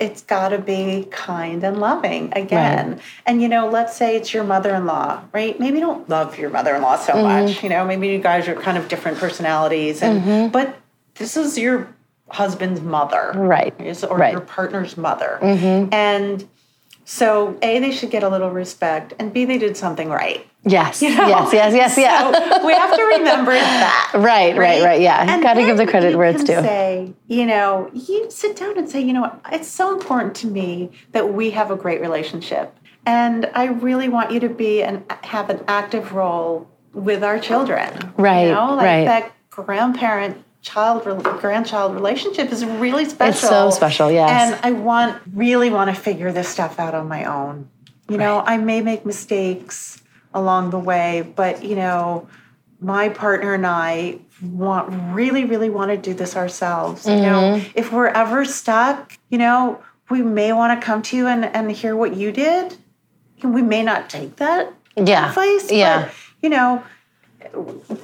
it's 0.00 0.22
got 0.22 0.48
to 0.50 0.58
be 0.58 1.06
kind 1.10 1.62
and 1.64 1.78
loving 1.78 2.32
again. 2.34 3.00
And 3.26 3.42
you 3.42 3.48
know, 3.48 3.68
let's 3.68 3.94
say 3.96 4.16
it's 4.16 4.32
your 4.32 4.44
mother-in-law, 4.44 5.22
right? 5.32 5.58
Maybe 5.60 5.78
you 5.78 5.84
don't 5.84 6.08
love 6.08 6.38
your 6.38 6.50
mother-in-law 6.50 6.96
so 6.98 7.12
Mm-hmm. 7.14 7.22
much, 7.46 7.62
you 7.62 7.68
know, 7.68 7.84
maybe 7.84 8.08
you 8.08 8.18
guys 8.18 8.46
are 8.48 8.54
kind 8.54 8.78
of 8.78 8.88
different 8.88 9.18
personalities 9.18 10.02
and 10.02 10.50
but 10.52 10.76
this 11.16 11.36
is 11.36 11.58
your 11.58 11.88
husband's 12.32 12.80
mother. 12.80 13.32
Right, 13.34 13.74
Or 14.04 14.16
right. 14.16 14.32
your 14.32 14.40
partner's 14.40 14.96
mother. 14.96 15.38
Mm-hmm. 15.42 15.92
And 15.92 16.48
so 17.04 17.58
A, 17.62 17.78
they 17.78 17.92
should 17.92 18.10
get 18.10 18.22
a 18.22 18.28
little 18.28 18.50
respect, 18.50 19.12
and 19.18 19.32
B, 19.32 19.44
they 19.44 19.58
did 19.58 19.76
something 19.76 20.08
right. 20.08 20.46
yes, 20.64 21.02
know? 21.02 21.08
yes, 21.08 21.52
yes, 21.52 21.74
yes, 21.74 21.98
yeah. 21.98 22.32
So 22.32 22.66
we 22.66 22.72
have 22.72 22.94
to 22.96 23.02
remember 23.02 23.52
that. 23.84 24.12
Right, 24.14 24.56
right, 24.56 24.82
right, 24.82 25.00
yeah. 25.00 25.26
And 25.28 25.42
Gotta 25.42 25.60
give 25.62 25.76
the 25.76 25.86
credit 25.86 26.16
where 26.16 26.30
it's 26.30 26.42
due. 26.44 26.54
Say, 26.54 27.12
you 27.26 27.44
know, 27.44 27.90
you 27.92 28.30
sit 28.30 28.56
down 28.56 28.78
and 28.78 28.88
say, 28.88 29.00
you 29.00 29.12
know 29.12 29.22
what, 29.22 29.40
it's 29.52 29.68
so 29.68 29.92
important 29.92 30.34
to 30.36 30.46
me 30.46 30.90
that 31.10 31.34
we 31.34 31.50
have 31.50 31.70
a 31.70 31.76
great 31.76 32.00
relationship. 32.00 32.74
And 33.04 33.50
I 33.54 33.64
really 33.66 34.08
want 34.08 34.30
you 34.30 34.40
to 34.40 34.48
be 34.48 34.82
and 34.82 35.02
have 35.24 35.50
an 35.50 35.62
active 35.66 36.12
role 36.12 36.70
with 36.94 37.24
our 37.24 37.38
children. 37.40 38.12
Right, 38.16 38.46
You 38.46 38.54
know, 38.54 38.74
like 38.76 38.86
right. 38.86 39.04
that 39.04 39.32
grandparent 39.50 40.44
child 40.62 41.02
grandchild 41.40 41.94
relationship 41.94 42.50
is 42.52 42.64
really 42.64 43.04
special. 43.04 43.30
It's 43.30 43.40
so 43.40 43.70
special, 43.70 44.10
yes. 44.10 44.30
And 44.52 44.60
I 44.64 44.72
want 44.72 45.20
really 45.34 45.70
want 45.70 45.94
to 45.94 46.00
figure 46.00 46.32
this 46.32 46.48
stuff 46.48 46.78
out 46.78 46.94
on 46.94 47.08
my 47.08 47.24
own. 47.24 47.68
You 48.08 48.16
know, 48.16 48.40
I 48.46 48.56
may 48.58 48.80
make 48.80 49.04
mistakes 49.04 50.02
along 50.34 50.70
the 50.70 50.78
way, 50.78 51.22
but 51.36 51.64
you 51.64 51.76
know, 51.76 52.28
my 52.80 53.08
partner 53.08 53.54
and 53.54 53.66
I 53.66 54.18
want 54.42 54.88
really, 55.14 55.44
really 55.44 55.70
want 55.70 55.90
to 55.90 55.96
do 55.96 56.14
this 56.14 56.36
ourselves. 56.36 57.06
You 57.06 57.16
know, 57.16 57.40
Mm-hmm. 57.42 57.70
if 57.78 57.92
we're 57.92 58.08
ever 58.08 58.44
stuck, 58.44 59.12
you 59.30 59.38
know, 59.38 59.82
we 60.10 60.22
may 60.22 60.52
want 60.52 60.78
to 60.80 60.84
come 60.84 61.02
to 61.02 61.16
you 61.16 61.26
and, 61.26 61.44
and 61.44 61.70
hear 61.70 61.96
what 61.96 62.16
you 62.16 62.32
did. 62.32 62.76
We 63.42 63.62
may 63.62 63.82
not 63.82 64.08
take 64.10 64.36
that 64.36 64.72
Yeah, 64.96 65.28
advice. 65.28 65.70
yeah. 65.70 66.04
But, 66.06 66.14
you 66.42 66.48
know, 66.50 66.82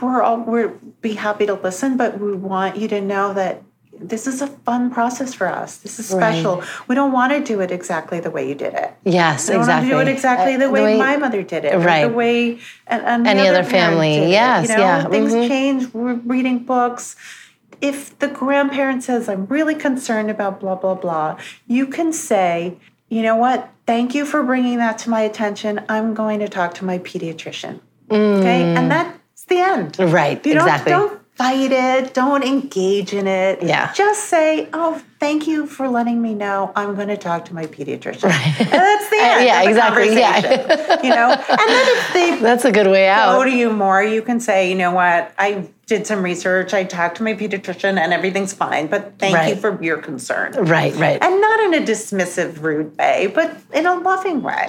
we're 0.00 0.22
all 0.22 0.38
we're 0.40 0.68
be 1.00 1.14
happy 1.14 1.46
to 1.46 1.54
listen, 1.54 1.96
but 1.96 2.18
we 2.20 2.32
want 2.32 2.76
you 2.76 2.88
to 2.88 3.00
know 3.00 3.32
that 3.34 3.62
this 4.00 4.28
is 4.28 4.40
a 4.40 4.46
fun 4.46 4.90
process 4.92 5.34
for 5.34 5.48
us. 5.48 5.78
This 5.78 5.98
is 5.98 6.08
special. 6.08 6.62
We 6.87 6.94
don't 6.94 7.11
want 7.12 7.32
to 7.32 7.40
do 7.42 7.61
it 7.61 7.72
exactly 7.72 8.20
the 8.20 8.30
way 8.30 8.48
you 8.48 8.54
did 8.54 8.74
it. 8.74 8.94
Yes, 9.04 9.48
We 9.48 9.54
don't 9.54 9.62
exactly. 9.62 9.90
want 9.92 10.00
to 10.00 10.04
do 10.04 10.11
it 10.11 10.14
exactly 10.14 10.54
Uh, 10.54 10.58
the 10.58 10.70
way, 10.70 10.96
my 10.96 11.16
mother 11.16 11.42
did 11.42 11.64
it, 11.64 11.76
right. 11.78 12.06
the 12.08 12.14
way 12.14 12.58
and, 12.87 13.02
and 13.02 13.26
Any 13.26 13.42
the 13.42 13.48
other 13.48 13.64
parent 13.68 13.70
family. 13.70 14.14
did 14.20 14.22
it, 14.24 14.30
Yes, 14.30 14.68
you 14.68 14.76
know? 14.76 14.82
yeah, 14.82 15.04
Things 15.08 15.32
mhm. 15.34 15.48
change. 15.48 15.92
We're 15.92 16.14
reading 16.14 16.61
books. 16.61 17.16
If 17.80 18.16
the 18.18 18.28
grandparent 18.28 19.02
says, 19.02 19.28
"I'm 19.28 19.46
really 19.46 19.74
concerned 19.74 20.30
about 20.30 20.61
blah 20.61 20.74
blah 20.76 20.94
blah," 20.94 21.37
you 21.66 21.87
can 21.87 22.12
say, 22.12 22.76
"You 23.08 23.22
know 23.22 23.37
what? 23.37 23.68
Thank 23.87 24.14
you 24.14 24.24
for 24.24 24.42
bringing 24.44 24.78
that 24.78 24.98
to 24.98 25.11
my 25.11 25.22
attention. 25.22 25.80
I'm 25.88 26.12
going 26.14 26.38
to 26.40 26.48
talk 26.48 26.74
to 26.74 26.84
my 26.84 26.98
pediatrician." 26.98 27.80
Okay, 28.11 28.62
and 28.76 28.90
that's 28.90 29.18
the 29.48 29.58
end. 29.58 29.92
Mm. 29.94 30.12
Right, 30.12 30.44
You 30.46 30.52
exactly. 30.54 30.90
don't 30.92 31.20
fight 31.37 31.70
it. 31.70 32.14
Don't 32.14 32.42
engage 32.42 33.12
in 33.12 33.26
it. 33.28 33.62
Yeah. 33.62 33.92
Just 33.92 34.24
say, 34.24 34.68
"Oh, 34.72 35.00
thank 35.20 35.46
you 35.46 35.66
for 35.66 35.88
letting 35.88 36.20
me 36.20 36.34
know. 36.34 36.72
I'm 36.74 36.96
going 36.96 37.08
to 37.08 37.16
talk 37.16 37.44
to 37.46 37.54
my 37.54 37.66
pediatrician." 37.66 38.24
And 38.24 38.68
that's 38.70 39.08
the 39.11 39.16
end. 39.20 39.44
yeah, 39.46 39.62
the 39.62 39.70
exactly, 39.70 40.16
yeah. 40.16 41.02
you 41.02 41.11
know, 41.11 41.30
and 41.61 41.68
then 41.74 41.87
if 41.96 42.12
they 42.12 42.38
That's 42.40 42.64
a 42.64 42.72
good 42.72 42.88
way 42.88 43.08
out. 43.08 43.37
go 43.37 43.44
to 43.44 43.50
you 43.56 43.70
more, 43.70 44.02
you 44.02 44.20
can 44.22 44.40
say, 44.40 44.68
"You 44.68 44.74
know 44.76 44.90
what? 44.90 45.32
I 45.38 45.68
did 45.87 46.06
some 46.08 46.22
research. 46.24 46.74
I 46.74 46.82
talked 46.84 47.16
to 47.18 47.22
my 47.22 47.34
pediatrician, 47.34 47.98
and 47.98 48.12
everything's 48.12 48.52
fine. 48.52 48.88
But 48.88 49.14
thank 49.20 49.48
you 49.48 49.54
for 49.61 49.80
your 49.82 49.98
concern." 49.98 50.52
Right, 50.54 50.94
right. 50.96 51.22
And 51.22 51.40
not 51.40 51.61
in 51.61 51.74
a 51.74 51.87
dismissive, 51.87 52.61
rude 52.62 52.98
way, 52.98 53.30
but 53.32 53.56
in 53.72 53.87
a 53.87 53.94
loving 53.94 54.42
way 54.42 54.66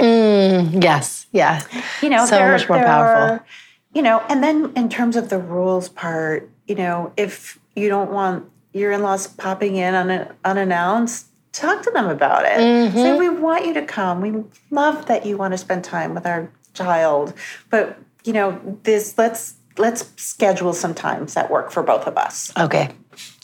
yes, 0.72 1.26
yeah. 1.32 1.64
you 2.04 2.10
know, 2.12 2.26
so 2.28 2.36
there- 2.38 2.52
much 2.52 2.70
more 2.70 2.78
powerful. 2.78 3.38
are- 3.38 3.46
you 3.94 4.02
know, 4.02 4.24
and 4.30 4.44
then 4.44 4.72
in 4.76 4.90
terms 4.90 5.16
of 5.16 5.30
the 5.30 5.40
rules 5.40 5.90
part, 5.90 6.50
you 6.68 6.76
know, 6.76 7.12
if 7.18 7.60
you 7.76 7.90
don't 7.90 8.12
want 8.12 8.50
your 8.74 8.92
in-laws 8.92 9.28
popping 9.28 9.78
in 9.78 9.96
un- 9.96 10.28
unannounced, 10.46 11.28
talk 11.52 11.82
to 11.84 11.92
them 11.92 12.08
about 12.08 12.46
it. 12.46 12.60
Mm-hmm. 12.60 12.98
Say, 12.98 13.18
we 13.18 13.30
want 13.30 13.66
you 13.66 13.74
to 13.74 13.86
come. 13.86 14.22
We 14.22 14.44
love 14.70 15.08
that 15.08 15.26
you 15.26 15.38
want 15.38 15.54
to 15.54 15.58
spend 15.58 15.84
time 15.84 16.14
with 16.14 16.26
our 16.26 16.52
child, 16.74 17.34
but 17.70 17.98
you 18.24 18.34
know, 18.34 18.80
this 18.84 19.18
let's 19.18 19.56
let's 19.78 20.12
schedule 20.22 20.74
some 20.74 20.94
times 20.94 21.34
that 21.34 21.50
work 21.50 21.72
for 21.72 21.82
both 21.82 22.06
of 22.06 22.18
us. 22.18 22.52
Okay. 22.58 22.92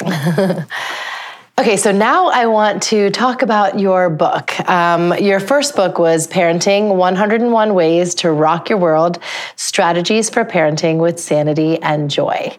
okay, 1.58 1.78
so 1.78 1.92
now 1.92 2.28
I 2.28 2.48
want 2.48 2.84
to 2.84 3.10
talk 3.12 3.42
about 3.42 3.80
your 3.80 4.10
book. 4.10 4.60
Um, 4.70 5.18
your 5.18 5.40
first 5.40 5.76
book 5.76 5.98
was 5.98 6.28
Parenting 6.28 6.96
101 6.96 7.74
Ways 7.74 8.16
to 8.16 8.32
Rock 8.32 8.70
Your 8.70 8.78
World 8.78 9.20
Strategies 9.56 10.30
for 10.30 10.44
Parenting 10.44 10.98
with 10.98 11.20
Sanity 11.20 11.82
and 11.82 12.10
Joy. 12.10 12.58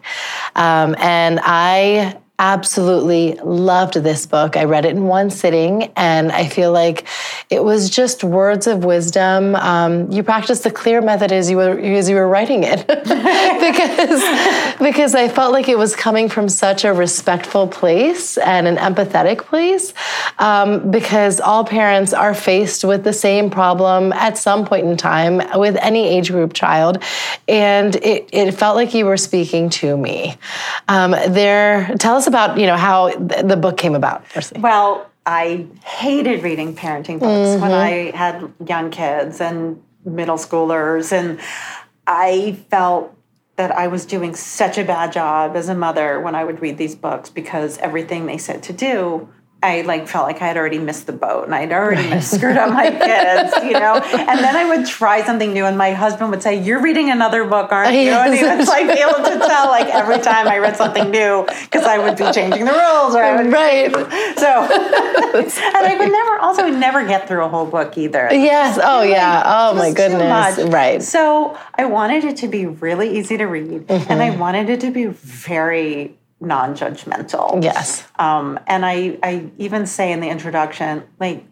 Um, 0.55 0.95
and 0.99 1.39
I 1.43 2.17
absolutely 2.39 3.33
loved 3.43 3.95
this 3.95 4.27
book. 4.27 4.55
I 4.55 4.65
read 4.65 4.85
it 4.85 4.91
in 4.95 5.05
one 5.05 5.31
sitting, 5.31 5.91
and 5.95 6.31
I 6.31 6.47
feel 6.47 6.71
like 6.71 7.07
it 7.49 7.63
was 7.63 7.89
just 7.89 8.23
words 8.23 8.67
of 8.67 8.85
wisdom. 8.85 9.55
Um, 9.55 10.11
you 10.11 10.21
practiced 10.21 10.63
the 10.63 10.69
clear 10.69 11.01
method 11.01 11.31
as 11.31 11.49
you 11.49 11.57
were 11.57 11.79
as 11.79 12.07
you 12.07 12.15
were 12.15 12.27
writing 12.27 12.63
it, 12.63 12.85
because 12.87 14.77
because 14.79 15.15
I 15.15 15.29
felt 15.29 15.51
like 15.51 15.67
it 15.67 15.77
was 15.77 15.95
coming 15.95 16.29
from 16.29 16.47
such 16.47 16.85
a 16.85 16.93
respectful 16.93 17.67
place 17.67 18.37
and 18.37 18.67
an 18.67 18.77
empathetic 18.77 19.39
place. 19.39 19.93
Um, 20.37 20.91
because 20.91 21.39
all 21.39 21.65
parents 21.65 22.13
are 22.13 22.35
faced 22.35 22.83
with 22.83 23.03
the 23.03 23.13
same 23.13 23.49
problem 23.49 24.13
at 24.13 24.37
some 24.37 24.65
point 24.65 24.85
in 24.85 24.95
time 24.95 25.41
with 25.59 25.75
any 25.77 26.07
age 26.07 26.31
group 26.31 26.53
child, 26.53 27.01
and 27.47 27.95
it, 27.95 28.29
it 28.31 28.51
felt 28.51 28.75
like 28.75 28.93
you 28.93 29.05
were 29.05 29.17
speaking 29.17 29.69
to 29.69 29.97
me. 29.97 30.37
Um, 30.87 31.11
there, 31.11 31.95
tell 31.97 32.15
us 32.15 32.26
about 32.27 32.57
you 32.59 32.65
know 32.65 32.77
how 32.77 33.09
th- 33.09 33.45
the 33.45 33.57
book 33.57 33.77
came 33.77 33.95
about. 33.95 34.27
Firstly. 34.27 34.61
Well, 34.61 35.09
I 35.25 35.65
hated 35.83 36.43
reading 36.43 36.75
parenting 36.75 37.19
books 37.19 37.61
when 37.61 37.71
Mm-hmm. 37.71 38.13
I 38.15 38.17
had 38.17 38.53
young 38.65 38.91
kids 38.91 39.41
and 39.41 39.81
middle 40.05 40.37
schoolers. 40.37 41.11
And 41.11 41.39
I 42.05 42.57
felt 42.69 43.13
that 43.57 43.71
I 43.71 43.87
was 43.87 44.05
doing 44.05 44.35
such 44.35 44.77
a 44.77 44.83
bad 44.85 45.11
job 45.11 45.55
as 45.55 45.67
a 45.67 45.75
mother 45.75 46.21
when 46.21 46.35
I 46.35 46.43
would 46.43 46.61
read 46.61 46.77
these 46.77 46.95
books 46.95 47.29
because 47.29 47.77
everything 47.79 48.25
they 48.25 48.37
said 48.37 48.63
to 48.63 48.73
do 48.73 49.27
I 49.63 49.81
like 49.81 50.07
felt 50.07 50.27
like 50.27 50.39
I 50.39 50.47
had 50.47 50.55
already 50.55 50.77
missed 50.77 51.07
the 51.07 51.13
boat 51.13 51.45
and 51.45 51.55
I'd 51.55 51.71
already 51.71 52.21
screwed 52.21 52.57
up 52.57 52.71
my 52.71 52.91
kids, 52.91 53.65
you 53.65 53.73
know. 53.73 53.95
And 54.27 54.39
then 54.39 54.55
I 54.55 54.65
would 54.65 54.85
try 54.85 55.23
something 55.23 55.53
new, 55.53 55.65
and 55.65 55.77
my 55.77 55.93
husband 55.93 56.31
would 56.31 56.43
say, 56.43 56.61
"You're 56.61 56.81
reading 56.81 57.09
another 57.09 57.45
book, 57.45 57.71
aren't 57.71 57.93
you?" 57.93 58.11
And 58.11 58.33
he 58.33 58.43
was 58.43 58.67
like 58.67 58.87
be 58.87 59.01
able 59.01 59.23
to 59.23 59.47
tell 59.47 59.67
like 59.67 59.87
every 59.87 60.19
time 60.19 60.47
I 60.47 60.57
read 60.57 60.75
something 60.75 61.09
new 61.09 61.45
because 61.45 61.83
I 61.83 61.97
would 61.97 62.17
be 62.17 62.29
changing 62.31 62.65
the 62.65 62.71
rules 62.71 63.15
or 63.15 63.23
I 63.23 63.41
would 63.41 63.51
right. 63.51 63.91
So, 64.37 64.47
and 65.37 65.85
I 65.87 65.95
would 65.97 66.11
never 66.11 66.37
also 66.39 66.67
never 66.67 67.07
get 67.07 67.27
through 67.27 67.45
a 67.45 67.47
whole 67.47 67.65
book 67.65 67.97
either. 67.97 68.27
Yes. 68.31 68.77
Oh 68.81 69.03
yeah. 69.03 69.43
Oh 69.45 69.73
my 69.75 69.91
goodness. 69.93 70.59
Right. 70.71 71.01
So 71.01 71.57
I 71.75 71.85
wanted 71.85 72.25
it 72.25 72.37
to 72.37 72.47
be 72.47 72.65
really 72.65 73.17
easy 73.17 73.37
to 73.37 73.45
read, 73.45 73.85
and 73.89 74.21
I 74.21 74.29
mm-hmm. 74.29 74.39
wanted 74.39 74.69
it 74.69 74.81
to 74.81 74.91
be 74.91 75.05
very 75.05 76.16
non-judgmental. 76.39 77.63
Yes. 77.63 78.03
Um, 78.19 78.59
and 78.67 78.85
I, 78.85 79.17
I 79.23 79.49
even 79.57 79.85
say 79.85 80.11
in 80.11 80.19
the 80.19 80.29
introduction, 80.29 81.03
like, 81.19 81.43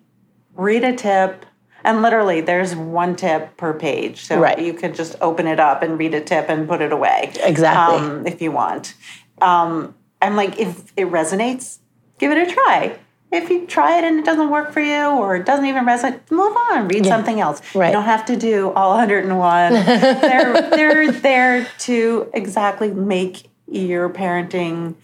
read 0.55 0.83
a 0.83 0.95
tip, 0.95 1.45
and 1.83 2.01
literally 2.01 2.41
there's 2.41 2.75
one 2.75 3.15
tip 3.15 3.57
per 3.57 3.73
page. 3.73 4.25
So 4.25 4.39
Right. 4.39 4.59
you 4.59 4.73
could 4.73 4.95
just 4.95 5.15
open 5.21 5.47
it 5.47 5.59
up 5.59 5.83
and 5.83 5.97
read 5.99 6.13
a 6.13 6.21
tip 6.21 6.49
and 6.49 6.67
put 6.67 6.81
it 6.81 6.91
away. 6.91 7.31
Exactly. 7.43 7.97
Um, 7.97 8.25
if 8.27 8.41
you 8.41 8.51
want. 8.51 8.95
Um, 9.41 9.95
I'm 10.21 10.35
like, 10.35 10.59
if 10.59 10.91
it 10.97 11.07
resonates, 11.07 11.79
give 12.17 12.31
it 12.31 12.47
a 12.47 12.51
try. 12.51 12.97
If 13.31 13.49
you 13.49 13.67
try 13.67 13.97
it 13.97 14.03
and 14.05 14.17
it 14.19 14.23
doesn't 14.25 14.49
work 14.49 14.71
for 14.71 14.79
you 14.79 15.07
or 15.09 15.35
it 15.35 15.45
doesn't 15.45 15.65
even 15.65 15.83
resonate, 15.83 16.21
move 16.31 16.55
on, 16.71 16.87
read 16.87 17.05
something 17.05 17.41
else. 17.41 17.61
Right. 17.75 17.87
You 17.87 17.93
don't 17.93 18.05
have 18.05 18.25
to 18.27 18.35
do 18.37 18.71
all 18.71 18.91
101. 18.91 19.73
they're, 20.21 20.69
they're 20.69 21.11
there 21.11 21.67
to 21.79 22.29
exactly 22.33 22.91
make 22.91 23.49
your 23.67 24.10
parenting 24.10 24.95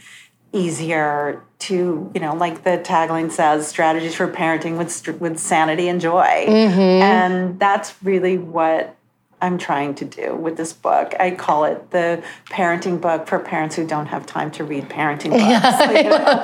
easier 0.54 1.44
to, 1.60 2.12
you 2.14 2.20
know, 2.20 2.36
like 2.36 2.64
the 2.64 2.78
tagline 2.84 3.32
says, 3.32 3.68
strategies 3.68 4.16
for 4.16 4.28
parenting 4.28 4.78
with, 4.78 5.22
with 5.22 5.40
sanity 5.40 5.88
and 5.88 6.02
joy. 6.02 6.46
Mm-hmm. 6.48 6.80
And 6.80 7.60
that's 7.60 7.94
really 8.04 8.38
what 8.38 8.96
I'm 9.42 9.58
trying 9.58 9.96
to 9.96 10.06
do 10.06 10.36
with 10.36 10.56
this 10.56 10.72
book. 10.72 11.14
I 11.20 11.32
call 11.32 11.66
it 11.66 11.92
the 11.92 12.24
parenting 12.46 13.02
book 13.02 13.28
for 13.28 13.40
parents 13.40 13.76
who 13.76 13.86
don't 13.86 14.06
have 14.06 14.26
time 14.26 14.52
to 14.52 14.64
read 14.64 14.88
parenting 14.90 15.32
books. 15.32 15.42
You 16.02 16.10
know? 16.10 16.42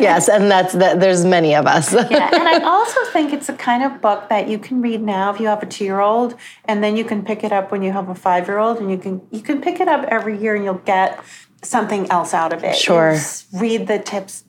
yes, 0.00 0.28
and 0.28 0.50
that's 0.50 0.72
that. 0.74 1.00
There's 1.00 1.24
many 1.24 1.54
of 1.54 1.66
us. 1.66 1.92
yeah, 2.10 2.30
and 2.32 2.48
I 2.48 2.60
also 2.62 3.04
think 3.06 3.32
it's 3.32 3.48
a 3.48 3.52
kind 3.52 3.82
of 3.82 4.00
book 4.00 4.28
that 4.28 4.48
you 4.48 4.58
can 4.58 4.82
read 4.82 5.02
now 5.02 5.32
if 5.32 5.40
you 5.40 5.46
have 5.46 5.62
a 5.62 5.66
two-year-old, 5.66 6.34
and 6.64 6.82
then 6.82 6.96
you 6.96 7.04
can 7.04 7.24
pick 7.24 7.44
it 7.44 7.52
up 7.52 7.70
when 7.70 7.82
you 7.82 7.92
have 7.92 8.08
a 8.08 8.14
five-year-old, 8.14 8.78
and 8.78 8.90
you 8.90 8.98
can 8.98 9.22
you 9.30 9.40
can 9.40 9.60
pick 9.60 9.80
it 9.80 9.88
up 9.88 10.04
every 10.08 10.38
year, 10.38 10.54
and 10.54 10.64
you'll 10.64 10.74
get 10.74 11.22
something 11.62 12.10
else 12.10 12.34
out 12.34 12.52
of 12.52 12.64
it. 12.64 12.76
Sure. 12.76 13.16
Read 13.52 13.86
the 13.86 13.98
tips 13.98 14.44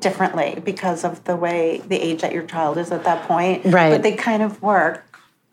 differently 0.00 0.60
because 0.64 1.04
of 1.04 1.24
the 1.24 1.36
way 1.36 1.82
the 1.86 1.96
age 1.96 2.20
that 2.20 2.32
your 2.32 2.44
child 2.44 2.78
is 2.78 2.90
at 2.92 3.04
that 3.04 3.26
point. 3.26 3.64
Right. 3.64 3.90
but 3.90 4.02
they 4.02 4.14
kind 4.14 4.42
of 4.42 4.62
work 4.62 5.07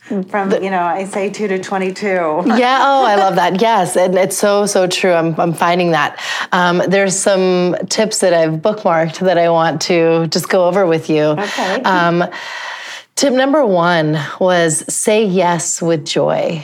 from 0.05 0.51
you 0.63 0.69
know 0.69 0.83
I 0.83 1.05
say 1.05 1.29
two 1.29 1.47
to 1.47 1.57
twenty-two. 1.59 2.07
yeah. 2.07 2.79
Oh, 2.81 3.03
I 3.05 3.15
love 3.15 3.35
that. 3.35 3.59
Yes, 3.59 3.97
and 3.97 4.15
it's 4.15 4.37
so 4.37 4.65
so 4.65 4.87
true. 4.87 5.13
I'm 5.13 5.39
I'm 5.39 5.53
finding 5.53 5.91
that. 5.91 6.19
Um, 6.51 6.81
there's 6.87 7.17
some 7.17 7.75
tips 7.89 8.19
that 8.19 8.33
I've 8.33 8.61
bookmarked 8.61 9.19
that 9.19 9.37
I 9.37 9.49
want 9.49 9.81
to 9.83 10.27
just 10.27 10.47
go 10.49 10.67
over 10.67 10.85
with 10.85 11.09
you. 11.09 11.23
Okay. 11.23 11.81
Um, 11.81 12.23
tip 13.15 13.33
number 13.33 13.65
one 13.65 14.17
was 14.39 14.85
say 14.93 15.25
yes 15.25 15.81
with 15.81 16.05
joy. 16.05 16.63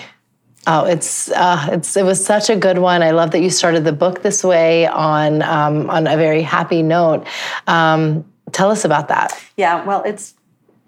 Oh, 0.67 0.85
it's 0.85 1.31
uh, 1.31 1.69
it's 1.71 1.97
it 1.97 2.05
was 2.05 2.23
such 2.23 2.51
a 2.51 2.55
good 2.55 2.77
one. 2.77 3.01
I 3.01 3.11
love 3.11 3.31
that 3.31 3.41
you 3.41 3.49
started 3.49 3.83
the 3.83 3.93
book 3.93 4.21
this 4.21 4.43
way 4.43 4.85
on 4.85 5.41
um, 5.41 5.89
on 5.89 6.05
a 6.05 6.15
very 6.15 6.43
happy 6.43 6.83
note. 6.83 7.25
Um, 7.65 8.23
tell 8.51 8.69
us 8.69 8.85
about 8.85 9.07
that. 9.07 9.33
Yeah, 9.57 9.83
well, 9.83 10.03
it's 10.03 10.35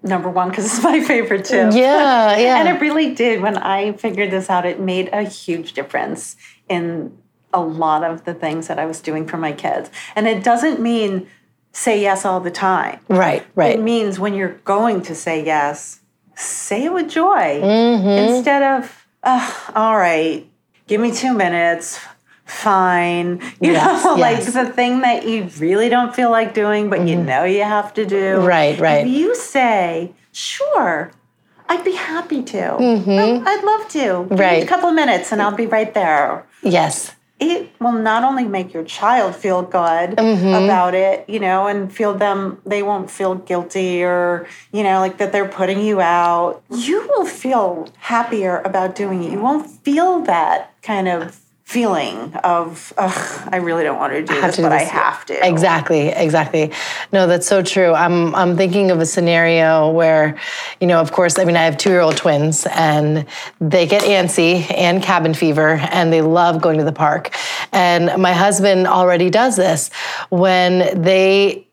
number 0.04 0.28
one 0.30 0.50
because 0.50 0.66
it's 0.66 0.82
my 0.92 1.02
favorite 1.02 1.44
too. 1.44 1.56
Yeah, 1.72 2.36
yeah. 2.38 2.60
and 2.60 2.68
it 2.68 2.80
really 2.80 3.14
did. 3.14 3.40
When 3.42 3.56
I 3.58 3.92
figured 3.92 4.30
this 4.30 4.48
out, 4.50 4.64
it 4.66 4.78
made 4.78 5.08
a 5.12 5.22
huge 5.22 5.72
difference 5.72 6.36
in 6.68 7.16
a 7.52 7.60
lot 7.60 8.04
of 8.04 8.24
the 8.24 8.34
things 8.34 8.68
that 8.68 8.78
I 8.78 8.86
was 8.86 9.00
doing 9.00 9.26
for 9.26 9.36
my 9.36 9.52
kids. 9.52 9.90
And 10.14 10.26
it 10.28 10.44
doesn't 10.44 10.80
mean 10.80 11.28
say 11.72 12.00
yes 12.00 12.24
all 12.24 12.40
the 12.40 12.50
time. 12.50 13.00
right, 13.08 13.44
right. 13.56 13.74
It 13.78 13.82
means 13.82 14.18
when 14.20 14.34
you're 14.34 14.60
going 14.64 15.02
to 15.02 15.14
say 15.14 15.44
yes, 15.44 16.00
say 16.36 16.84
it 16.84 16.92
with 16.92 17.08
joy 17.10 17.60
Mm-hmm. 17.62 18.08
instead 18.36 18.62
of, 18.62 19.06
"Ugh, 19.22 19.72
all 19.74 19.96
right, 19.96 20.46
give 20.86 21.00
me 21.00 21.12
two 21.12 21.32
minutes. 21.32 21.98
Fine. 22.46 23.40
You 23.60 23.72
Yes, 23.72 24.04
know, 24.04 24.16
yes. 24.16 24.46
Mm-hmm. 24.46 24.54
like 24.54 24.66
the 24.66 24.72
thing 24.72 25.00
that 25.00 25.26
you 25.28 25.48
really 25.58 25.88
don't 25.88 26.14
feel 26.14 26.30
like 26.30 26.54
doing, 26.54 26.90
but 26.90 27.06
you 27.08 27.16
know 27.16 27.44
you 27.44 27.62
have 27.62 27.92
to 27.94 28.04
do. 28.06 28.36
Right, 28.36 28.78
right. 28.78 29.06
If 29.06 29.12
you 29.12 29.34
say, 29.34 30.12
sure, 30.32 31.10
I'd 31.68 31.84
be 31.84 31.92
happy 31.92 32.42
to. 32.42 32.76
Oh, 32.78 33.42
I'd 33.46 33.64
love 33.64 33.88
to. 33.88 33.98
Give 33.98 34.14
Mm-hmm. 34.28 34.36
Right. 34.36 34.62
a 34.62 34.66
couple 34.66 34.88
of 34.88 34.94
minutes 34.94 35.32
and 35.32 35.40
I'll 35.42 35.56
be 35.56 35.66
right 35.66 35.92
there 35.94 36.44
yes. 36.62 37.14
it 37.40 37.70
will 37.80 37.92
not 37.92 38.22
only 38.24 38.44
make 38.44 38.72
your 38.74 38.84
child 38.84 39.34
feel 39.34 39.62
good 39.62 40.10
Mm-hmm. 40.16 40.64
about 40.64 40.94
it, 40.94 41.24
you 41.28 41.40
know, 41.40 41.66
and 41.66 41.92
feel 41.92 42.14
them, 42.14 42.60
they 42.66 42.82
won't 42.82 43.10
feel 43.10 43.34
guilty 43.34 44.02
or, 44.04 44.46
you 44.72 44.82
know, 44.82 45.00
like 45.00 45.16
that 45.18 45.32
they're 45.32 45.48
putting 45.48 45.80
you 45.80 46.00
out. 46.00 46.62
You 46.70 47.06
will 47.08 47.26
feel 47.26 47.88
happier 47.98 48.60
about 48.64 48.94
doing 48.94 49.24
it. 49.24 49.32
You 49.32 49.40
won't 49.40 49.68
feel 49.84 50.20
that 50.22 50.72
kind 50.82 51.08
of 51.08 51.40
feeling 51.74 52.32
of, 52.44 52.92
Ugh, 52.96 53.48
I 53.50 53.56
really 53.56 53.82
don't 53.82 53.98
want 53.98 54.12
to 54.12 54.22
do 54.22 54.32
this, 54.40 54.54
to 54.54 54.62
do 54.62 54.68
but 54.68 54.72
I 54.72 54.84
have 54.84 55.26
to. 55.26 55.34
Exactly, 55.46 56.06
exactly. 56.06 56.70
No, 57.12 57.26
that's 57.26 57.48
so 57.48 57.62
true. 57.62 57.92
I'm 57.92 58.32
I'm 58.36 58.56
thinking 58.56 58.92
of 58.92 59.00
a 59.00 59.06
scenario 59.06 59.90
where, 59.90 60.38
you 60.80 60.86
know, 60.86 61.00
of 61.00 61.10
course, 61.10 61.36
I 61.36 61.44
mean, 61.44 61.56
I 61.56 61.64
have 61.64 61.76
two 61.76 61.90
year 61.90 62.00
old 62.00 62.16
twins, 62.16 62.64
and 62.70 63.26
they 63.60 63.88
get 63.88 64.02
antsy 64.04 64.72
and 64.72 65.02
cabin 65.02 65.34
fever, 65.34 65.70
and 65.90 66.12
they 66.12 66.22
love 66.22 66.62
going 66.62 66.78
to 66.78 66.84
the 66.84 66.92
park. 66.92 67.34
And 67.72 68.22
my 68.22 68.32
husband 68.32 68.86
already 68.86 69.28
does 69.28 69.56
this 69.56 69.90
when 70.30 71.02
they 71.02 71.63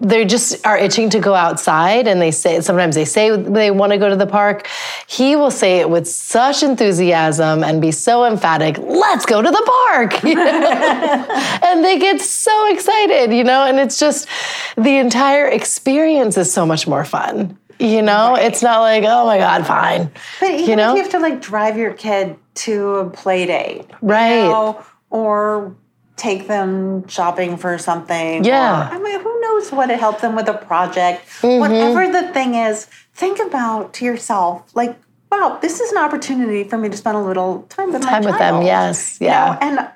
they 0.00 0.24
just 0.24 0.64
are 0.64 0.78
itching 0.78 1.10
to 1.10 1.18
go 1.18 1.34
outside 1.34 2.06
and 2.06 2.20
they 2.22 2.30
say 2.30 2.60
sometimes 2.60 2.94
they 2.94 3.04
say 3.04 3.36
they 3.36 3.72
want 3.72 3.90
to 3.90 3.98
go 3.98 4.08
to 4.08 4.14
the 4.14 4.26
park 4.26 4.68
he 5.08 5.34
will 5.34 5.50
say 5.50 5.80
it 5.80 5.90
with 5.90 6.06
such 6.06 6.62
enthusiasm 6.62 7.64
and 7.64 7.82
be 7.82 7.90
so 7.90 8.24
emphatic 8.24 8.78
let's 8.78 9.26
go 9.26 9.42
to 9.42 9.50
the 9.50 9.72
park 9.90 10.22
you 10.22 10.34
know? 10.36 11.26
and 11.64 11.84
they 11.84 11.98
get 11.98 12.20
so 12.20 12.72
excited 12.72 13.32
you 13.34 13.42
know 13.42 13.66
and 13.66 13.80
it's 13.80 13.98
just 13.98 14.28
the 14.76 14.96
entire 14.96 15.48
experience 15.48 16.36
is 16.36 16.52
so 16.52 16.64
much 16.64 16.86
more 16.86 17.04
fun 17.04 17.58
you 17.80 18.00
know 18.00 18.36
it's 18.36 18.62
not 18.62 18.78
like 18.78 19.02
oh 19.04 19.26
my 19.26 19.38
god 19.38 19.66
fine 19.66 20.08
But 20.38 20.50
even 20.50 20.68
you 20.70 20.76
know 20.76 20.90
if 20.92 20.96
you 20.98 21.02
have 21.02 21.12
to 21.12 21.18
like 21.18 21.42
drive 21.42 21.76
your 21.76 21.94
kid 21.94 22.36
to 22.54 22.94
a 22.98 23.10
play 23.10 23.46
date, 23.46 23.90
Right. 24.00 24.44
You 24.44 24.48
know, 24.48 24.84
or 25.10 25.74
take 26.16 26.46
them 26.46 27.04
shopping 27.08 27.56
for 27.56 27.76
something. 27.78 28.44
Yeah. 28.44 28.88
or- 28.88 28.94
I 28.94 28.98
mean, 29.00 29.20
who 29.20 29.33
knows 29.54 29.72
what 29.72 29.86
to 29.86 29.96
help 29.96 30.20
them 30.20 30.34
with 30.36 30.48
a 30.48 30.54
project. 30.54 31.26
Mm-hmm. 31.40 31.60
Whatever 31.60 32.10
the 32.10 32.32
thing 32.32 32.54
is, 32.54 32.86
think 33.14 33.38
about 33.38 33.94
to 33.94 34.04
yourself, 34.04 34.74
like, 34.74 34.96
wow, 35.30 35.58
this 35.60 35.80
is 35.80 35.90
an 35.92 35.98
opportunity 35.98 36.64
for 36.64 36.78
me 36.78 36.88
to 36.88 36.96
spend 36.96 37.16
a 37.16 37.20
little 37.20 37.62
time 37.68 37.92
with 37.92 38.02
Time 38.02 38.24
with 38.24 38.38
them, 38.38 38.62
yes, 38.62 39.18
You 39.20 39.28
know, 39.28 39.32
yeah. 39.32 39.58
and 39.60 39.88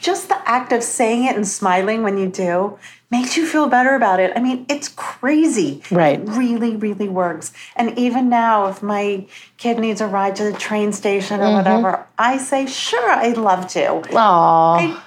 just 0.00 0.28
the 0.28 0.48
act 0.48 0.72
of 0.72 0.82
saying 0.82 1.24
it 1.24 1.36
and 1.36 1.46
smiling 1.46 2.02
when 2.02 2.18
you 2.18 2.28
do 2.28 2.78
makes 3.10 3.38
you 3.38 3.46
feel 3.46 3.68
better 3.68 3.94
about 3.94 4.20
it. 4.20 4.32
I 4.36 4.40
mean, 4.40 4.66
it's 4.68 4.88
crazy. 4.88 5.82
Right. 5.90 6.20
It 6.20 6.28
really, 6.28 6.76
really 6.76 7.08
works. 7.08 7.52
And 7.74 7.98
even 7.98 8.28
now, 8.28 8.66
if 8.66 8.82
my 8.82 9.26
kid 9.56 9.78
needs 9.78 10.02
a 10.02 10.06
ride 10.06 10.36
to 10.36 10.44
the 10.44 10.52
train 10.52 10.92
station 10.92 11.40
or 11.40 11.44
Mm-hmm. 11.44 11.56
whatever, 11.56 12.06
I 12.18 12.36
say, 12.36 12.66
sure, 12.66 13.10
I'd 13.10 13.38
love 13.38 13.66
to. 13.68 14.02
Aw. 14.14 15.04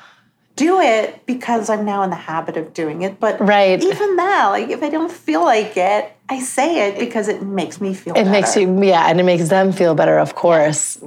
Do 0.56 0.80
it 0.80 1.26
because 1.26 1.70
I'm 1.70 1.86
now 1.86 2.04
in 2.04 2.10
the 2.10 2.16
habit 2.16 2.58
of 2.58 2.74
doing 2.74 3.02
it. 3.02 3.20
But 3.20 3.40
Right. 3.40 3.82
even 3.82 4.16
now, 4.16 4.52
like 4.52 4.70
if 4.70 4.84
I 4.84 4.90
don't 4.90 5.12
feel 5.12 5.44
like 5.44 5.78
it, 5.78 6.12
I 6.30 6.40
say 6.40 6.88
it 6.88 7.00
because 7.00 7.28
it 7.28 7.42
makes 7.42 7.82
me 7.82 7.94
feel 7.94 8.16
It 8.16 8.26
makes 8.26 8.56
you, 8.56 8.84
yeah, 8.84 9.08
and 9.10 9.20
it 9.20 9.24
makes 9.24 9.50
them 9.50 9.72
feel 9.72 9.96
better, 9.96 10.18
of 10.20 10.36
course. 10.36 11.00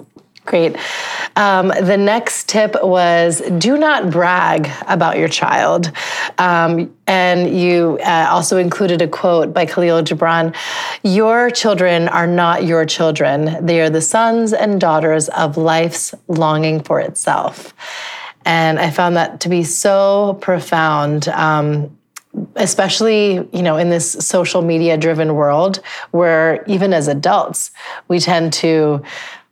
Great. 0.44 0.76
Um, 1.36 1.68
the 1.68 1.96
next 1.96 2.48
tip 2.48 2.76
was 2.82 3.40
do 3.58 3.78
not 3.78 4.10
brag 4.10 4.70
about 4.86 5.18
your 5.18 5.28
child. 5.28 5.90
Um, 6.36 6.94
and 7.06 7.58
you 7.58 7.98
uh, 8.04 8.28
also 8.30 8.58
included 8.58 9.00
a 9.00 9.08
quote 9.08 9.54
by 9.54 9.64
Kahlil 9.64 10.02
Gibran 10.04 10.54
Your 11.02 11.50
children 11.50 12.08
are 12.08 12.26
not 12.26 12.64
your 12.64 12.84
children, 12.84 13.64
they 13.64 13.80
are 13.80 13.90
the 13.90 14.02
sons 14.02 14.52
and 14.52 14.80
daughters 14.80 15.28
of 15.30 15.56
life's 15.56 16.14
longing 16.28 16.82
for 16.82 17.00
itself. 17.00 17.72
And 18.44 18.78
I 18.78 18.90
found 18.90 19.16
that 19.16 19.40
to 19.40 19.48
be 19.48 19.64
so 19.64 20.38
profound. 20.40 21.28
Um, 21.28 21.96
especially 22.56 23.34
you 23.52 23.62
know 23.62 23.76
in 23.76 23.90
this 23.90 24.12
social 24.12 24.62
media 24.62 24.96
driven 24.96 25.34
world 25.34 25.80
where 26.10 26.64
even 26.66 26.92
as 26.92 27.06
adults 27.06 27.70
we 28.08 28.18
tend 28.18 28.52
to 28.52 29.00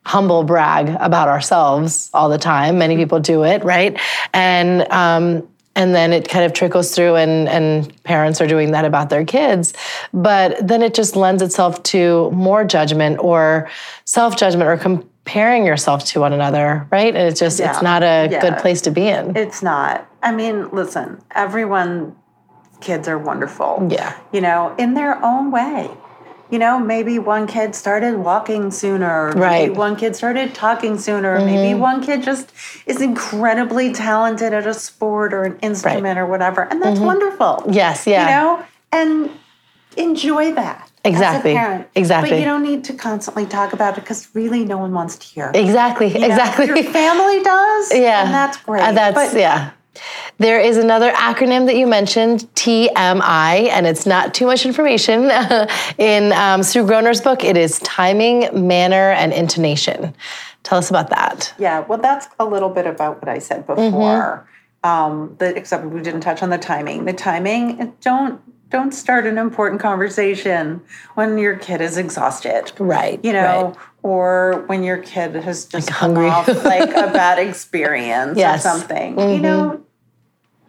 humble 0.04 0.42
brag 0.42 0.88
about 1.00 1.28
ourselves 1.28 2.10
all 2.12 2.28
the 2.28 2.38
time 2.38 2.78
many 2.78 2.96
people 2.96 3.20
do 3.20 3.44
it 3.44 3.62
right 3.62 4.00
and 4.32 4.82
um, 4.90 5.46
and 5.74 5.94
then 5.94 6.12
it 6.12 6.28
kind 6.28 6.44
of 6.44 6.52
trickles 6.52 6.94
through 6.94 7.14
and, 7.14 7.48
and 7.48 8.02
parents 8.04 8.40
are 8.40 8.46
doing 8.46 8.72
that 8.72 8.84
about 8.84 9.10
their 9.10 9.24
kids 9.24 9.72
but 10.12 10.66
then 10.66 10.82
it 10.82 10.92
just 10.92 11.14
lends 11.14 11.40
itself 11.40 11.82
to 11.84 12.30
more 12.32 12.64
judgment 12.64 13.18
or 13.20 13.70
self-judgment 14.04 14.68
or 14.68 14.76
comparing 15.24 15.64
yourself 15.64 16.04
to 16.04 16.20
one 16.20 16.32
another 16.32 16.86
right 16.90 17.14
and 17.14 17.28
it's 17.28 17.38
just 17.40 17.60
Yeah. 17.60 17.70
it's 17.70 17.82
not 17.82 18.02
a 18.02 18.28
Yeah. 18.30 18.40
good 18.40 18.58
place 18.58 18.80
to 18.82 18.90
be 18.90 19.08
in 19.08 19.36
It's 19.36 19.62
not. 19.62 20.06
I 20.22 20.32
mean, 20.32 20.68
listen, 20.72 21.20
everyone, 21.34 22.14
kids 22.80 23.08
are 23.08 23.18
wonderful. 23.18 23.86
Yeah. 23.90 24.12
You 24.32 24.40
know, 24.40 24.72
in 24.78 24.94
their 24.94 25.24
own 25.24 25.50
way. 25.50 25.90
You 26.50 26.58
know, 26.58 26.78
maybe 26.78 27.18
one 27.18 27.46
kid 27.46 27.74
started 27.74 28.18
walking 28.18 28.70
sooner. 28.70 29.32
Right. 29.34 29.70
Mm-hmm. 29.70 29.78
one 29.78 29.96
kid 29.96 30.14
started 30.14 30.54
talking 30.54 30.98
sooner. 30.98 31.38
Maybe 31.40 31.72
one 31.74 32.02
kid 32.02 32.22
just 32.22 32.52
is 32.86 33.00
incredibly 33.00 33.92
talented 33.92 34.52
at 34.52 34.66
a 34.66 34.74
sport 34.74 35.32
or 35.32 35.44
an 35.44 35.58
instrument 35.62 36.18
or 36.18 36.26
whatever. 36.26 36.62
And 36.70 36.82
that's 36.82 37.00
wonderful. 37.00 37.62
Mm-hmm. 37.62 37.72
yes 37.72 38.06
yeah 38.06 38.22
You 38.28 38.30
know, 38.34 38.64
and 38.92 39.30
enjoy 39.96 40.52
that. 40.52 40.90
Exactly. 41.04 41.50
As 41.50 41.56
a 41.56 41.58
parent. 41.58 41.88
Exactly. 41.94 42.30
But 42.30 42.38
you 42.38 42.44
don't 42.44 42.62
need 42.62 42.84
to 42.84 42.94
constantly 42.94 43.46
talk 43.46 43.72
about 43.72 43.98
it 43.98 44.02
because 44.02 44.28
really 44.34 44.64
no 44.64 44.78
one 44.78 44.92
wants 44.92 45.16
to 45.16 45.26
hear. 45.26 45.50
exactly 45.54 46.08
You 46.08 46.20
know, 46.20 46.26
exactly 46.26 46.66
Your 46.66 46.82
family 46.84 47.42
does. 47.42 47.92
Yeah. 48.02 48.24
And 48.24 48.34
that's 48.34 48.56
great. 48.58 48.94
That's 48.94 49.14
But 49.14 49.38
yeah. 49.38 49.72
There 50.38 50.58
is 50.58 50.78
another 50.78 51.12
acronym 51.12 51.66
that 51.66 51.76
you 51.76 51.86
mentioned, 51.86 52.48
TMI, 52.54 53.68
and 53.68 53.86
it's 53.86 54.06
not 54.06 54.32
too 54.32 54.46
much 54.46 54.64
information. 54.64 55.30
In 55.98 56.32
um, 56.32 56.62
Sue 56.62 56.86
Groner's 56.86 57.20
book, 57.20 57.44
it 57.44 57.56
is 57.56 57.78
timing, 57.80 58.66
manner, 58.66 59.12
and 59.12 59.32
intonation. 59.32 60.14
Tell 60.62 60.78
us 60.78 60.88
about 60.88 61.10
that. 61.10 61.52
Yeah, 61.58 61.80
well, 61.80 61.98
that's 61.98 62.26
a 62.38 62.44
little 62.44 62.70
bit 62.70 62.86
about 62.86 63.20
what 63.20 63.28
I 63.28 63.38
said 63.38 63.66
before. 63.66 64.48
Um, 64.82 65.36
the, 65.38 65.54
except 65.56 65.84
we 65.84 66.00
didn't 66.00 66.22
touch 66.22 66.42
on 66.42 66.50
the 66.50 66.58
timing. 66.58 67.04
The 67.04 67.12
timing 67.12 67.94
don't 68.00 68.40
don't 68.72 68.92
start 68.92 69.26
an 69.26 69.36
important 69.36 69.80
conversation 69.82 70.80
when 71.14 71.36
your 71.36 71.56
kid 71.56 71.82
is 71.82 71.98
exhausted. 71.98 72.72
Right. 72.78 73.22
You 73.22 73.34
know, 73.34 73.74
right. 73.76 73.86
or 74.02 74.64
when 74.66 74.82
your 74.82 74.96
kid 74.96 75.34
has 75.34 75.66
just 75.66 75.88
come 75.88 76.14
hungry. 76.16 76.30
off 76.30 76.48
like 76.64 76.88
a 76.88 77.12
bad 77.12 77.38
experience 77.38 78.38
Yes. 78.38 78.60
or 78.64 78.68
something. 78.70 79.18
You 79.18 79.24
mm-hmm. 79.24 79.42
know, 79.42 79.84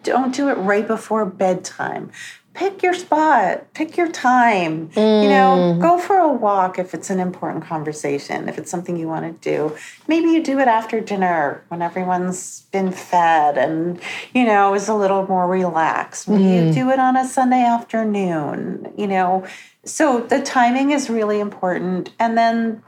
don't 0.03 0.35
do 0.35 0.49
it 0.49 0.55
right 0.55 0.85
before 0.85 1.25
bedtime. 1.25 2.11
Pick 2.53 2.83
your 2.83 2.93
spot, 2.93 3.73
pick 3.73 3.97
your 3.97 4.11
time. 4.11 4.91
You 4.95 5.29
know, 5.29 5.75
mm. 5.75 5.81
go 5.81 5.97
for 5.97 6.17
a 6.17 6.31
walk 6.31 6.77
if 6.77 6.93
it's 6.93 7.09
an 7.09 7.19
important 7.19 7.65
conversation, 7.65 8.47
if 8.47 8.59
it's 8.59 8.69
something 8.69 8.95
you 8.95 9.07
want 9.07 9.41
to 9.41 9.49
do. 9.49 9.75
Maybe 10.07 10.29
you 10.29 10.43
do 10.43 10.59
it 10.59 10.67
after 10.67 10.99
dinner 10.99 11.63
when 11.69 11.81
everyone's 11.81 12.61
been 12.71 12.91
fed 12.91 13.57
and, 13.57 13.99
you 14.35 14.45
know, 14.45 14.75
is 14.75 14.87
a 14.87 14.93
little 14.93 15.25
more 15.25 15.47
relaxed. 15.47 16.29
Maybe 16.29 16.43
you 16.43 16.61
mm. 16.61 16.73
do 16.73 16.91
it 16.91 16.99
on 16.99 17.17
a 17.17 17.27
Sunday 17.27 17.63
afternoon, 17.63 18.93
you 18.97 19.07
know. 19.07 19.47
So 19.83 20.21
the 20.21 20.41
timing 20.41 20.91
is 20.91 21.09
really 21.09 21.39
important. 21.39 22.11
And 22.19 22.37
then 22.37 22.83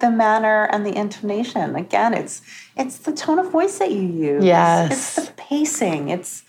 the 0.00 0.10
manner 0.10 0.64
and 0.72 0.84
the 0.84 0.96
intonation 0.96 1.76
again 1.76 2.14
it's 2.14 2.42
it's 2.76 2.96
the 2.98 3.12
tone 3.12 3.38
of 3.38 3.50
voice 3.50 3.78
that 3.78 3.92
you 3.92 4.00
use 4.00 4.42
Yes. 4.42 4.90
it's 4.90 5.26
the 5.26 5.32
pacing 5.34 6.08
it's 6.08 6.42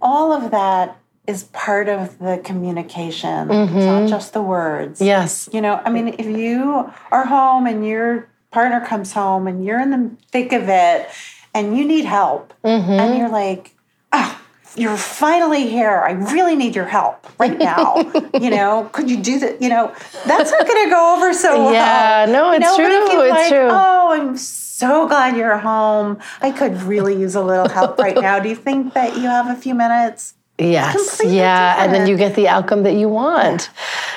all 0.00 0.32
of 0.32 0.50
that 0.52 0.96
is 1.26 1.44
part 1.44 1.88
of 1.88 2.18
the 2.18 2.40
communication 2.44 3.50
it's 3.50 3.72
not 3.72 4.02
mm-hmm. 4.02 4.06
just 4.06 4.32
the 4.32 4.42
words 4.42 5.00
Yes. 5.00 5.48
you 5.52 5.60
know 5.60 5.80
i 5.84 5.90
mean 5.90 6.08
if 6.18 6.26
you 6.26 6.90
are 7.10 7.26
home 7.26 7.66
and 7.66 7.86
your 7.86 8.28
partner 8.50 8.84
comes 8.84 9.12
home 9.12 9.46
and 9.46 9.64
you're 9.64 9.80
in 9.80 9.90
the 9.90 10.10
thick 10.30 10.52
of 10.52 10.68
it 10.68 11.08
and 11.54 11.76
you 11.76 11.84
need 11.84 12.04
help 12.04 12.52
mm-hmm. 12.64 12.90
and 12.90 13.18
you're 13.18 13.30
like 13.30 13.74
oh, 14.12 14.40
you're 14.76 14.96
finally 14.96 15.68
here. 15.68 16.02
I 16.04 16.12
really 16.12 16.56
need 16.56 16.74
your 16.74 16.84
help 16.84 17.26
right 17.38 17.56
now. 17.56 17.96
you 18.40 18.50
know, 18.50 18.90
could 18.92 19.08
you 19.08 19.22
do 19.22 19.38
that? 19.40 19.62
You 19.62 19.68
know, 19.68 19.94
that's 20.26 20.50
not 20.50 20.66
going 20.66 20.84
to 20.84 20.90
go 20.90 21.16
over 21.16 21.32
so 21.32 21.58
well. 21.64 21.72
Yeah, 21.72 22.26
no, 22.28 22.50
You 22.50 22.56
it's 22.56 22.64
know, 22.64 22.76
true, 22.76 23.20
it's 23.22 23.30
like, 23.30 23.48
true. 23.48 23.68
Oh, 23.70 24.08
I'm 24.12 24.36
so 24.36 25.06
glad 25.06 25.36
you're 25.36 25.58
home. 25.58 26.18
I 26.40 26.50
could 26.50 26.82
really 26.82 27.16
use 27.16 27.34
a 27.34 27.42
little 27.42 27.68
help 27.68 27.98
right 27.98 28.16
now. 28.20 28.40
Do 28.40 28.48
you 28.48 28.56
think 28.56 28.94
that 28.94 29.16
you 29.16 29.22
have 29.22 29.48
a 29.48 29.54
few 29.54 29.74
minutes? 29.74 30.34
Yes. 30.56 31.20
Yeah. 31.24 31.82
And 31.82 31.92
then 31.92 32.06
you 32.06 32.16
get 32.16 32.36
the 32.36 32.46
outcome 32.46 32.84
that 32.84 32.94
you 32.94 33.08
want. 33.08 33.70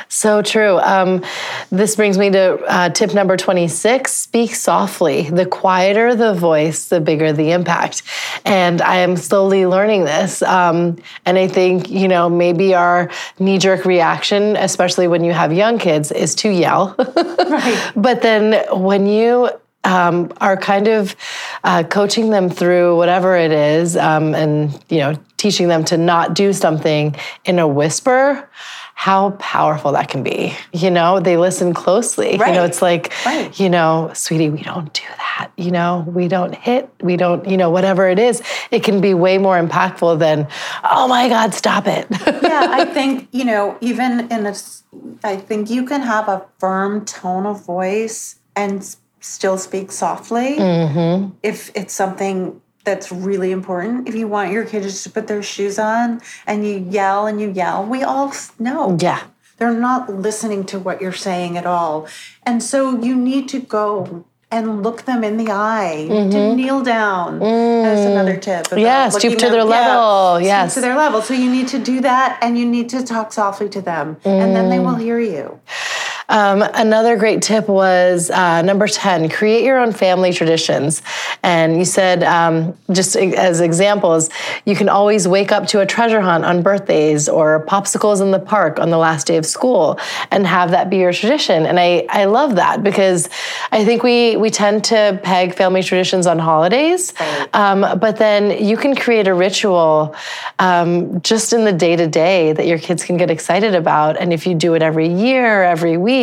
So 0.07 0.43
true. 0.43 0.77
Um, 0.79 1.23
this 1.71 1.95
brings 1.95 2.17
me 2.17 2.29
to 2.29 2.59
uh, 2.65 2.89
tip 2.89 3.15
number 3.15 3.37
26 3.37 4.13
speak 4.13 4.53
softly. 4.53 5.29
The 5.29 5.47
quieter 5.47 6.13
the 6.13 6.35
voice, 6.35 6.89
the 6.89 7.01
bigger 7.01 7.33
the 7.33 7.51
impact. 7.51 8.03
And 8.45 8.83
I 8.83 8.97
am 8.97 9.17
slowly 9.17 9.65
learning 9.65 10.03
this. 10.03 10.43
Um, 10.43 10.97
and 11.25 11.39
I 11.39 11.47
think, 11.47 11.89
you 11.89 12.07
know, 12.07 12.29
maybe 12.29 12.75
our 12.75 13.09
knee 13.39 13.57
jerk 13.57 13.85
reaction, 13.85 14.55
especially 14.57 15.07
when 15.07 15.23
you 15.23 15.33
have 15.33 15.51
young 15.51 15.79
kids, 15.79 16.11
is 16.11 16.35
to 16.35 16.49
yell. 16.49 16.95
Right. 17.47 17.91
But 17.95 18.21
then 18.23 18.65
when 18.77 19.07
you 19.07 19.49
um, 19.85 20.33
are 20.41 20.57
kind 20.57 20.87
of 20.87 21.15
uh, 21.63 21.83
coaching 21.83 22.29
them 22.29 22.49
through 22.49 22.97
whatever 22.97 23.37
it 23.37 23.53
is, 23.53 23.95
um, 23.95 24.35
and 24.35 24.77
you 24.89 24.99
know, 24.99 25.15
teaching 25.37 25.67
them 25.67 25.83
to 25.85 25.97
not 25.97 26.33
do 26.33 26.51
something 26.53 27.15
in 27.45 27.59
a 27.59 27.67
whisper, 27.67 28.49
how 28.95 29.29
powerful 29.31 29.91
that 29.91 30.09
can 30.09 30.23
be. 30.23 30.55
You 30.73 30.89
know, 30.89 31.19
they 31.19 31.37
listen 31.37 31.73
closely. 31.73 32.37
right. 32.37 32.49
You 32.49 32.55
know, 32.55 32.65
it's 32.65 32.81
like, 32.81 33.13
Right. 33.25 33.57
you 33.59 33.69
know, 33.69 34.09
sweetie, 34.15 34.49
we 34.49 34.63
don't 34.63 34.91
do 34.93 35.03
that. 35.17 35.51
You 35.55 35.69
know, 35.69 36.03
we 36.07 36.27
don't 36.27 36.55
hit. 36.55 36.89
We 37.01 37.15
don't. 37.15 37.47
You 37.47 37.57
know, 37.57 37.69
whatever 37.69 38.07
it 38.09 38.17
is, 38.17 38.41
it 38.71 38.83
can 38.83 38.99
be 38.99 39.13
way 39.13 39.37
more 39.37 39.55
impactful 39.61 40.17
than, 40.17 40.47
oh 40.83 41.07
my 41.07 41.29
God, 41.29 41.53
stop 41.53 41.85
it. 41.87 42.07
yeah, 42.27 42.67
I 42.71 42.85
think, 42.85 43.27
you 43.31 43.45
know, 43.45 43.77
even 43.81 44.31
in 44.31 44.45
a 44.47 44.55
i 45.23 45.35
think 45.35 45.69
you 45.69 45.85
can 45.85 46.01
have 46.01 46.27
a 46.27 46.43
firm 46.59 47.05
tone 47.05 47.45
of 47.45 47.63
voice 47.65 48.39
and 48.55 48.95
still 49.19 49.57
speak 49.57 49.91
softly 49.91 50.55
Mm-hmm. 50.57 51.29
if 51.43 51.71
it's 51.75 51.93
something 51.93 52.59
that's 52.87 53.11
really 53.11 53.51
important. 53.51 54.07
If 54.07 54.15
you 54.15 54.27
want 54.27 54.51
your 54.51 54.65
kids 54.65 55.03
to 55.03 55.09
put 55.11 55.27
their 55.27 55.43
shoes 55.43 55.77
on 55.77 56.21
and 56.47 56.65
you 56.65 56.87
yell 56.89 57.27
and 57.27 57.39
you 57.41 57.51
yell, 57.51 57.85
we 57.85 58.01
all 58.01 58.33
know. 58.57 58.97
yeah. 58.99 59.23
They're 59.57 59.73
not 59.73 60.13
listening 60.13 60.65
to 60.67 60.77
what 60.79 61.01
you're 61.01 61.11
saying 61.29 61.57
at 61.57 61.65
all. 61.65 62.07
And 62.43 62.61
so 62.61 62.77
you 63.01 63.15
need 63.15 63.49
to 63.49 63.59
go 63.59 64.23
and 64.49 64.81
look 64.83 65.01
them 65.03 65.23
in 65.25 65.35
the 65.35 65.51
eye, 65.51 66.05
to 66.07 66.55
kneel 66.55 66.81
down. 66.81 67.39
That's 67.39 68.05
another 68.13 68.37
tip. 68.37 68.67
Mm-hmm. 68.67 68.77
Mm. 68.77 68.81
Yeah, 68.81 69.09
stoop 69.09 69.37
to 69.39 69.49
their 69.49 69.65
them- 69.65 69.69
yeah, 69.69 69.97
level, 69.97 70.35
stoop 70.37 70.45
yes. 70.45 70.73
to 70.75 70.81
their 70.81 70.95
level. 70.95 71.21
So 71.21 71.33
you 71.33 71.51
need 71.51 71.67
to 71.69 71.79
do 71.79 71.99
that 72.01 72.39
and 72.41 72.57
you 72.57 72.65
need 72.65 72.87
to 72.89 73.03
talk 73.03 73.33
softly 73.33 73.67
to 73.69 73.81
them, 73.81 74.15
and 74.23 74.55
then 74.55 74.69
they 74.69 74.79
will 74.79 74.95
hear 74.95 75.19
you. 75.19 75.59
Um, 76.29 76.61
another 76.61 77.15
great 77.15 77.41
tip 77.41 77.69
was 77.69 78.29
uh, 78.29 78.61
number 78.61 78.87
10 78.87 79.29
create 79.29 79.63
your 79.63 79.79
own 79.79 79.93
family 79.93 80.33
traditions. 80.33 81.01
And 81.43 81.77
you 81.77 81.85
said, 81.85 82.23
um, 82.23 82.77
just 82.91 83.15
as 83.15 83.61
examples, 83.61 84.29
you 84.65 84.75
can 84.75 84.89
always 84.89 85.27
wake 85.27 85.51
up 85.51 85.67
to 85.67 85.79
a 85.79 85.85
treasure 85.85 86.21
hunt 86.21 86.43
on 86.43 86.61
birthdays 86.61 87.29
or 87.29 87.65
popsicles 87.65 88.21
in 88.21 88.31
the 88.31 88.39
park 88.39 88.79
on 88.79 88.89
the 88.89 88.97
last 88.97 89.27
day 89.27 89.37
of 89.37 89.45
school 89.45 89.99
and 90.31 90.45
have 90.45 90.71
that 90.71 90.89
be 90.89 90.97
your 90.97 91.13
tradition. 91.13 91.65
And 91.65 91.79
I, 91.79 92.05
I 92.09 92.25
love 92.25 92.55
that 92.55 92.83
because 92.83 93.29
I 93.71 93.85
think 93.85 94.03
we, 94.03 94.35
we 94.35 94.49
tend 94.49 94.83
to 94.85 95.19
peg 95.23 95.55
family 95.55 95.83
traditions 95.83 96.27
on 96.27 96.39
holidays. 96.39 97.13
Right. 97.19 97.55
Um, 97.55 97.99
but 97.99 98.17
then 98.17 98.63
you 98.63 98.75
can 98.75 98.95
create 98.95 99.27
a 99.27 99.33
ritual 99.33 100.15
um, 100.59 101.21
just 101.21 101.53
in 101.53 101.63
the 101.63 101.73
day 101.73 101.95
to 101.95 102.07
day 102.07 102.51
that 102.53 102.67
your 102.67 102.79
kids 102.79 103.03
can 103.03 103.17
get 103.17 103.31
excited 103.31 103.75
about. 103.75 104.17
And 104.17 104.33
if 104.33 104.45
you 104.45 104.55
do 104.55 104.73
it 104.73 104.81
every 104.81 105.07
year, 105.07 105.63
every 105.63 105.97
week, 105.97 106.16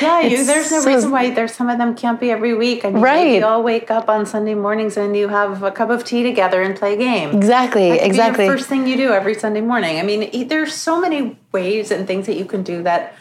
Yeah, 0.00 0.20
you, 0.20 0.44
there's 0.44 0.70
no 0.70 0.80
so- 0.80 0.86
reason 0.92 1.10
why 1.10 1.30
there's 1.30 1.54
some 1.54 1.68
of 1.68 1.78
them 1.78 1.94
can't 1.94 2.18
be 2.20 2.30
every 2.30 2.54
week. 2.54 2.84
I 2.84 2.90
mean, 2.90 3.02
Right. 3.02 3.36
You 3.38 3.44
all 3.44 3.62
wake 3.62 3.90
up 3.90 4.08
on 4.08 4.26
Sunday 4.26 4.54
mornings 4.54 4.96
and 4.96 5.16
you 5.16 5.28
have 5.28 5.62
a 5.62 5.70
cup 5.70 5.90
of 5.90 6.04
tea 6.04 6.22
together 6.22 6.62
and 6.62 6.76
play 6.76 6.94
a 6.94 6.96
game. 6.96 7.30
Exactly, 7.36 7.88
That 7.90 7.98
could 7.98 8.04
be 8.04 8.06
exactly. 8.10 8.46
first 8.46 8.66
thing 8.68 8.86
you 8.86 8.96
do 8.96 9.12
every 9.12 9.34
Sunday 9.34 9.60
morning. 9.60 9.98
I 9.98 10.02
mean, 10.02 10.48
there's 10.48 10.72
so 10.74 11.00
many 11.00 11.36
ways 11.52 11.90
and 11.90 12.06
things 12.06 12.26
that 12.26 12.36
you 12.36 12.44
can 12.44 12.62
do 12.62 12.82
that 12.84 13.14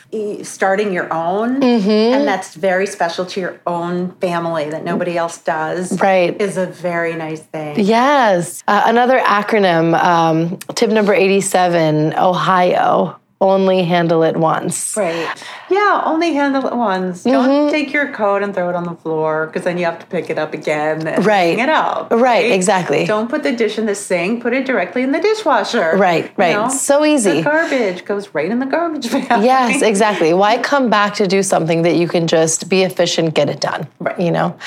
starting 0.44 0.94
your 0.94 1.12
own, 1.12 1.60
Mm-hmm. 1.62 1.90
and 2.16 2.28
that's 2.28 2.56
very 2.56 2.86
special 2.88 3.26
to 3.26 3.40
your 3.40 3.60
own 3.66 4.12
family 4.22 4.70
that 4.70 4.84
nobody 4.84 5.18
else 5.18 5.38
does. 5.40 6.00
Right. 6.00 6.40
is 6.40 6.58
a 6.58 6.66
very 6.68 7.16
nice 7.16 7.42
thing. 7.42 7.80
Yes. 7.80 8.64
Uh, 8.68 8.84
another 8.86 9.20
acronym, 9.20 9.94
um, 10.02 10.58
tip 10.76 10.90
number 10.92 11.14
87, 11.14 12.14
Ohio. 12.16 13.19
Only 13.42 13.84
handle 13.86 14.24
it 14.24 14.36
once. 14.36 14.98
Right. 14.98 15.42
Yeah, 15.70 16.02
only 16.06 16.34
handle 16.34 16.66
it 16.68 16.76
once. 16.76 17.20
Mm-hmm. 17.24 17.32
Don't 17.32 17.72
take 17.72 17.94
your 17.94 18.12
coat 18.12 18.44
and 18.44 18.54
throw 18.54 18.68
it 18.70 18.76
on 18.76 18.84
the 18.84 18.96
floor 18.96 19.46
because 19.46 19.64
then 19.64 19.78
you 19.78 19.86
have 19.86 19.98
to 20.00 20.06
pick 20.08 20.30
it 20.30 20.38
up 20.38 20.54
again 20.54 21.08
and 21.08 21.26
Right. 21.26 21.58
hang 21.58 21.60
it 21.60 21.70
up. 21.70 22.12
Right, 22.12 22.52
exactly. 22.52 23.06
Don't 23.06 23.30
put 23.30 23.44
the 23.44 23.54
dish 23.54 23.78
in 23.78 23.86
the 23.86 23.96
sink. 23.96 24.42
Put 24.44 24.54
it 24.54 24.66
directly 24.66 25.04
in 25.04 25.14
the 25.14 25.22
dishwasher. 25.22 25.96
Right, 25.96 26.26
You 26.26 26.32
right. 26.36 26.68
So 26.70 27.06
easy. 27.06 27.38
The 27.38 27.44
garbage 27.44 28.04
goes 28.04 28.34
right 28.34 28.52
in 28.52 28.60
the 28.60 28.66
garbage 28.66 29.10
bag. 29.12 29.42
Yes, 29.44 29.82
exactly. 29.84 30.34
Why 30.34 30.58
come 30.58 30.90
back 30.90 31.14
to 31.16 31.26
do 31.28 31.42
something 31.42 31.84
that 31.84 31.96
you 31.96 32.10
can 32.10 32.28
just 32.28 32.68
be 32.68 32.84
efficient, 32.84 33.36
get 33.36 33.48
it 33.50 33.62
done? 33.62 33.88
Right. 34.00 34.20
You 34.20 34.32
know? 34.32 34.58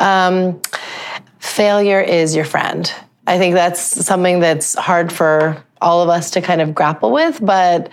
Um, 0.00 0.60
failure 1.38 2.00
is 2.00 2.34
your 2.34 2.44
friend. 2.44 2.92
I 3.26 3.38
think 3.38 3.54
that's 3.54 3.80
something 3.80 4.40
that's 4.40 4.74
hard 4.74 5.12
for 5.12 5.62
all 5.80 6.02
of 6.02 6.08
us 6.08 6.30
to 6.32 6.40
kind 6.40 6.60
of 6.60 6.74
grapple 6.74 7.12
with, 7.12 7.38
but 7.44 7.90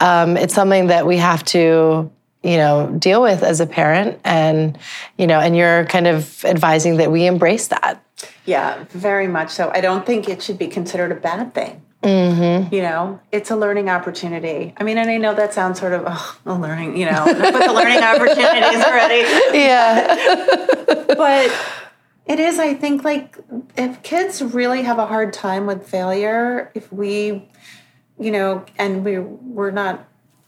um, 0.00 0.36
it's 0.36 0.54
something 0.54 0.88
that 0.88 1.06
we 1.06 1.16
have 1.16 1.44
to 1.46 2.10
you 2.42 2.56
know 2.58 2.94
deal 2.98 3.20
with 3.20 3.42
as 3.42 3.60
a 3.60 3.66
parent 3.66 4.20
and 4.24 4.78
you 5.18 5.26
know 5.26 5.40
and 5.40 5.56
you're 5.56 5.84
kind 5.86 6.06
of 6.06 6.44
advising 6.44 6.98
that 6.98 7.10
we 7.10 7.26
embrace 7.26 7.68
that. 7.68 8.02
Yeah 8.44 8.84
very 8.90 9.26
much 9.26 9.50
so. 9.50 9.70
I 9.74 9.80
don't 9.80 10.06
think 10.06 10.28
it 10.28 10.42
should 10.42 10.58
be 10.58 10.68
considered 10.68 11.12
a 11.12 11.16
bad 11.16 11.52
thing. 11.54 11.82
Mm-hmm. 12.02 12.72
you 12.72 12.82
know 12.82 13.18
it's 13.32 13.50
a 13.50 13.56
learning 13.56 13.88
opportunity. 13.88 14.74
I 14.76 14.84
mean 14.84 14.96
and 14.96 15.10
i 15.10 15.16
know 15.16 15.34
that 15.34 15.54
sounds 15.54 15.80
sort 15.80 15.92
of 15.92 16.04
oh, 16.06 16.38
a 16.46 16.54
learning 16.54 16.96
you 16.96 17.06
know 17.06 17.24
but 17.24 17.66
the 17.66 17.72
learning 17.72 18.02
opportunities 18.02 18.84
already 18.84 19.22
yeah. 19.58 21.04
But 21.16 21.50
it 22.26 22.38
is 22.38 22.58
i 22.58 22.74
think 22.74 23.04
like 23.04 23.38
if 23.76 24.02
kids 24.02 24.42
really 24.42 24.82
have 24.82 24.98
a 24.98 25.06
hard 25.06 25.32
time 25.32 25.66
with 25.66 25.86
failure 25.86 26.70
if 26.74 26.92
we 26.92 27.48
you 28.18 28.30
know 28.30 28.64
and 28.78 29.04
we 29.04 29.18
we're 29.18 29.70
not 29.70 30.06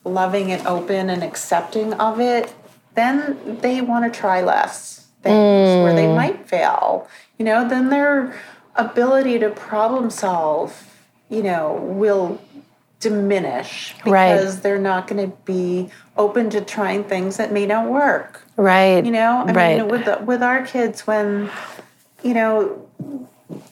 loving 0.09 0.51
and 0.51 0.67
open 0.67 1.11
and 1.11 1.23
accepting 1.23 1.93
of 1.95 2.21
it, 2.21 2.55
then 2.95 3.59
they 3.61 3.81
want 3.81 4.13
to 4.13 4.19
try 4.19 4.43
less 4.43 5.07
things 5.23 5.35
mm. 5.35 5.83
where 5.83 5.95
they 5.95 6.07
mm. 6.07 6.17
might 6.17 6.49
fail. 6.49 7.09
You 7.39 7.45
know, 7.45 7.69
then 7.69 7.91
their 7.91 8.35
ability 8.77 9.39
to 9.41 9.51
problem 9.51 10.11
solve, 10.11 10.95
you 11.29 11.43
know, 11.43 11.75
will 11.75 12.41
diminish 13.01 13.95
because 13.99 14.55
right. 14.55 14.63
they're 14.63 14.79
not 14.79 15.07
going 15.07 15.31
to 15.31 15.37
be 15.45 15.91
open 16.17 16.51
to 16.51 16.61
trying 16.61 17.05
things 17.05 17.37
that 17.37 17.53
may 17.53 17.67
not 17.67 17.89
work. 17.89 18.43
Right. 18.57 19.05
You 19.05 19.13
know, 19.13 19.45
I 19.47 19.53
right. 19.53 19.79
mean, 19.79 19.89
with 19.89 20.05
the, 20.05 20.19
with 20.19 20.43
our 20.43 20.67
kids 20.67 21.07
when 21.07 21.51
you 22.23 22.35
know 22.35 22.89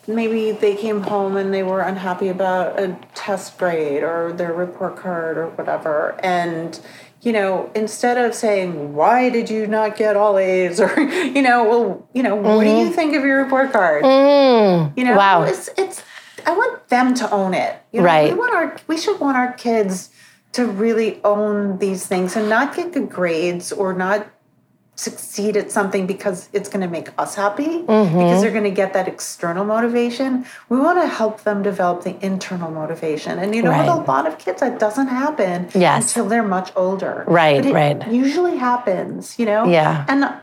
maybe 0.07 0.53
they 0.53 0.75
came 0.75 1.03
home 1.03 1.37
and 1.37 1.53
they 1.53 1.63
were 1.63 1.81
unhappy 1.81 2.29
about 2.29 2.81
a 2.81 2.97
test 3.15 3.59
grade 3.59 4.03
or 4.03 4.33
their 4.33 4.53
report 4.53 4.97
card 4.97 5.37
or 5.37 5.49
whatever 5.51 6.19
and 6.21 6.81
you 7.21 7.33
know 7.33 7.71
instead 7.75 8.17
of 8.17 8.35
saying 8.35 8.95
why 8.95 9.29
did 9.29 9.51
you 9.51 9.67
not 9.67 9.97
get 9.97 10.17
all 10.17 10.39
a's 10.39 10.81
or 10.81 10.99
you 11.01 11.43
know 11.43 11.65
well 11.65 12.09
you 12.15 12.23
know 12.23 12.37
mm-hmm. 12.37 12.47
what 12.47 12.65
do 12.65 12.71
you 12.71 12.87
mm-hmm. 12.87 12.95
think 12.95 13.15
of 13.15 13.25
your 13.25 13.43
report 13.43 13.73
card 13.73 14.03
mm. 14.03 14.97
you 14.97 15.05
know 15.05 15.17
wow. 15.17 15.43
it's 15.43 15.69
it's 15.77 16.03
i 16.47 16.53
want 16.53 16.89
them 16.89 17.15
to 17.15 17.31
own 17.31 17.55
it. 17.55 17.79
You 17.93 18.01
know? 18.01 18.07
right. 18.07 18.33
we 18.33 18.39
want 18.39 18.55
our 18.55 18.77
we 18.87 18.97
should 18.97 19.21
want 19.21 19.37
our 19.37 19.53
kids 19.53 20.11
to 20.53 20.67
really 20.67 21.21
own 21.25 21.79
these 21.79 22.07
things 22.07 22.37
and 22.37 22.49
not 22.49 22.75
get 22.75 22.93
good 22.93 23.11
grades 23.11 23.73
or 23.73 23.93
not 23.93 24.27
succeed 24.99 25.59
at 25.59 25.71
something 25.71 26.07
because 26.07 26.49
it's 26.55 26.71
going 26.71 26.81
to 26.81 26.89
make 26.89 27.11
us 27.19 27.35
happy 27.35 27.83
mm-hmm. 27.83 28.19
because 28.19 28.41
they're 28.41 28.51
going 28.51 28.65
to 28.65 28.71
get 28.71 28.95
that 28.95 29.07
external 29.07 29.63
motivation. 29.63 30.47
We 30.71 30.79
want 30.79 30.99
to 31.03 31.07
help 31.07 31.43
them 31.43 31.63
develop 31.63 32.03
the 32.03 32.17
internal 32.25 32.71
motivation. 32.71 33.39
And 33.39 33.55
you 33.55 33.61
know 33.61 33.71
right. 33.71 33.87
with 33.87 33.91
a 33.91 34.11
lot 34.11 34.27
of 34.27 34.39
kids 34.39 34.61
that 34.61 34.79
doesn't 34.79 35.09
happen 35.09 35.69
yes. 35.75 36.09
until 36.09 36.31
they're 36.31 36.43
much 36.43 36.73
older. 36.75 37.25
Right 37.27 37.63
right. 37.67 38.11
usually 38.11 38.57
happens 38.57 39.39
you 39.39 39.45
know? 39.45 39.67
Yeah. 39.67 40.07
And 40.09 40.41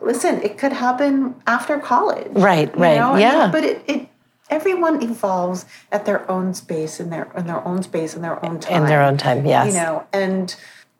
listen 0.00 0.42
it 0.42 0.58
could 0.58 0.72
happen 0.72 1.36
after 1.46 1.78
college. 1.78 2.32
Right 2.32 2.76
right. 2.76 2.96
know? 2.96 3.16
yeah. 3.16 3.50
but 3.52 3.62
it, 3.62 3.84
it 3.86 4.08
everyone 4.52 5.02
evolves 5.02 5.64
at 5.90 6.04
their 6.04 6.30
own 6.30 6.52
space 6.52 7.00
in 7.00 7.08
their 7.10 7.30
in 7.36 7.46
their 7.46 7.66
own 7.66 7.82
space 7.82 8.14
in 8.14 8.22
their 8.22 8.44
own 8.44 8.60
time 8.60 8.82
in 8.82 8.88
their 8.88 9.02
own 9.02 9.16
time 9.16 9.44
yes. 9.46 9.66
you 9.66 9.72
know 9.72 10.06
and 10.12 10.56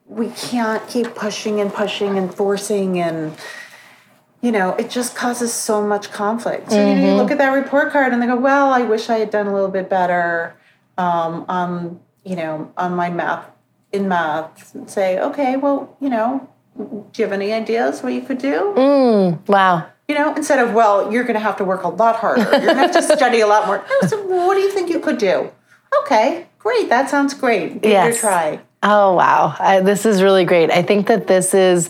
we 0.07 0.29
can't 0.31 0.87
keep 0.89 1.15
pushing 1.15 1.61
and 1.61 1.73
pushing 1.73 2.19
and 2.19 2.35
forcing 2.35 2.99
and 2.99 3.37
you 4.41 4.51
know 4.51 4.71
it 4.75 4.91
just 4.91 5.15
causes 5.15 5.53
so 5.53 5.87
much 5.87 6.11
conflict. 6.11 6.71
So 6.71 6.77
mm-hmm. 6.77 6.89
you, 6.89 7.07
know, 7.07 7.11
you 7.11 7.15
look 7.15 7.31
at 7.31 7.39
that 7.39 7.51
report 7.51 7.93
card 7.93 8.13
and 8.13 8.21
they 8.21 8.27
go 8.27 8.37
well 8.37 8.73
i 8.73 8.83
wish 8.83 9.09
i 9.11 9.19
had 9.19 9.31
done 9.31 9.47
a 9.47 9.55
little 9.55 9.71
bit 9.71 9.89
better 9.89 10.57
um, 10.99 11.45
on 11.49 12.01
you 12.25 12.37
know 12.37 12.73
on 12.77 12.95
my 12.95 13.11
math 13.11 13.47
in 13.93 14.09
math. 14.09 14.75
And 14.75 14.91
say 14.91 15.19
okay 15.19 15.57
well 15.57 15.97
you 16.01 16.09
know 16.09 16.49
do 16.77 17.05
you 17.17 17.25
have 17.25 17.33
any 17.33 17.53
ideas 17.53 18.03
what 18.03 18.15
you 18.15 18.23
could 18.23 18.39
do? 18.39 18.73
Mm, 18.75 19.47
wow 19.47 19.87
you 20.13 20.19
know 20.19 20.35
instead 20.35 20.59
of 20.59 20.75
well 20.75 21.11
you're 21.11 21.25
going 21.25 21.33
to 21.33 21.41
have 21.41 21.57
to 21.57 21.65
work 21.65 21.85
a 21.85 21.89
lot 21.89 22.17
harder 22.17 22.43
you're 22.43 22.51
going 22.51 22.77
to 22.77 22.83
have 22.83 22.93
to 22.93 23.03
study 23.17 23.41
a 23.41 23.47
lot 23.47 23.67
more 23.67 23.83
so 24.07 24.23
what 24.27 24.55
do 24.55 24.61
you 24.61 24.71
think 24.71 24.91
you 24.91 25.01
could 25.01 25.17
do 25.17 25.51
okay 26.03 26.47
great 26.59 26.91
that 26.91 27.09
sounds 27.09 27.33
great 27.33 27.81
give 27.81 27.91
yes. 27.91 28.15
it 28.15 28.19
a 28.19 28.21
try 28.21 28.61
Oh, 28.85 29.15
wow. 29.15 29.55
I, 29.61 29.79
this 29.79 30.05
is 30.05 30.25
really 30.25 30.45
great. 30.45 30.69
I 30.69 30.83
think 30.83 31.07
that 31.07 31.29
this 31.29 31.55
is 31.55 31.89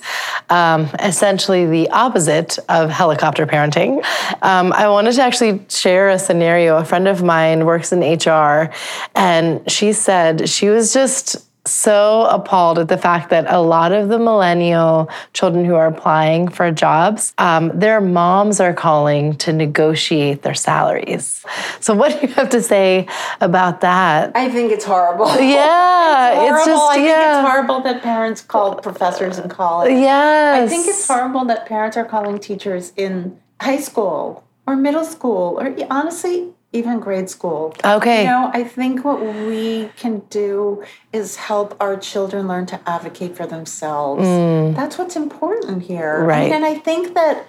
um, 0.50 0.90
essentially 1.00 1.64
the 1.64 1.88
opposite 1.88 2.58
of 2.68 2.90
helicopter 2.90 3.46
parenting. 3.46 4.04
Um, 4.42 4.74
I 4.74 4.86
wanted 4.88 5.12
to 5.12 5.22
actually 5.22 5.64
share 5.70 6.10
a 6.10 6.18
scenario. 6.18 6.76
A 6.76 6.84
friend 6.84 7.08
of 7.08 7.22
mine 7.22 7.64
works 7.64 7.92
in 7.92 8.00
HR, 8.00 8.70
and 9.14 9.70
she 9.70 9.94
said 9.94 10.50
she 10.50 10.68
was 10.68 10.92
just 10.92 11.36
so 11.64 12.26
appalled 12.28 12.78
at 12.78 12.88
the 12.88 12.98
fact 12.98 13.30
that 13.30 13.46
a 13.48 13.60
lot 13.60 13.92
of 13.92 14.08
the 14.08 14.18
millennial 14.18 15.08
children 15.32 15.64
who 15.64 15.74
are 15.74 15.86
applying 15.86 16.48
for 16.48 16.70
jobs, 16.70 17.34
um, 17.38 17.70
their 17.78 18.00
moms 18.00 18.60
are 18.60 18.74
calling 18.74 19.36
to 19.36 19.52
negotiate 19.52 20.42
their 20.42 20.54
salaries. 20.54 21.44
So, 21.80 21.94
what 21.94 22.20
do 22.20 22.26
you 22.26 22.32
have 22.34 22.50
to 22.50 22.62
say 22.62 23.06
about 23.40 23.80
that? 23.82 24.32
I 24.34 24.48
think 24.48 24.72
it's 24.72 24.84
horrible. 24.84 25.30
Yeah, 25.52 26.44
it's, 26.44 26.56
it's, 26.58 26.66
just 26.66 26.82
I 26.82 26.96
yeah. 26.96 27.04
think 27.04 27.44
it's 27.44 27.50
horrible 27.50 27.80
that 27.80 28.02
parents 28.02 28.40
call 28.40 28.76
professors 28.76 29.38
in 29.38 29.48
college. 29.48 29.90
Yes, 29.90 30.66
I 30.66 30.68
think 30.68 30.86
it's 30.86 31.06
horrible 31.06 31.44
that 31.46 31.66
parents 31.66 31.96
are 31.96 32.04
calling 32.04 32.38
teachers 32.38 32.92
in 32.96 33.38
high 33.60 33.80
school 33.80 34.44
or 34.66 34.76
middle 34.76 35.04
school 35.04 35.60
or 35.60 35.74
honestly 35.90 36.52
even 36.72 37.00
grade 37.00 37.28
school. 37.28 37.74
Okay. 37.84 38.22
You 38.22 38.30
know, 38.30 38.50
I 38.52 38.64
think 38.64 39.04
what 39.04 39.20
we 39.20 39.90
can 39.96 40.20
do 40.30 40.82
is 41.12 41.36
help 41.36 41.76
our 41.80 41.96
children 41.96 42.48
learn 42.48 42.66
to 42.66 42.80
advocate 42.86 43.36
for 43.36 43.46
themselves. 43.46 44.24
Mm. 44.24 44.74
That's 44.74 44.96
what's 44.98 45.16
important 45.16 45.82
here. 45.82 46.24
Right. 46.24 46.50
and 46.50 46.64
I 46.64 46.74
think 46.74 47.14
that 47.14 47.46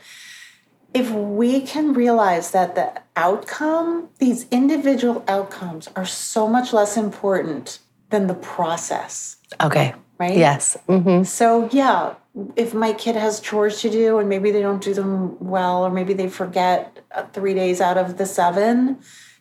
if 0.93 1.09
we 1.09 1.61
can 1.61 1.93
realize 1.93 2.51
that 2.51 2.75
the 2.75 3.01
outcome, 3.15 4.09
these 4.19 4.45
individual 4.51 5.23
outcomes, 5.27 5.89
are 5.95 6.05
so 6.05 6.47
much 6.47 6.71
less 6.71 6.97
important 6.97 7.79
than 8.09 8.27
the 8.27 8.35
process. 8.35 9.37
Okay. 9.59 9.95
Right? 10.23 10.37
Yes. 10.37 10.77
Mm-hmm. 10.87 11.23
So, 11.23 11.69
yeah, 11.71 12.15
if 12.55 12.73
my 12.73 12.93
kid 12.93 13.15
has 13.15 13.39
chores 13.39 13.81
to 13.81 13.89
do 13.89 14.17
and 14.19 14.29
maybe 14.29 14.51
they 14.51 14.61
don't 14.61 14.81
do 14.81 14.93
them 14.93 15.37
well 15.39 15.85
or 15.85 15.91
maybe 15.91 16.13
they 16.13 16.29
forget 16.29 16.99
uh, 17.11 17.23
three 17.33 17.53
days 17.53 17.81
out 17.81 17.97
of 17.97 18.17
the 18.17 18.25
seven 18.25 18.99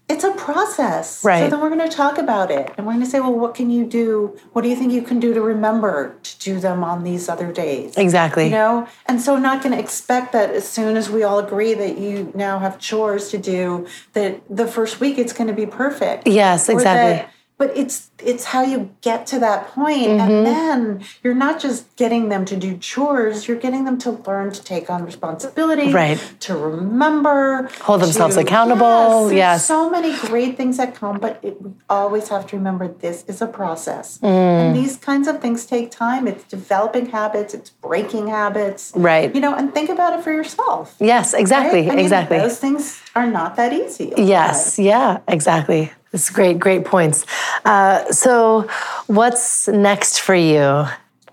it's 0.09 0.25
a 0.25 0.33
process. 0.33 1.25
Right. 1.25 1.45
so 1.45 1.51
then 1.51 1.61
we're 1.61 1.75
going 1.75 1.89
to 1.89 1.97
talk 1.97 2.19
about 2.19 2.51
it. 2.51 2.73
And 2.77 2.87
we're 2.87 2.93
going 2.93 3.05
to 3.05 3.11
say 3.11 3.21
well 3.21 3.33
what 3.33 3.55
can 3.55 3.71
you 3.71 3.87
do? 3.87 4.37
What 4.53 4.63
do 4.63 4.69
you 4.69 4.77
think 4.77 4.93
you 4.93 5.03
can 5.03 5.21
do 5.21 5.33
to 5.33 5.41
remember 5.41 6.17
to 6.23 6.39
do 6.39 6.61
them 6.61 6.85
on 6.85 7.03
these 7.03 7.29
other 7.29 7.53
days? 7.53 7.97
Exactly. 7.97 8.45
You 8.45 8.51
know? 8.51 8.89
And 9.07 9.21
so 9.21 9.37
not 9.39 9.63
going 9.63 9.75
to 9.75 9.81
expect 9.81 10.33
that 10.33 10.51
as 10.51 10.69
soon 10.69 10.97
as 10.97 11.09
we 11.09 11.23
all 11.23 11.39
agree 11.39 11.75
that 11.75 11.99
you 11.99 12.33
now 12.35 12.59
have 12.59 12.79
chores 12.79 13.31
to 13.31 13.39
do 13.39 13.87
that 14.13 14.43
the 14.51 14.67
first 14.67 15.01
week 15.01 15.19
it's 15.19 15.33
going 15.33 15.49
to 15.49 15.55
be 15.55 15.67
perfect. 15.67 16.27
Yes 16.27 16.69
exactly 16.69 17.32
but 17.63 17.77
it's 17.77 18.11
it's 18.19 18.45
how 18.47 18.63
you 18.63 18.91
get 19.03 19.25
to 19.25 19.39
that 19.39 19.69
point 19.69 20.19
mm-hmm. 20.19 20.21
and 20.21 20.47
then 20.47 21.05
you're 21.23 21.41
not 21.47 21.61
just 21.61 21.95
getting 21.95 22.29
them 22.29 22.45
to 22.45 22.57
do 22.57 22.77
chores 22.77 23.47
you're 23.47 23.57
getting 23.57 23.85
them 23.85 23.97
to 23.97 24.11
learn 24.11 24.51
to 24.51 24.61
take 24.65 24.91
on 24.91 25.05
responsibility 25.05 25.93
right. 25.93 26.19
to 26.41 26.57
remember 26.57 27.69
hold 27.83 28.01
themselves 28.01 28.35
to, 28.35 28.41
accountable 28.41 29.31
yes, 29.31 29.37
yes, 29.37 29.67
so 29.67 29.89
many 29.89 30.17
great 30.27 30.57
things 30.57 30.77
that 30.77 30.93
come 30.93 31.21
but 31.21 31.39
it, 31.45 31.63
we 31.63 31.71
always 31.89 32.27
have 32.29 32.45
to 32.49 32.57
remember 32.57 32.89
this 32.89 33.25
is 33.29 33.41
a 33.41 33.47
process. 33.47 34.19
Mm. 34.19 34.27
and 34.27 34.77
these 34.77 34.97
kinds 34.97 35.29
of 35.29 35.41
things 35.41 35.65
take 35.65 35.93
time. 35.93 36.27
It's 36.27 36.43
developing 36.45 37.07
habits 37.07 37.55
it's 37.55 37.71
breaking 37.71 38.27
habits. 38.27 38.93
Right. 38.97 39.33
You 39.33 39.41
know 39.41 39.55
and 39.55 39.73
think 39.73 39.89
about 39.89 40.19
it 40.19 40.25
for 40.25 40.33
yourself. 40.33 40.97
Yes 40.99 41.33
exactly 41.33 41.83
right? 41.83 41.93
I 41.93 41.97
mean, 41.97 42.05
exactly. 42.07 42.39
those 42.39 42.59
things 42.59 43.02
are 43.15 43.27
not 43.27 43.57
that 43.57 43.73
easy 43.73 44.13
yes 44.17 44.79
yeah 44.79 45.21
exactly 45.29 45.93
it's 46.13 46.29
great, 46.29 46.59
great 46.59 46.85
points. 46.85 47.25
Uh, 47.65 48.11
so, 48.13 48.69
what's 49.07 49.67
next 49.69 50.21
for 50.21 50.35
you? 50.35 50.85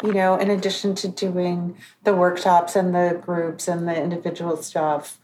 You 0.02 0.14
know, 0.14 0.38
in 0.38 0.50
addition 0.50 0.96
to 0.96 1.10
doing 1.10 1.78
the 2.06 2.16
workshops 2.16 2.78
and 2.78 2.96
the 2.96 3.20
groups 3.22 3.68
and 3.68 3.88
the 3.88 4.02
individual 4.02 4.56
stuff, 4.56 5.18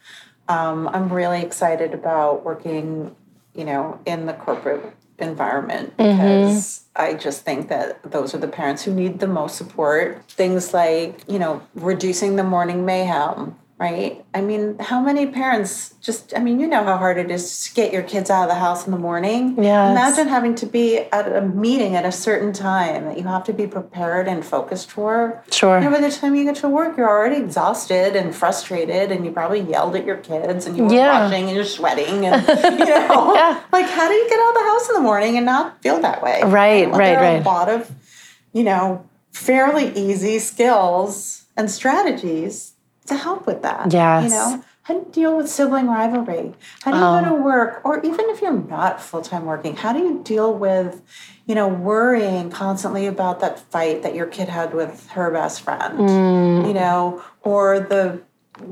um, 0.50 0.90
I'm 0.90 1.12
really 1.12 1.42
excited 1.42 1.94
about 1.94 2.44
working, 2.44 3.16
you 3.54 3.64
know, 3.64 4.00
in 4.06 4.26
the 4.26 4.34
corporate 4.34 4.94
environment 5.18 5.96
mm-hmm. 5.96 6.18
because 6.18 6.84
mm-hmm. 6.98 7.14
I 7.14 7.18
just 7.18 7.46
think 7.46 7.70
that 7.70 8.12
those 8.12 8.36
are 8.36 8.38
the 8.38 8.50
parents 8.50 8.84
who 8.84 8.94
need 8.94 9.20
the 9.20 9.28
most 9.28 9.56
support. 9.56 10.30
Things 10.30 10.74
like, 10.74 11.22
you 11.30 11.40
know, 11.40 11.66
reducing 11.74 12.36
the 12.36 12.44
morning 12.44 12.86
mayhem 12.86 13.56
right? 13.78 14.24
I 14.34 14.40
mean, 14.40 14.78
how 14.80 15.02
many 15.02 15.28
parents 15.28 15.96
just, 16.02 16.34
I 16.34 16.40
mean, 16.40 16.62
you 16.62 16.68
know 16.68 16.86
how 16.86 16.96
hard 16.96 17.18
it 17.18 17.30
is 17.30 17.66
to 17.66 17.74
get 17.74 17.92
your 17.92 18.04
kids 18.04 18.30
out 18.30 18.44
of 18.44 18.48
the 18.50 18.56
house 18.56 18.86
in 18.86 18.92
the 18.94 18.98
morning. 18.98 19.62
Yeah. 19.62 19.92
Imagine 19.92 20.30
having 20.30 20.56
to 20.56 20.66
be 20.66 21.00
at 21.00 21.36
a 21.36 21.42
meeting 21.42 21.94
at 21.94 22.06
a 22.06 22.12
certain 22.12 22.54
time 22.54 23.04
that 23.04 23.18
you 23.18 23.24
have 23.26 23.44
to 23.46 23.54
be 23.54 23.68
prepared 23.68 24.30
and 24.30 24.46
focused 24.46 24.90
for. 24.92 25.44
Sure. 25.52 25.78
You 25.80 25.86
know, 25.86 25.92
by 25.92 26.00
the 26.00 26.10
time 26.10 26.36
you 26.36 26.46
get 26.46 26.56
to 26.58 26.70
work, 26.70 26.96
you're 26.96 27.10
already 27.10 27.36
exhausted 27.36 28.16
and 28.16 28.34
frustrated, 28.34 29.12
and 29.12 29.26
you 29.26 29.32
probably 29.32 29.60
yelled 29.60 29.96
at 29.98 30.06
your 30.06 30.18
kids, 30.18 30.66
and 30.68 30.78
you 30.78 30.86
were 30.86 30.94
Yeah. 30.94 31.24
rushing, 31.24 31.48
and 31.48 31.56
you're 31.56 31.66
sweating, 31.66 32.26
and 32.26 32.48
you 32.80 32.86
know, 32.86 33.34
Yeah. 33.36 33.60
like 33.74 33.88
how 33.90 34.08
do 34.08 34.14
you 34.14 34.30
get 34.30 34.40
out 34.40 34.50
of 34.50 34.54
the 34.56 34.70
house 34.70 34.88
in 34.90 34.96
the 34.96 35.02
morning 35.02 35.36
and 35.36 35.46
not 35.46 35.82
feel 35.82 36.00
that 36.00 36.24
way? 36.24 36.42
Right, 36.46 36.90
Well, 36.90 37.00
right, 37.00 37.06
there 37.08 37.20
are 37.20 37.34
right. 37.34 37.42
A 37.42 37.50
lot 37.50 37.68
of, 37.68 37.92
you 38.54 38.64
know, 38.64 39.06
fairly 39.34 39.92
easy 39.98 40.40
skills 40.40 41.44
and 41.58 41.70
strategies 41.70 42.72
to 43.08 43.16
help 43.16 43.46
with 43.48 43.62
that. 43.64 43.92
Yes. 43.92 44.24
you 44.24 44.30
know. 44.30 44.64
How 44.84 44.94
do 44.94 45.00
you 45.00 45.08
deal 45.12 45.38
with 45.38 45.50
sibling 45.50 45.88
rivalry? 45.88 46.54
How 46.84 46.92
do 46.92 46.98
you 46.98 47.04
Oh. 47.04 47.22
go 47.24 47.30
to 47.36 47.42
work? 47.42 47.82
Or 47.84 48.00
even 48.02 48.30
if 48.30 48.40
you're 48.40 48.54
not 48.54 49.02
full 49.02 49.22
time 49.24 49.46
working, 49.46 49.76
how 49.76 49.94
do 49.94 50.00
you 50.00 50.22
deal 50.24 50.54
with, 50.54 51.02
you 51.48 51.56
know, 51.56 51.68
worrying 51.68 52.52
constantly 52.52 53.08
about 53.08 53.40
that 53.40 53.58
fight 53.72 54.04
that 54.04 54.14
your 54.14 54.28
kid 54.28 54.48
had 54.48 54.76
with 54.76 55.08
her 55.12 55.32
best 55.32 55.62
friend? 55.62 55.98
Mm. 56.00 56.68
You 56.68 56.74
know, 56.76 57.24
or 57.42 57.80
the, 57.80 58.22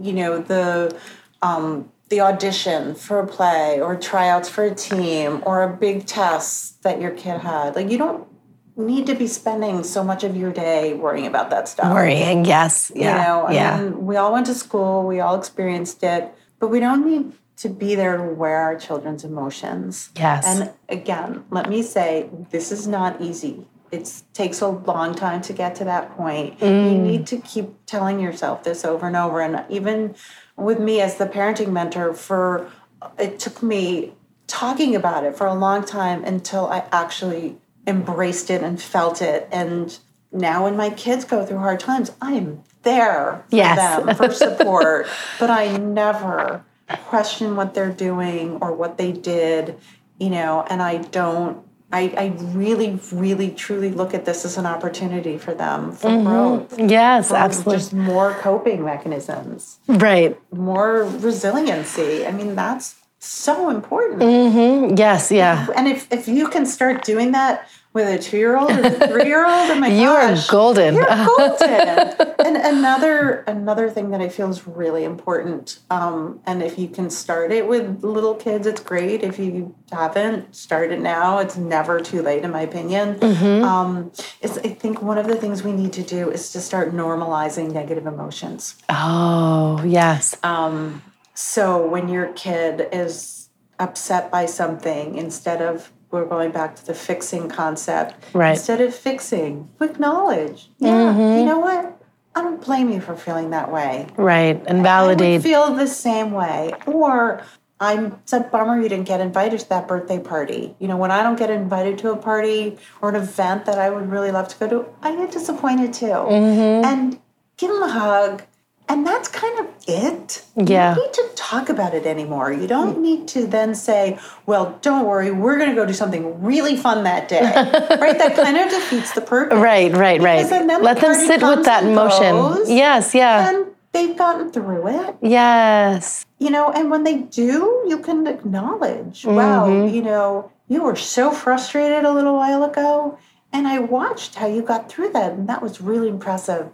you 0.01 0.13
know, 0.13 0.37
the 0.37 0.95
um, 1.41 1.89
the 2.09 2.21
audition 2.21 2.93
for 2.93 3.19
a 3.19 3.25
play 3.25 3.81
or 3.81 3.95
tryouts 3.95 4.47
for 4.47 4.63
a 4.65 4.75
team 4.75 5.41
or 5.47 5.63
a 5.63 5.69
big 5.75 6.05
test 6.05 6.83
that 6.83 7.01
your 7.01 7.09
kid 7.11 7.39
had. 7.41 7.75
Like 7.75 7.89
you 7.89 7.97
don't 7.97 8.27
need 8.75 9.05
to 9.07 9.15
be 9.15 9.27
spending 9.27 9.83
so 9.83 10.03
much 10.03 10.23
of 10.23 10.35
your 10.35 10.51
day 10.51 10.93
worrying 10.93 11.27
about 11.27 11.49
that 11.51 11.67
stuff. 11.67 11.93
Worrying, 11.93 12.45
yes. 12.45 12.91
Yeah. 12.95 13.17
You 13.17 13.23
know, 13.23 13.41
I 13.45 13.53
yeah. 13.53 13.81
mean, 13.81 14.05
we 14.05 14.15
all 14.15 14.33
went 14.33 14.47
to 14.47 14.55
school, 14.55 15.05
we 15.05 15.19
all 15.19 15.35
experienced 15.35 16.03
it, 16.03 16.33
but 16.59 16.69
we 16.69 16.79
don't 16.79 17.05
need 17.05 17.33
to 17.57 17.69
be 17.69 17.95
there 17.95 18.17
to 18.17 18.23
wear 18.23 18.57
our 18.57 18.77
children's 18.77 19.23
emotions. 19.23 20.09
Yes. 20.15 20.45
And 20.45 20.73
again, 20.89 21.45
let 21.51 21.69
me 21.69 21.83
say, 21.83 22.29
this 22.49 22.71
is 22.71 22.87
not 22.87 23.21
easy. 23.21 23.67
It 23.91 24.11
takes 24.33 24.59
a 24.61 24.67
long 24.67 25.13
time 25.13 25.41
to 25.43 25.53
get 25.53 25.75
to 25.75 25.83
that 25.83 26.17
point. 26.17 26.59
Mm. 26.59 26.91
You 26.91 26.97
need 26.97 27.27
to 27.27 27.37
keep 27.37 27.85
telling 27.85 28.19
yourself 28.19 28.63
this 28.63 28.83
over 28.83 29.05
and 29.05 29.15
over. 29.15 29.39
And 29.39 29.63
even 29.69 30.15
with 30.55 30.79
me 30.79 30.99
as 30.99 31.17
the 31.17 31.27
parenting 31.27 31.71
mentor, 31.71 32.15
for 32.15 32.71
it 33.19 33.37
took 33.37 33.61
me 33.61 34.13
talking 34.47 34.95
about 34.95 35.23
it 35.23 35.35
for 35.35 35.45
a 35.45 35.53
long 35.53 35.85
time 35.85 36.23
until 36.23 36.67
I 36.67 36.85
actually 36.91 37.57
embraced 37.87 38.49
it 38.49 38.61
and 38.61 38.81
felt 38.81 39.21
it. 39.21 39.47
And 39.51 39.97
now, 40.31 40.63
when 40.63 40.75
my 40.75 40.89
kids 40.89 41.25
go 41.25 41.45
through 41.45 41.59
hard 41.59 41.79
times, 41.79 42.11
I 42.21 42.33
am 42.33 42.63
there 42.83 43.43
for 43.49 43.55
Yes. 43.55 43.77
them 43.77 44.15
for 44.15 44.31
support, 44.33 45.07
but 45.39 45.49
I 45.49 45.77
never 45.77 46.63
question 47.05 47.55
what 47.55 47.73
they're 47.73 47.91
doing 47.91 48.57
or 48.61 48.73
what 48.73 48.97
they 48.97 49.11
did, 49.11 49.77
you 50.19 50.29
know, 50.29 50.65
and 50.69 50.81
I 50.81 50.97
don't. 50.97 51.63
I, 51.91 52.11
I 52.17 52.25
really, 52.55 52.99
really, 53.11 53.51
truly 53.51 53.91
look 53.91 54.15
at 54.15 54.25
this 54.25 54.45
as 54.45 54.57
an 54.57 54.65
opportunity 54.65 55.37
for 55.37 55.53
them 55.53 55.91
for 55.91 56.07
mm-hmm. 56.07 56.25
growth. 56.25 56.79
yes, 56.79 57.29
for 57.29 57.35
absolutely. 57.35 57.75
Just 57.75 57.93
more 57.93 58.33
coping 58.41 58.83
mechanisms, 58.83 59.77
right. 59.87 60.35
more 60.51 61.03
resiliency. 61.03 62.25
I 62.25 62.31
mean, 62.31 62.55
that's 62.55 62.95
so 63.25 63.69
important. 63.69 64.21
Mm, 64.21 64.97
Yes, 64.97 65.31
yeah. 65.31 65.67
And 65.75 65.87
if, 65.87 66.11
if 66.11 66.27
you 66.27 66.47
can 66.49 66.65
start 66.65 67.03
doing 67.03 67.31
that 67.31 67.67
with 67.93 68.07
a 68.07 68.17
two 68.17 68.37
year 68.37 68.57
old 68.57 68.71
or 68.71 68.81
a 68.87 68.89
three 69.07 69.25
year 69.27 69.45
old, 69.45 69.69
oh 69.69 69.79
my 69.79 69.87
You 70.01 70.09
are 70.09 70.29
gosh, 70.29 70.47
golden. 70.47 70.95
You're 70.95 71.05
golden. 71.37 71.69
and 71.69 72.57
another 72.57 73.43
another 73.45 73.87
thing 73.89 74.09
that 74.11 74.19
I 74.19 74.29
feel 74.29 74.49
is 74.49 74.65
really 74.67 75.03
important, 75.03 75.77
um, 75.91 76.39
and 76.47 76.63
if 76.63 76.79
you 76.79 76.87
can 76.87 77.11
start 77.11 77.51
it 77.51 77.67
with 77.67 78.03
little 78.03 78.33
kids, 78.33 78.65
it's 78.65 78.81
great. 78.81 79.21
If 79.23 79.37
you 79.37 79.75
haven't, 79.91 80.55
start 80.55 80.91
it 80.91 80.99
now. 81.01 81.37
It's 81.37 81.55
never 81.55 81.99
too 81.99 82.23
late, 82.23 82.43
in 82.43 82.49
my 82.49 82.61
opinion. 82.61 83.19
Mm-hmm. 83.19 83.63
Um, 83.63 84.11
is 84.41 84.57
I 84.57 84.69
think 84.69 85.03
one 85.03 85.19
of 85.19 85.27
the 85.27 85.35
things 85.35 85.61
we 85.63 85.71
need 85.71 85.93
to 85.93 86.03
do 86.03 86.31
is 86.31 86.51
to 86.53 86.59
start 86.61 86.93
normalizing 86.93 87.71
negative 87.71 88.07
emotions. 88.07 88.75
Oh, 88.89 89.83
yes. 89.85 90.35
Um, 90.43 91.03
so 91.33 91.85
when 91.85 92.07
your 92.09 92.27
kid 92.33 92.87
is 92.91 93.49
upset 93.79 94.31
by 94.31 94.45
something, 94.45 95.15
instead 95.17 95.61
of 95.61 95.91
we're 96.11 96.25
going 96.25 96.51
back 96.51 96.75
to 96.75 96.85
the 96.85 96.93
fixing 96.93 97.49
concept, 97.49 98.15
Right. 98.33 98.51
instead 98.51 98.81
of 98.81 98.93
fixing, 98.93 99.67
acknowledge. 99.81 100.69
Yeah, 100.77 101.17
you 101.17 101.45
know 101.45 101.59
what? 101.59 101.97
I 102.35 102.41
don't 102.41 102.63
blame 102.63 102.89
you 102.91 102.99
for 103.01 103.15
feeling 103.15 103.51
that 103.51 103.71
way. 103.71 104.07
Right. 104.17 104.61
And 104.65 104.81
validate. 104.83 105.27
I 105.27 105.31
would 105.33 105.43
feel 105.43 105.73
the 105.75 105.87
same 105.87 106.31
way. 106.31 106.73
Or 106.87 107.41
I'm 107.79 108.13
it's 108.23 108.33
a 108.33 108.39
bummer 108.39 108.79
you 108.81 108.89
didn't 108.89 109.07
get 109.07 109.19
invited 109.21 109.59
to 109.59 109.69
that 109.69 109.87
birthday 109.87 110.19
party. 110.19 110.75
You 110.79 110.87
know, 110.87 110.97
when 110.97 111.11
I 111.11 111.21
don't 111.21 111.37
get 111.37 111.49
invited 111.49 111.97
to 111.99 112.11
a 112.11 112.15
party 112.17 112.77
or 113.01 113.09
an 113.09 113.15
event 113.15 113.65
that 113.65 113.77
I 113.77 113.89
would 113.89 114.09
really 114.09 114.31
love 114.31 114.47
to 114.49 114.57
go 114.59 114.67
to, 114.69 114.85
I 115.01 115.15
get 115.15 115.31
disappointed 115.31 115.93
too. 115.93 116.05
Mm-hmm. 116.05 116.85
And 116.85 117.19
give 117.57 117.69
them 117.69 117.83
a 117.83 117.89
hug. 117.89 118.43
And 118.89 119.07
that's 119.07 119.27
kind 119.29 119.59
of 119.59 119.67
it. 119.87 120.43
Yeah. 120.57 120.91
You 120.91 120.95
don't 120.95 121.05
need 121.05 121.13
to 121.13 121.29
talk 121.35 121.69
about 121.69 121.93
it 121.93 122.05
anymore. 122.05 122.51
You 122.51 122.67
don't 122.67 122.99
need 123.01 123.27
to 123.29 123.47
then 123.47 123.73
say, 123.75 124.19
well, 124.45 124.77
don't 124.81 125.05
worry, 125.05 125.31
we're 125.31 125.57
going 125.57 125.69
to 125.69 125.75
go 125.75 125.85
do 125.85 125.93
something 125.93 126.43
really 126.43 126.75
fun 126.75 127.03
that 127.05 127.27
day. 127.29 127.41
right? 127.43 128.17
That 128.17 128.35
kind 128.35 128.57
of 128.57 128.69
defeats 128.69 129.13
the 129.13 129.21
purpose. 129.21 129.57
right, 129.57 129.91
right, 129.95 130.21
right. 130.21 130.37
Because 130.43 130.49
then 130.49 130.67
the 130.67 130.79
Let 130.79 130.99
them 130.99 131.13
sit 131.15 131.41
with 131.41 131.63
that 131.65 131.83
emotion. 131.85 132.31
goes, 132.35 132.69
Yes, 132.69 133.15
yeah. 133.15 133.49
And 133.49 133.67
they've 133.93 134.17
gotten 134.17 134.51
through 134.51 134.87
it 134.87 135.15
Yes. 135.21 136.25
you 136.39 136.49
know 136.49 136.71
and 136.71 136.89
when 136.89 137.03
they 137.03 137.17
do 137.19 137.83
you 137.87 137.99
can 137.99 138.25
acknowledge 138.25 139.23
wow 139.25 139.67
Mm-hmm. 139.67 139.93
you 139.95 140.01
know 140.01 140.51
you 140.67 140.81
were 140.83 140.95
so 140.95 141.31
frustrated 141.31 142.03
a 142.03 142.11
little 142.11 142.33
while 142.35 142.63
ago 142.63 143.19
and 143.51 143.67
i 143.67 143.77
watched 143.79 144.33
how 144.35 144.47
you 144.47 144.63
got 144.63 144.89
through 144.89 145.11
that 145.11 145.33
and 145.33 145.47
that 145.47 145.61
was 145.61 145.79
really 145.79 146.09
impressive 146.09 146.69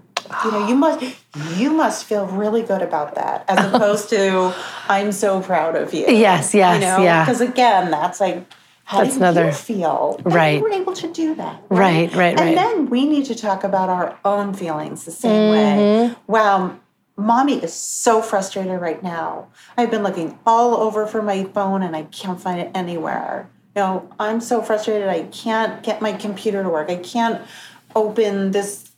you 0.45 0.51
know 0.51 0.67
you 0.67 0.75
must 0.75 1.03
you 1.57 1.71
must 1.71 2.05
feel 2.05 2.25
really 2.27 2.61
good 2.61 2.81
about 2.81 3.15
that 3.15 3.45
as 3.47 3.59
opposed 3.73 4.09
to 4.09 4.53
i'm 4.87 5.11
so 5.11 5.41
proud 5.41 5.75
of 5.75 5.93
you 5.93 6.05
Yes, 6.07 6.53
yes, 6.53 6.75
you 6.75 6.81
know 6.87 7.03
yeah. 7.03 7.25
because 7.25 7.41
again 7.41 7.91
that's 7.91 8.19
like 8.19 8.45
how 8.85 9.03
That's 9.03 9.17
another- 9.17 9.45
you 9.45 9.51
feel 9.51 10.19
Right. 10.23 10.57
you 10.57 10.63
were 10.63 10.71
able 10.71 10.93
to 10.93 11.11
do 11.13 11.35
that 11.35 11.61
Right, 11.69 12.09
right, 12.15 12.15
right. 12.15 12.39
and 12.39 12.39
right. 12.39 12.55
then 12.55 12.89
we 12.89 13.05
need 13.05 13.25
to 13.25 13.35
talk 13.35 13.63
about 13.63 13.87
our 13.89 14.17
own 14.25 14.53
feelings 14.53 15.05
the 15.05 15.11
same 15.11 15.31
Mm-hmm. 15.53 16.09
way. 16.09 16.15
Wow, 16.27 16.79
mommy 17.15 17.61
is 17.61 17.71
so 17.73 18.21
frustrated 18.23 18.81
right 18.81 19.03
now. 19.03 19.49
I've 19.77 19.91
been 19.91 20.01
looking 20.01 20.39
all 20.45 20.73
over 20.77 21.05
for 21.05 21.21
my 21.21 21.43
phone 21.43 21.83
and 21.83 21.95
I 21.95 22.03
can't 22.03 22.41
find 22.41 22.59
it 22.59 22.71
anywhere. 22.73 23.47
You 23.75 23.83
know, 23.83 24.09
I'm 24.19 24.41
so 24.41 24.63
frustrated. 24.63 25.07
I 25.07 25.21
can't 25.25 25.83
get 25.83 26.01
my 26.01 26.13
computer 26.13 26.63
to 26.63 26.69
work. 26.69 26.89
I 26.89 26.95
can't 26.95 27.41
open 27.95 28.51
this 28.51 28.88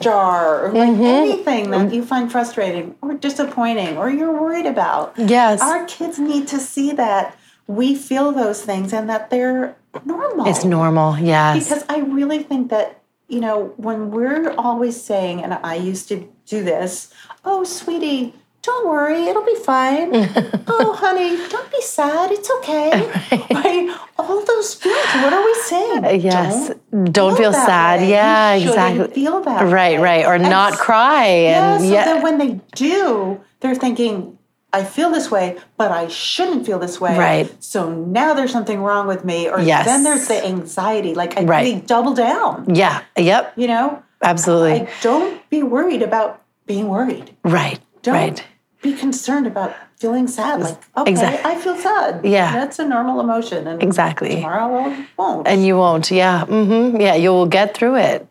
jar 0.00 0.64
or 0.66 0.72
like 0.72 0.88
Mm-hmm. 0.90 1.02
anything 1.02 1.70
that 1.70 1.92
you 1.92 2.04
find 2.04 2.30
frustrating 2.32 2.94
or 3.02 3.14
disappointing 3.14 3.96
or 3.96 4.10
you're 4.10 4.32
worried 4.32 4.66
about. 4.66 5.14
Yes. 5.16 5.60
Our 5.60 5.84
kids 5.86 6.18
need 6.18 6.48
to 6.48 6.58
see 6.58 6.92
that 6.92 7.36
we 7.66 7.94
feel 7.94 8.32
those 8.32 8.62
things 8.62 8.92
and 8.92 9.08
that 9.08 9.30
they're 9.30 9.76
normal. 10.04 10.46
It's 10.48 10.64
normal. 10.64 11.18
Yes. 11.18 11.68
Because 11.68 11.84
I 11.88 11.98
really 12.00 12.42
think 12.42 12.70
that, 12.70 13.00
you 13.28 13.40
know, 13.40 13.72
when 13.76 14.10
we're 14.10 14.52
always 14.58 15.00
saying, 15.00 15.42
and 15.44 15.54
I 15.54 15.76
used 15.76 16.08
to 16.08 16.28
do 16.46 16.64
this, 16.64 17.12
oh, 17.44 17.62
sweetie, 17.64 18.34
don't 18.62 18.88
worry, 18.88 19.22
it'll 19.24 19.44
be 19.44 19.54
fine. 19.54 20.10
oh, 20.66 20.94
honey, 20.98 21.36
don't 21.48 21.70
be 21.70 21.80
sad, 21.80 22.30
it's 22.32 22.50
okay. 22.58 22.90
right? 23.54 23.96
All 24.30 24.44
those 24.44 24.74
feelings, 24.74 25.12
what 25.24 25.32
are 25.32 25.44
we 25.44 25.54
saying? 25.54 26.04
Uh, 26.04 26.08
yes. 26.10 26.68
Don't, 26.92 27.12
Don't, 27.12 27.36
feel 27.36 27.50
that 27.50 27.66
sad. 27.66 28.00
way. 28.00 28.10
Yeah, 28.10 28.54
You 28.54 28.68
exactly. 28.68 29.08
Feel 29.14 29.40
that 29.42 29.64
Right, 29.64 29.98
way. 29.98 30.22
right. 30.22 30.24
Or 30.26 30.34
And 30.34 30.44
not 30.44 30.74
cry. 30.74 31.26
Yeah, 31.26 31.74
And 31.74 31.82
so 31.84 31.92
yeah. 31.92 32.04
that 32.04 32.22
when 32.22 32.38
they 32.38 32.60
do, 32.76 33.40
they're 33.60 33.74
thinking, 33.74 34.38
I 34.72 34.84
feel 34.84 35.10
this 35.10 35.32
way, 35.32 35.58
but 35.76 35.90
I 35.90 36.06
shouldn't 36.06 36.64
feel 36.64 36.78
this 36.78 37.00
way. 37.00 37.18
Right. 37.18 37.50
So 37.62 37.90
now 37.92 38.34
there's 38.34 38.52
something 38.52 38.80
wrong 38.82 39.08
with 39.08 39.24
me. 39.24 39.48
Or 39.48 39.60
Yes. 39.60 39.84
then 39.86 40.04
there's 40.04 40.28
the 40.28 40.44
anxiety. 40.46 41.12
Like 41.14 41.36
I 41.36 41.42
Right. 41.44 41.66
really 41.66 41.80
double 41.80 42.14
down. 42.14 42.66
yeah. 42.72 43.00
Yep. 43.16 43.54
You 43.56 43.66
know? 43.66 44.02
Absolutely. 44.22 44.78
Like 44.80 44.90
don't 45.02 45.40
be 45.50 45.62
worried 45.64 46.02
about 46.02 46.40
being 46.66 46.86
worried. 46.88 47.34
right. 47.42 47.80
Don't 48.02 48.14
Right. 48.14 48.44
be 48.80 48.92
concerned 48.94 49.46
about 49.48 49.74
feeling 50.00 50.26
sad. 50.26 50.60
Like, 50.60 50.78
okay, 50.96 51.10
Exactly. 51.10 51.50
I 51.50 51.54
feel 51.56 51.76
sad. 51.76 52.24
Yeah. 52.24 52.52
That's 52.52 52.78
a 52.78 52.86
normal 52.88 53.20
emotion. 53.20 53.66
And 53.66 53.82
Exactly. 53.82 54.36
tomorrow 54.36 54.78
I 54.80 55.06
won't. 55.16 55.46
And 55.46 55.64
you 55.64 55.76
won't. 55.76 56.10
Yeah. 56.10 56.46
Mm-hmm. 56.46 57.00
Yeah. 57.00 57.14
You 57.14 57.30
will 57.30 57.46
get 57.46 57.76
through 57.76 57.96
it 57.96 58.26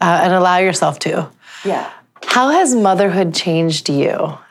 uh, 0.00 0.20
and 0.24 0.32
allow 0.32 0.58
yourself 0.58 0.98
to. 1.00 1.30
yeah. 1.64 1.90
How 2.26 2.50
has 2.50 2.74
motherhood 2.74 3.34
changed 3.34 3.88
you 3.88 4.10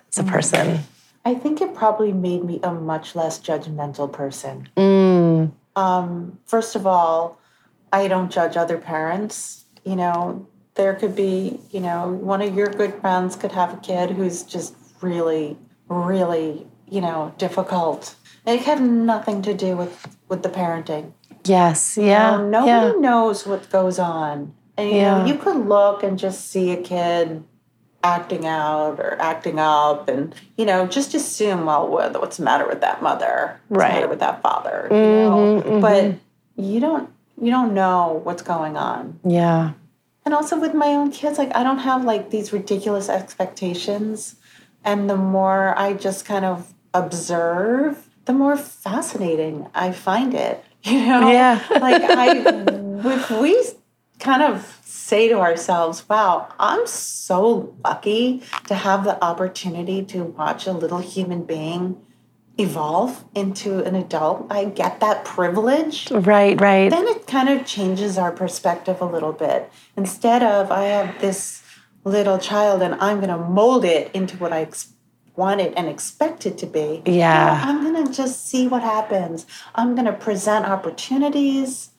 as 0.10 0.18
Mm. 0.18 0.28
a 0.28 0.32
person? 0.32 0.80
I 1.24 1.34
think 1.36 1.62
it 1.62 1.74
probably 1.76 2.12
made 2.12 2.44
me 2.44 2.60
a 2.64 2.72
much 2.74 3.16
less 3.16 3.40
judgmental 3.40 4.12
person. 4.12 4.68
Mm, 4.76 5.52
Um, 5.76 6.40
first 6.46 6.76
of 6.76 6.86
all, 6.88 7.38
I 7.94 8.08
don't 8.08 8.32
judge 8.32 8.58
other 8.58 8.78
parents. 8.78 9.66
You 9.86 9.96
know, 9.96 10.46
there 10.76 10.94
could 10.96 11.16
be, 11.16 11.60
you 11.72 11.80
know, 11.80 12.10
one 12.34 12.42
of 12.42 12.56
your 12.56 12.68
good 12.68 12.94
friends 13.02 13.36
could 13.36 13.52
have 13.54 13.74
a 13.74 13.78
kid 13.78 14.12
who's 14.18 14.44
just 14.44 14.74
really, 15.02 15.56
really, 15.90 16.66
you 16.90 17.02
know, 17.02 17.34
difficult. 17.38 18.16
It 18.46 18.62
had 18.62 18.82
nothing 18.82 19.42
to 19.44 19.54
do 19.54 19.76
with 19.76 20.18
with 20.30 20.44
the 20.44 20.50
parenting. 20.50 21.12
Yes. 21.44 21.98
Yeah. 21.98 22.36
Um, 22.36 22.52
nobody 22.52 22.96
yeah. 22.96 23.00
knows 23.00 23.46
what 23.46 23.70
goes 23.70 24.00
on. 24.00 24.54
And 24.78 24.90
you 24.90 24.96
Yeah. 24.98 25.18
know, 25.20 25.26
you 25.26 25.36
could 25.36 25.58
look 25.68 26.04
and 26.04 26.18
just 26.18 26.50
see 26.50 26.72
a 26.72 26.78
kid 26.82 27.44
acting 28.02 28.46
out 28.46 28.98
or 29.00 29.18
acting 29.20 29.60
up 29.60 30.08
and 30.08 30.34
you 30.56 30.66
know 30.66 30.88
just 30.88 31.14
assume 31.14 31.66
well 31.66 31.86
what's 31.90 32.38
the 32.38 32.44
matter 32.44 32.66
with 32.66 32.80
that 32.80 33.04
mother 33.04 33.60
what's 33.68 33.78
Right. 33.82 33.90
the 33.90 33.94
matter 33.96 34.08
with 34.08 34.20
that 34.22 34.42
father 34.42 34.88
you 34.90 34.98
know 34.98 35.80
but 35.82 36.14
you 36.56 36.80
don't 36.80 37.10
you 37.42 37.52
don't 37.52 37.74
know 37.74 38.22
what's 38.24 38.42
going 38.42 38.78
on 38.78 39.20
Yeah. 39.26 39.72
and 40.24 40.34
also 40.34 40.58
with 40.58 40.74
my 40.74 40.88
own 40.88 41.12
kids 41.12 41.38
like 41.38 41.54
i 41.54 41.62
don't 41.62 41.80
have 41.80 42.06
like 42.06 42.30
these 42.30 42.54
ridiculous 42.54 43.10
expectations 43.10 44.36
and 44.90 45.10
the 45.10 45.16
more 45.38 45.78
i 45.86 45.88
just 46.08 46.26
kind 46.32 46.46
of 46.46 46.74
observe 46.94 48.10
the 48.26 48.34
more 48.34 48.58
fascinating 48.58 49.68
i 49.76 49.92
find 49.92 50.34
it 50.34 50.64
you 50.84 51.00
know 51.06 51.32
Yeah. 51.32 51.56
like 51.88 52.02
i 52.24 52.28
if 53.16 53.32
we 53.44 53.54
kind 54.20 54.44
of 54.50 54.54
say 54.84 55.28
to 55.30 55.38
ourselves 55.48 56.08
wow 56.10 56.34
i'm 56.60 56.86
so 56.88 57.74
lucky 57.86 58.42
to 58.68 58.76
have 58.88 59.04
the 59.10 59.16
opportunity 59.24 60.00
to 60.14 60.24
watch 60.24 60.68
a 60.68 60.72
little 60.84 61.00
human 61.00 61.44
being 61.44 61.84
evolve 62.58 63.24
into 63.36 63.70
an 63.90 63.96
adult 63.96 64.46
i 64.50 64.66
get 64.66 65.00
that 65.06 65.24
privilege 65.24 66.12
Right. 66.12 66.60
Right. 66.60 66.90
then 66.90 67.08
it 67.08 67.26
kind 67.28 67.48
of 67.54 67.66
changes 67.66 68.18
our 68.18 68.32
perspective 68.44 68.98
a 69.02 69.06
little 69.16 69.32
bit. 69.32 69.72
Instead 69.96 70.42
of 70.44 70.70
I 70.72 70.84
have 70.96 71.22
this 71.22 71.64
little 72.10 72.38
child 72.38 72.82
and 72.82 72.96
I'm 72.96 73.18
going 73.18 73.30
to 73.30 73.38
mold 73.38 73.86
it 73.86 74.12
into 74.14 74.38
what 74.38 74.52
I 74.52 74.62
ex- 74.62 74.94
want 75.36 75.62
it 75.62 75.74
and 75.78 75.88
expect 75.88 76.46
it 76.46 76.58
to 76.60 76.66
be. 76.66 77.02
Yeah. 77.06 77.62
I'm 77.66 77.82
going 77.84 78.06
to 78.06 78.12
just 78.12 78.48
see 78.48 78.68
what 78.68 78.84
happens. 78.84 79.46
I'm 79.76 79.96
going 79.96 80.06
to 80.06 80.14
present 80.14 80.66
opportunities 80.66 81.92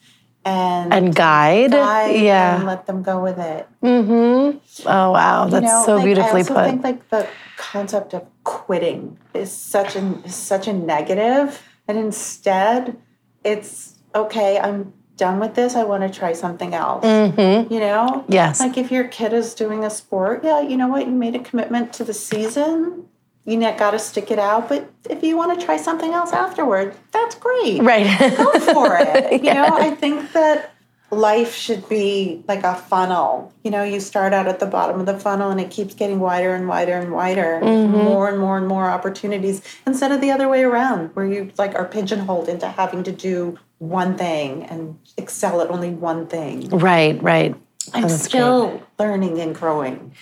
and, 0.44 0.92
and 0.92 1.14
guide. 1.14 1.72
guide 1.72 2.14
and 2.14 2.24
yeah. 2.24 2.62
let 2.64 2.86
them 2.86 3.02
go 3.02 3.22
with 3.22 3.38
it. 3.38 3.68
Mm-hmm. 3.82 4.58
Oh 4.88 5.10
wow, 5.10 5.46
that's 5.46 5.62
You 5.62 5.68
know, 5.68 5.82
so 5.84 5.96
like, 5.96 6.04
beautifully 6.04 6.40
I 6.40 6.42
also 6.42 6.54
put. 6.54 6.64
think 6.64 6.84
like 6.84 7.10
the 7.10 7.28
concept 7.56 8.14
of 8.14 8.26
quitting 8.44 9.18
is 9.34 9.52
such 9.52 9.96
an 9.96 10.22
is 10.24 10.34
such 10.34 10.66
a 10.66 10.72
negative, 10.72 11.62
and 11.86 11.98
instead, 11.98 12.96
it's 13.44 13.98
okay. 14.14 14.58
I'm 14.58 14.94
done 15.20 15.38
with 15.38 15.54
this. 15.54 15.76
I 15.76 15.84
want 15.84 16.02
to 16.02 16.18
try 16.18 16.32
something 16.32 16.74
else. 16.74 17.04
mm-hmm. 17.04 17.72
You 17.72 17.78
know, 17.78 18.24
Yes. 18.28 18.58
like 18.58 18.76
if 18.76 18.90
your 18.90 19.04
kid 19.04 19.32
is 19.32 19.54
doing 19.54 19.84
a 19.84 19.90
sport, 19.90 20.42
yeah, 20.42 20.60
you 20.60 20.76
know 20.76 20.88
what? 20.88 21.06
You 21.06 21.12
made 21.12 21.36
a 21.36 21.38
commitment 21.38 21.92
to 21.94 22.04
the 22.04 22.14
season. 22.14 23.04
You 23.44 23.60
got 23.60 23.92
to 23.92 23.98
stick 23.98 24.30
it 24.30 24.38
out. 24.38 24.68
But 24.68 24.90
if 25.08 25.22
you 25.22 25.36
want 25.36 25.58
to 25.58 25.64
try 25.64 25.76
something 25.76 26.12
else 26.12 26.32
afterward, 26.32 26.94
that's 27.12 27.34
great 27.34 27.80
right. 27.82 28.06
go 28.36 28.58
for 28.74 28.96
it. 28.98 29.42
You 29.44 29.54
know, 29.54 29.66
I 29.66 29.90
think 29.94 30.32
that 30.32 30.72
life 31.10 31.54
should 31.54 31.88
be 31.88 32.42
like 32.46 32.62
a 32.64 32.74
funnel. 32.74 33.52
You 33.64 33.70
know, 33.70 33.82
you 33.82 34.00
start 34.00 34.32
out 34.32 34.46
at 34.46 34.60
the 34.60 34.66
bottom 34.66 35.00
of 35.00 35.06
the 35.06 35.18
funnel 35.18 35.50
and 35.50 35.60
it 35.60 35.70
keeps 35.70 35.94
getting 35.94 36.20
wider 36.20 36.54
and 36.54 36.68
wider 36.68 36.96
and 36.98 37.12
wider, 37.12 37.54
and 37.54 37.90
more 37.90 38.28
and 38.28 38.38
more 38.38 38.56
and 38.56 38.66
more 38.66 38.88
opportunities 38.88 39.62
instead 39.86 40.12
of 40.12 40.20
the 40.20 40.30
other 40.30 40.48
way 40.48 40.62
around, 40.62 41.14
where 41.14 41.26
you 41.26 41.50
like 41.58 41.74
are 41.74 41.84
pigeonholed 41.84 42.48
into 42.48 42.68
having 42.68 43.02
to 43.04 43.12
do 43.12 43.58
one 43.78 44.16
thing 44.16 44.64
and 44.64 44.98
excel 45.16 45.60
at 45.60 45.70
only 45.70 45.90
one 45.90 46.26
thing. 46.26 46.68
right. 46.70 47.20
Right. 47.22 47.54
I'm 47.94 48.04
oh, 48.04 48.08
that's 48.08 48.24
still 48.24 48.82
learning 48.98 49.40
and 49.40 49.54
growing. 49.54 50.12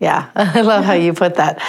Yeah, 0.00 0.30
I 0.36 0.60
love 0.60 0.84
how 0.84 0.94
you 0.94 1.12
put 1.12 1.34
that. 1.34 1.60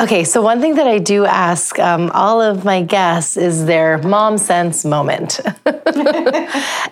Okay, 0.00 0.24
so 0.24 0.40
one 0.40 0.62
thing 0.62 0.76
that 0.76 0.86
I 0.86 0.96
do 0.96 1.26
ask 1.26 1.78
um, 1.78 2.10
all 2.14 2.40
of 2.40 2.64
my 2.64 2.80
guests 2.80 3.36
is 3.36 3.66
their 3.66 3.98
mom 3.98 4.38
sense 4.38 4.82
moment. 4.82 5.40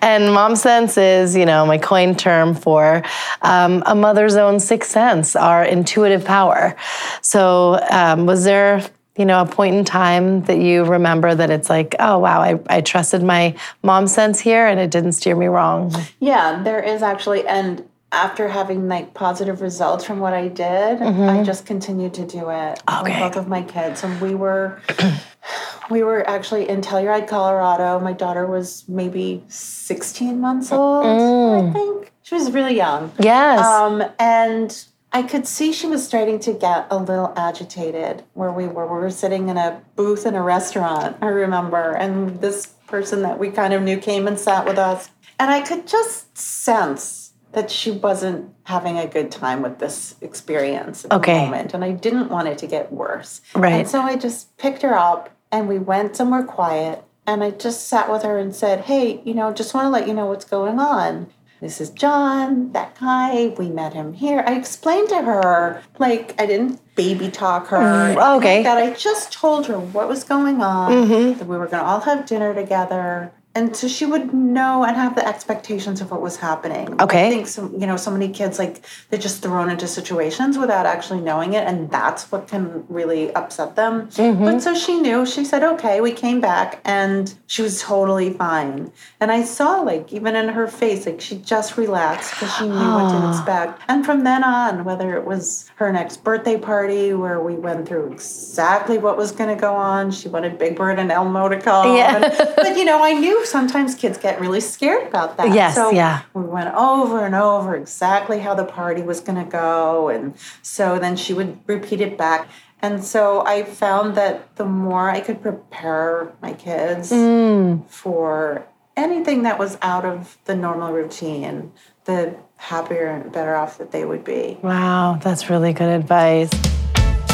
and 0.03 0.31
mom 0.31 0.55
sense 0.55 0.95
is, 0.95 1.35
you 1.35 1.47
know, 1.47 1.65
my 1.65 1.79
coin 1.79 2.13
term 2.13 2.53
for 2.53 3.01
um, 3.41 3.81
a 3.87 3.95
mother's 3.95 4.35
own 4.35 4.59
sixth 4.59 4.91
sense, 4.91 5.35
our 5.35 5.63
intuitive 5.63 6.23
power. 6.23 6.75
So, 7.23 7.83
um, 7.89 8.27
was 8.27 8.43
there, 8.43 8.87
you 9.17 9.25
know, 9.25 9.41
a 9.41 9.45
point 9.47 9.75
in 9.75 9.85
time 9.85 10.43
that 10.43 10.59
you 10.59 10.83
remember 10.83 11.33
that 11.33 11.49
it's 11.49 11.67
like, 11.67 11.95
oh, 11.97 12.19
wow, 12.19 12.41
I, 12.41 12.59
I 12.67 12.81
trusted 12.81 13.23
my 13.23 13.55
mom 13.81 14.05
sense 14.05 14.39
here 14.39 14.67
and 14.67 14.79
it 14.79 14.91
didn't 14.91 15.13
steer 15.13 15.35
me 15.35 15.47
wrong? 15.47 15.91
Yeah, 16.19 16.61
there 16.61 16.83
is 16.83 17.01
actually, 17.01 17.47
and 17.47 17.89
after 18.11 18.47
having 18.47 18.87
like 18.87 19.13
positive 19.13 19.61
results 19.61 20.03
from 20.03 20.19
what 20.19 20.33
I 20.33 20.47
did, 20.47 21.01
I 21.01 21.43
just 21.43 21.65
continued 21.65 22.13
to 22.15 22.25
do 22.25 22.49
it 22.49 22.81
Mm-hmm. 22.87 23.05
Okay. 23.05 23.21
with 23.23 23.33
both 23.33 23.41
of 23.43 23.47
my 23.47 23.61
kids. 23.61 24.03
And 24.03 24.19
we 24.19 24.33
were, 24.35 24.81
we 25.91 26.03
were 26.03 26.27
actually 26.27 26.67
in 26.69 26.81
Telluride, 26.81 27.27
Colorado. 27.27 27.99
My 27.99 28.13
daughter 28.13 28.45
was 28.47 28.83
maybe 28.87 29.43
sixteen 29.47 30.39
months 30.41 30.71
old, 30.71 31.05
I 31.05 31.71
think. 31.71 32.11
She 32.23 32.35
was 32.35 32.51
really 32.51 32.75
young. 32.75 33.11
Yes. 33.19 33.65
Um, 33.65 34.03
and 34.19 34.85
I 35.11 35.23
could 35.23 35.47
see 35.47 35.73
she 35.73 35.87
was 35.87 36.05
starting 36.05 36.39
to 36.41 36.53
get 36.53 36.85
a 36.91 36.97
little 36.97 37.33
agitated 37.35 38.23
where 38.33 38.51
we 38.51 38.65
were. 38.67 38.85
We 38.85 38.99
were 39.01 39.09
sitting 39.11 39.49
in 39.49 39.57
a 39.57 39.81
booth 39.95 40.25
in 40.25 40.35
a 40.35 40.41
restaurant, 40.43 41.17
I 41.21 41.27
remember, 41.27 41.91
and 41.93 42.39
this 42.41 42.67
person 42.87 43.21
that 43.23 43.37
we 43.39 43.49
kind 43.49 43.73
of 43.73 43.81
knew 43.83 43.97
came 43.97 44.27
and 44.27 44.37
sat 44.39 44.65
with 44.65 44.77
us. 44.79 45.09
And 45.39 45.49
I 45.51 45.61
could 45.61 45.87
just 45.87 46.37
sense 46.37 47.28
that 47.53 47.71
she 47.71 47.91
wasn't 47.91 48.53
having 48.63 48.97
a 48.97 49.07
good 49.07 49.31
time 49.31 49.61
with 49.61 49.79
this 49.79 50.15
experience 50.21 51.05
at 51.05 51.11
Okay. 51.13 51.33
the 51.33 51.45
moment. 51.45 51.73
And 51.73 51.83
I 51.83 51.91
didn't 51.91 52.29
want 52.29 52.47
it 52.47 52.57
to 52.59 52.67
get 52.67 52.91
worse. 52.93 53.41
Right. 53.55 53.73
And 53.73 53.87
so 53.89 54.01
I 54.01 54.15
just 54.17 54.55
picked 54.57 54.81
her 54.83 54.93
up 54.93 55.29
and 55.51 55.67
we 55.67 55.79
went 55.79 56.15
somewhere 56.15 56.43
quiet. 56.43 57.03
And 57.25 57.43
I 57.43 57.51
just 57.51 57.87
sat 57.87 58.11
with 58.11 58.23
her 58.23 58.37
and 58.39 58.55
said, 58.55 58.81
Hey, 58.81 59.21
you 59.23 59.33
know, 59.33 59.51
just 59.53 59.73
want 59.73 59.85
to 59.85 59.89
let 59.89 60.07
you 60.07 60.13
know 60.13 60.25
what's 60.27 60.45
going 60.45 60.79
on. 60.79 61.27
This 61.61 61.81
is 61.81 61.89
John, 61.89 62.71
that 62.71 62.97
guy. 62.99 63.47
We 63.57 63.69
met 63.69 63.93
him 63.93 64.13
here. 64.13 64.43
I 64.47 64.55
explained 64.55 65.09
to 65.09 65.21
her, 65.23 65.81
like, 65.99 66.33
I 66.41 66.45
didn't 66.45 66.79
baby 66.95 67.29
talk 67.29 67.67
her. 67.67 68.13
or 68.13 68.35
okay. 68.37 68.63
That 68.63 68.77
I 68.77 68.93
just 68.93 69.33
told 69.33 69.65
her 69.67 69.77
what 69.77 70.07
was 70.07 70.23
going 70.23 70.61
on, 70.61 70.91
Mm-hmm. 70.91 71.37
that 71.39 71.47
we 71.47 71.57
were 71.57 71.67
going 71.67 71.83
to 71.83 71.89
all 71.89 71.99
have 72.01 72.25
dinner 72.25 72.53
together. 72.53 73.31
And 73.55 73.75
so 73.75 73.87
she 73.87 74.05
would 74.05 74.31
know 74.31 74.83
and 74.83 74.95
have 74.95 75.15
the 75.15 75.27
expectations 75.27 76.01
of 76.01 76.11
what 76.11 76.21
was 76.21 76.37
happening. 76.37 77.01
Okay. 77.01 77.27
I 77.27 77.29
think 77.31 77.47
some, 77.47 77.73
you 77.73 77.87
know, 77.87 77.97
so 77.97 78.11
many 78.11 78.29
kids 78.29 78.59
like 78.59 78.81
they're 79.09 79.19
just 79.19 79.41
thrown 79.41 79.71
into 79.71 79.87
situations 79.87 80.57
without 80.57 80.85
actually 80.85 81.21
knowing 81.21 81.53
it, 81.53 81.67
and 81.67 81.89
that's 81.89 82.31
what 82.31 82.47
can 82.47 82.85
really 82.89 83.33
upset 83.33 83.75
them. 83.75 84.07
Mm-hmm. 84.09 84.45
But 84.45 84.61
so 84.61 84.75
she 84.75 84.99
knew. 84.99 85.25
She 85.25 85.43
said, 85.43 85.63
"Okay." 85.63 85.99
We 85.99 86.11
came 86.11 86.39
back, 86.39 86.79
and 86.85 87.33
she 87.47 87.63
was 87.63 87.81
totally 87.81 88.31
fine. 88.33 88.91
And 89.19 89.31
I 89.31 89.43
saw, 89.43 89.81
like, 89.81 90.13
even 90.13 90.35
in 90.35 90.49
her 90.49 90.67
face, 90.67 91.07
like 91.07 91.19
she 91.19 91.37
just 91.39 91.75
relaxed 91.75 92.31
because 92.31 92.55
she 92.55 92.65
knew 92.65 92.93
what 92.93 93.09
to 93.19 93.29
expect. 93.29 93.81
And 93.87 94.05
from 94.05 94.23
then 94.23 94.43
on, 94.43 94.83
whether 94.85 95.17
it 95.17 95.25
was 95.25 95.69
her 95.75 95.91
next 95.91 96.23
birthday 96.23 96.57
party 96.57 97.13
where 97.13 97.41
we 97.41 97.55
went 97.55 97.87
through 97.87 98.13
exactly 98.13 98.99
what 98.99 99.17
was 99.17 99.31
going 99.31 99.49
to 99.49 99.59
go 99.59 99.73
on, 99.73 100.11
she 100.11 100.29
wanted 100.29 100.59
Big 100.59 100.75
Bird 100.75 100.99
and 100.99 101.11
Elmo 101.11 101.49
to 101.49 101.59
come. 101.59 101.97
Yeah. 101.97 102.15
And- 102.15 102.55
but 102.55 102.77
you 102.77 102.85
know, 102.85 103.03
I 103.03 103.13
knew 103.13 103.38
sometimes 103.45 103.95
kids 103.95 104.17
get 104.17 104.39
really 104.39 104.61
scared 104.61 105.07
about 105.07 105.37
that. 105.37 105.53
Yes, 105.53 105.75
So 105.75 105.91
yeah. 105.91 106.23
we 106.33 106.43
went 106.43 106.73
over 106.75 107.25
and 107.25 107.35
over 107.35 107.75
exactly 107.75 108.39
how 108.39 108.53
the 108.53 108.65
party 108.65 109.01
was 109.01 109.19
going 109.19 109.43
to 109.43 109.49
go. 109.49 110.09
And 110.09 110.35
so 110.61 110.99
then 110.99 111.15
she 111.15 111.33
would 111.33 111.59
repeat 111.67 112.01
it 112.01 112.17
back. 112.17 112.49
And 112.81 113.03
so 113.03 113.45
I 113.45 113.63
found 113.63 114.15
that 114.15 114.55
the 114.55 114.65
more 114.65 115.09
I 115.09 115.19
could 115.19 115.41
prepare 115.41 116.31
my 116.41 116.53
kids 116.53 117.11
mm. 117.11 117.85
for 117.89 118.65
anything 118.95 119.43
that 119.43 119.59
was 119.59 119.77
out 119.81 120.05
of 120.05 120.37
the 120.45 120.55
normal 120.55 120.93
routine, 120.93 121.71
the 122.05 122.35
happier 122.57 123.07
and 123.07 123.31
better 123.31 123.55
off 123.55 123.77
that 123.77 123.91
they 123.91 124.05
would 124.05 124.23
be. 124.23 124.57
Wow, 124.61 125.19
that's 125.21 125.49
really 125.49 125.73
good 125.73 125.89
advice. 125.89 126.49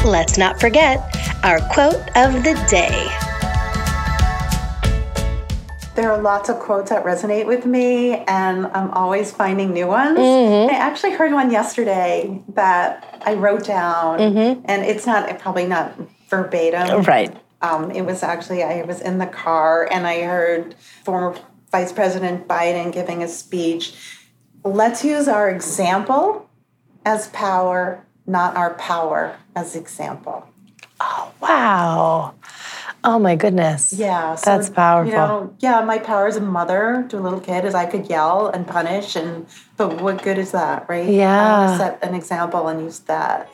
Let's 0.03 0.37
not 0.37 0.59
forget 0.59 0.99
our 1.43 1.59
quote 1.73 1.95
of 2.15 2.43
the 2.43 2.65
day. 2.69 3.34
There 5.95 6.11
are 6.11 6.21
lots 6.21 6.49
of 6.49 6.59
quotes 6.59 6.89
that 6.89 7.05
resonate 7.05 7.45
with 7.47 7.65
me, 7.65 8.15
and 8.27 8.67
I'm 8.67 8.91
always 8.91 9.31
finding 9.31 9.73
new 9.73 9.87
ones. 9.87 10.19
I 10.19 10.73
actually 10.75 11.13
heard 11.13 11.31
one 11.31 11.51
yesterday 11.51 12.43
that 12.49 13.21
I 13.25 13.35
wrote 13.35 13.63
down, 13.63 14.19
and 14.19 14.83
it's 14.83 15.05
not 15.05 15.39
probably 15.39 15.65
not 15.65 15.95
verbatim. 16.29 17.03
Right. 17.03 17.35
Um, 17.61 17.91
it 17.91 18.01
was 18.01 18.23
actually 18.23 18.61
I 18.61 18.83
was 18.83 18.99
in 19.01 19.17
the 19.17 19.25
car 19.25 19.87
and 19.91 20.05
I 20.05 20.21
heard 20.23 20.75
former 21.03 21.35
Vice 21.71 21.91
President 21.91 22.47
Biden 22.47 22.91
giving 22.91 23.23
a 23.23 23.27
speech. 23.27 23.93
Let's 24.63 25.03
use 25.03 25.27
our 25.27 25.49
example 25.49 26.49
as 27.05 27.29
power, 27.29 28.05
not 28.27 28.55
our 28.55 28.73
power 28.75 29.37
as 29.55 29.75
example. 29.75 30.47
Oh 30.99 31.31
wow. 31.41 32.35
Oh 33.05 33.19
my 33.19 33.35
goodness. 33.35 33.93
Yeah, 33.93 34.33
so, 34.33 34.49
That's 34.49 34.69
powerful. 34.69 35.11
You 35.11 35.15
know, 35.15 35.55
yeah, 35.59 35.81
my 35.81 35.99
power 35.99 36.25
as 36.25 36.37
a 36.37 36.41
mother 36.41 37.05
to 37.09 37.19
a 37.19 37.21
little 37.21 37.39
kid 37.39 37.63
is 37.63 37.75
I 37.75 37.85
could 37.85 38.09
yell 38.09 38.47
and 38.47 38.65
punish, 38.65 39.15
and 39.15 39.45
but 39.77 40.01
what 40.01 40.23
good 40.23 40.39
is 40.39 40.51
that, 40.51 40.89
right? 40.89 41.07
Yeah. 41.07 41.67
want 41.67 41.77
set 41.77 42.03
an 42.03 42.15
example 42.15 42.67
and 42.67 42.81
use 42.81 42.99
that. 43.01 43.47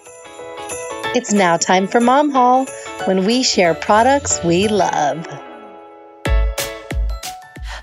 It's 1.13 1.33
now 1.33 1.57
time 1.57 1.87
for 1.87 1.99
Mom 1.99 2.31
Haul 2.31 2.65
when 3.03 3.25
we 3.25 3.43
share 3.43 3.73
products 3.73 4.41
we 4.45 4.69
love. 4.69 5.27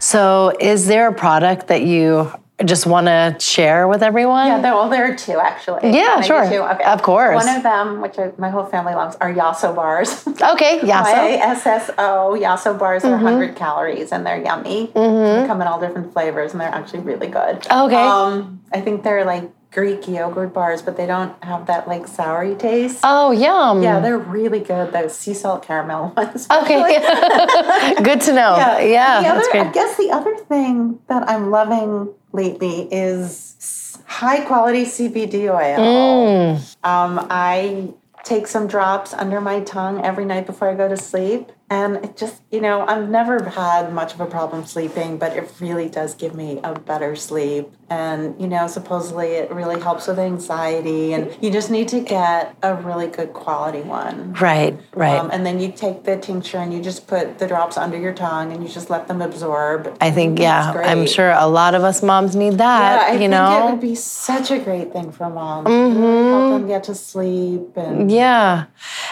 So, 0.00 0.54
is 0.58 0.86
there 0.86 1.08
a 1.08 1.14
product 1.14 1.66
that 1.66 1.82
you 1.82 2.32
just 2.64 2.86
want 2.86 3.06
to 3.06 3.36
share 3.38 3.86
with 3.86 4.02
everyone? 4.02 4.46
Yeah, 4.48 4.61
there, 4.61 4.74
well, 4.74 4.88
there 4.88 5.11
are 5.11 5.14
two 5.14 5.38
actually. 5.38 5.92
Yeah, 5.92 6.20
sure. 6.20 6.48
two? 6.48 6.56
Okay. 6.56 6.84
Of 6.84 7.02
course. 7.02 7.34
One 7.44 7.56
of 7.56 7.62
them, 7.62 8.00
which 8.00 8.18
I, 8.18 8.32
my 8.36 8.50
whole 8.50 8.64
family 8.64 8.94
loves, 8.94 9.16
are 9.20 9.32
Yasso 9.32 9.74
bars. 9.74 10.26
Okay, 10.42 10.80
Yasso. 10.80 11.04
so- 11.04 11.12
Y-A-S-S-O. 11.12 12.38
Yasso 12.40 12.78
bars 12.78 13.02
Mm-hmm. 13.02 13.14
are 13.14 13.24
100 13.24 13.56
calories 13.56 14.11
and 14.12 14.26
they're 14.26 14.42
yummy. 14.42 14.86
They 14.94 15.44
come 15.46 15.61
in 15.62 15.68
all 15.68 15.80
different 15.80 16.12
flavors 16.12 16.52
and 16.52 16.61
they're 16.61 16.68
actually 16.68 17.00
really 17.00 17.28
good. 17.28 17.66
Okay. 17.70 17.94
Um, 17.96 18.61
I 18.72 18.80
think 18.80 19.02
they're 19.04 19.24
like 19.24 19.50
Greek 19.70 20.09
yogurt 20.09 20.52
bars, 20.54 20.80
but 20.82 20.96
they 20.96 21.06
don't 21.06 21.32
have 21.44 21.66
that 21.66 21.86
like 21.86 22.06
soury 22.06 22.59
taste. 22.59 23.00
Oh, 23.04 23.30
yum. 23.32 23.82
yeah, 23.82 24.00
they're 24.00 24.18
really 24.18 24.61
good. 24.61 24.92
Those 24.92 25.14
sea 25.14 25.34
salt 25.34 25.62
caramel 25.62 26.12
ones. 26.16 26.46
Okay. 26.50 26.80
Good 28.02 28.20
to 28.22 28.32
know. 28.32 28.56
Yeah, 28.80 29.20
that's 29.22 29.48
other, 29.48 29.61
I 29.61 29.70
guess 29.70 29.96
the 29.96 30.11
other 30.11 30.36
thing 30.36 30.98
that 31.09 31.28
I'm 31.28 31.50
loving 31.50 32.14
lately 32.32 32.88
is 32.92 33.98
high 34.06 34.44
quality 34.44 34.84
CBD 34.84 35.48
oil. 35.48 35.78
Mm. 35.78 36.76
Um, 36.84 37.26
I 37.30 37.88
take 38.24 38.46
some 38.46 38.66
drops 38.66 39.14
under 39.14 39.40
my 39.40 39.60
tongue 39.60 40.04
every 40.04 40.24
night 40.24 40.46
before 40.46 40.68
I 40.68 40.74
go 40.74 40.88
to 40.88 40.96
sleep. 40.96 41.50
And 41.70 41.96
it 41.96 42.16
just, 42.16 42.42
you 42.50 42.62
know, 42.62 42.86
I've 42.86 43.10
never 43.10 43.44
had 43.44 43.92
much 43.92 44.14
of 44.14 44.20
a 44.20 44.26
problem 44.26 44.64
sleeping, 44.64 45.18
but 45.18 45.36
it 45.36 45.52
really 45.60 45.88
does 45.88 46.14
give 46.14 46.34
me 46.34 46.60
a 46.64 46.78
better 46.78 47.14
sleep. 47.14 47.70
And, 47.90 48.40
you 48.40 48.46
know, 48.46 48.66
supposedly 48.66 49.28
it 49.32 49.50
really 49.50 49.80
helps 49.80 50.06
with 50.06 50.18
anxiety. 50.18 51.12
And 51.12 51.36
you 51.42 51.50
just 51.50 51.70
need 51.70 51.88
to 51.88 52.00
get 52.00 52.56
a 52.62 52.74
really 52.74 53.06
good 53.06 53.34
quality 53.34 53.82
one. 53.82 54.32
Right, 54.34 54.78
right. 54.94 55.18
Um, 55.18 55.30
and 55.30 55.44
then 55.44 55.60
you 55.60 55.70
take 55.70 56.04
the 56.04 56.16
tincture 56.16 56.58
and 56.58 56.72
you 56.72 56.82
just 56.82 57.06
put 57.06 57.38
the 57.38 57.46
drops 57.46 57.76
under 57.76 57.98
your 57.98 58.14
tongue 58.14 58.52
and 58.52 58.62
you 58.62 58.68
just 58.68 58.88
let 58.88 59.06
them 59.06 59.20
absorb. 59.20 59.94
I 60.00 60.10
think, 60.10 60.38
yeah, 60.38 60.72
I'm 60.72 61.06
sure 61.06 61.32
a 61.32 61.46
lot 61.46 61.74
of 61.74 61.84
us 61.84 62.02
moms 62.02 62.34
need 62.34 62.54
that. 62.54 63.02
Yeah, 63.02 63.08
I 63.08 63.12
you 63.12 63.18
think 63.18 63.30
know? 63.30 63.68
it 63.68 63.70
would 63.72 63.80
be 63.80 63.94
such 63.94 64.50
a 64.50 64.58
great 64.58 64.92
thing 64.92 65.12
for 65.12 65.28
moms. 65.28 65.68
Mm-hmm. 65.68 66.28
Help 66.30 66.60
them 66.60 66.68
get 66.68 66.84
to 66.84 66.94
sleep 66.94 67.76
and 67.76 68.10
Yeah. 68.10 68.66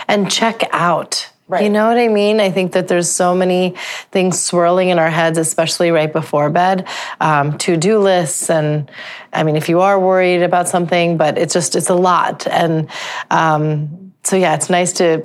And 0.09 0.31
check 0.31 0.63
out. 0.73 1.31
You 1.49 1.71
know 1.71 1.87
what 1.87 1.97
I 1.97 2.09
mean? 2.09 2.41
I 2.41 2.51
think 2.51 2.73
that 2.73 2.89
there's 2.89 3.09
so 3.09 3.33
many 3.35 3.75
things 4.11 4.41
swirling 4.41 4.89
in 4.89 4.99
our 4.99 5.11
heads, 5.11 5.39
especially 5.39 5.93
right 5.93 6.13
before 6.13 6.51
bed. 6.51 6.89
Um, 7.21 7.57
to 7.59 7.77
do 7.77 7.99
lists. 8.01 8.51
And 8.51 8.91
I 9.33 9.45
mean, 9.45 9.55
if 9.55 9.69
you 9.69 9.81
are 9.81 9.99
worried 10.01 10.43
about 10.43 10.69
something, 10.69 11.17
but 11.17 11.39
it's 11.39 11.55
just, 11.55 11.77
it's 11.77 11.89
a 11.89 11.95
lot. 11.95 12.49
And 12.49 12.89
um, 13.31 14.13
so, 14.25 14.35
yeah, 14.35 14.55
it's 14.55 14.69
nice 14.69 14.93
to 14.95 15.25